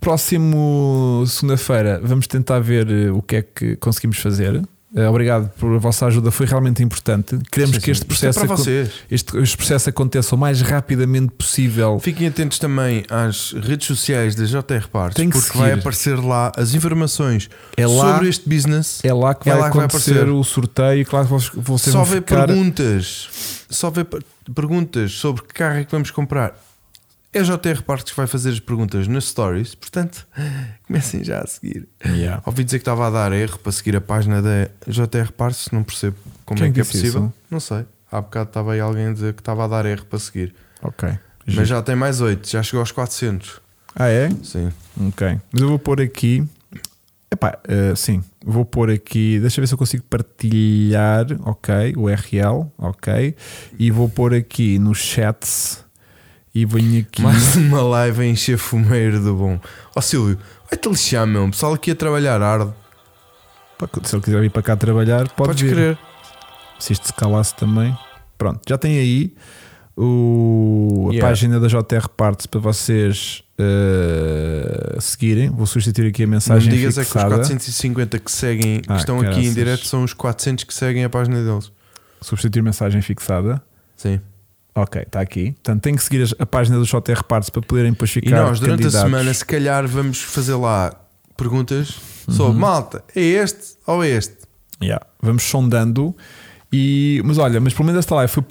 [0.00, 4.62] próximo segunda-feira vamos tentar ver eh, o que é que conseguimos fazer.
[4.94, 7.38] Eh, Obrigado por a vossa ajuda, foi realmente importante.
[7.50, 8.90] Queremos Sim, que este é processo, vocês.
[9.10, 11.98] este, este processo aconteça o mais rapidamente possível.
[11.98, 15.80] Fiquem atentos também às redes sociais da JR Parts, Tem que porque vai seguir.
[15.80, 19.00] aparecer lá as informações É lá- sobre este business.
[19.02, 20.32] É lá que É vai lá que vai acontecer aparecer.
[20.34, 21.06] o sorteio.
[21.06, 22.46] Claro que vocês, Só vão vê ficar.
[22.46, 23.28] perguntas.
[23.70, 24.22] Só vê per-
[24.54, 26.54] perguntas sobre que carro é que vamos comprar.
[27.34, 30.26] É JR Parts que vai fazer as perguntas nas stories, portanto,
[30.86, 31.88] comecem já a seguir.
[32.04, 32.42] Yeah.
[32.44, 35.82] Ouvi dizer que estava a dar erro para seguir a página da JR Parts, não
[35.82, 37.24] percebo como Quem é que é possível.
[37.24, 37.34] isso?
[37.50, 37.86] Não sei.
[38.10, 40.54] Há bocado estava aí alguém a dizer que estava a dar erro para seguir.
[40.82, 41.08] Ok.
[41.46, 43.60] Mas já tem mais 8, já chegou aos 400.
[43.94, 44.28] Ah, é?
[44.42, 44.70] Sim.
[45.08, 45.40] Ok.
[45.50, 46.46] Mas eu vou pôr aqui.
[47.30, 49.38] Epá, eh, sim, vou pôr aqui.
[49.40, 51.24] Deixa eu ver se eu consigo partilhar.
[51.40, 51.94] Ok.
[51.96, 52.70] O URL.
[52.76, 53.34] Ok.
[53.78, 55.38] E vou pôr aqui no chat.
[56.54, 57.22] E venho aqui.
[57.22, 59.58] Mais uma live a encher fumeiro do bom.
[59.96, 60.38] Ó Silvio,
[60.70, 61.46] vai-te lixar, meu.
[61.46, 62.72] O pessoal aqui a trabalhar arde.
[64.04, 65.68] Se ele quiser vir para cá trabalhar, pode Podes vir.
[65.70, 65.98] querer.
[66.78, 67.96] Se isto se calasse também.
[68.36, 69.34] Pronto, já tem aí
[69.96, 71.28] o, a Yeah.
[71.28, 75.48] página da JR Parts para vocês eh, seguirem.
[75.50, 77.28] Vou substituir aqui a Não mensagem me digas é que os fixada.
[77.36, 79.54] 450 que seguem, que Ah, estão aqui em caraças.
[79.54, 81.72] direto, são os 400 que seguem a página deles.
[82.20, 83.62] Substituir mensagem fixada.
[83.96, 84.20] Sim.
[84.74, 85.52] Ok, está aqui.
[85.52, 88.58] Portanto, tem que seguir a página do JR Parts para poderem depois E ficar nós,
[88.58, 88.96] durante candidatos.
[89.00, 90.94] a semana, se calhar, vamos fazer lá
[91.36, 91.96] perguntas
[92.28, 92.34] Uhum.
[92.34, 93.04] sobre malta.
[93.14, 94.36] É este ou é este?
[94.82, 96.16] Yeah, Vamos sondando.
[96.72, 98.42] E, mas olha, mas pelo menos esta live foi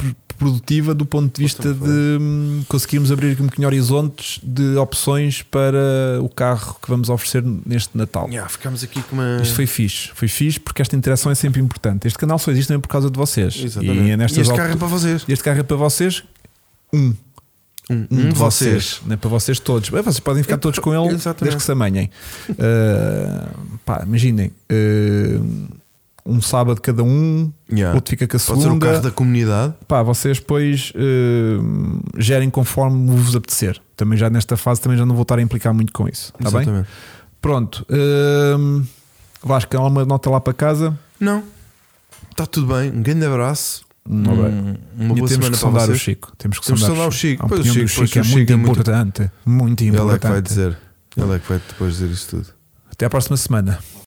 [0.41, 6.19] produtiva do ponto de vista de hum, conseguirmos abrir um bocadinho horizontes de opções para
[6.21, 8.27] o carro que vamos oferecer neste Natal.
[8.27, 9.39] Yeah, ficamos aqui com uma.
[9.41, 12.07] Isto foi fixe, foi fixe porque esta interação é sempre importante.
[12.07, 13.55] Este canal só existe também por causa de vocês.
[13.63, 13.99] Exatamente.
[14.01, 15.25] E, E, nestas este altu- carro é para vocês.
[15.27, 16.23] este carro é para vocês.
[16.91, 17.13] Um,
[17.89, 19.89] Um, um de vocês, não é para vocês todos.
[19.89, 21.41] Vocês podem ficar É todos com ele Exatamente.
[21.43, 22.09] desde que se amanhem.
[22.51, 25.67] Uh, pá, imaginem, uh,
[26.25, 27.95] um sábado cada um, Yeah.
[27.95, 28.85] outro fica com a Pode ser o segunda.
[28.87, 29.73] carro da comunidade.
[29.87, 33.79] Pá, vocês depois uh, gerem conforme vos apetecer.
[33.95, 36.33] Também já nesta fase também já não vou estar a implicar muito com isso.
[36.39, 36.85] Está bem?
[37.41, 37.85] Pronto.
[37.89, 38.83] Uh,
[39.43, 40.97] Vasco, há uma nota lá para casa.
[41.19, 41.43] Não.
[42.29, 42.91] Está tudo bem.
[42.91, 43.83] Um grande abraço.
[44.05, 45.95] Uma, Hum, boa- uma boa temos semana que sondar o.
[45.95, 46.31] Chico.
[46.37, 47.47] Temos que Temos sondar o Chico.
[47.47, 49.31] Pois o Chico, pois Chico é o Chico muito é muito- importante.
[49.45, 50.47] Muito Ele é que vai importante.
[50.47, 50.77] dizer.
[51.17, 52.47] Ele é que vai depois dizer isso tudo.
[52.91, 53.79] Até à próxima semana.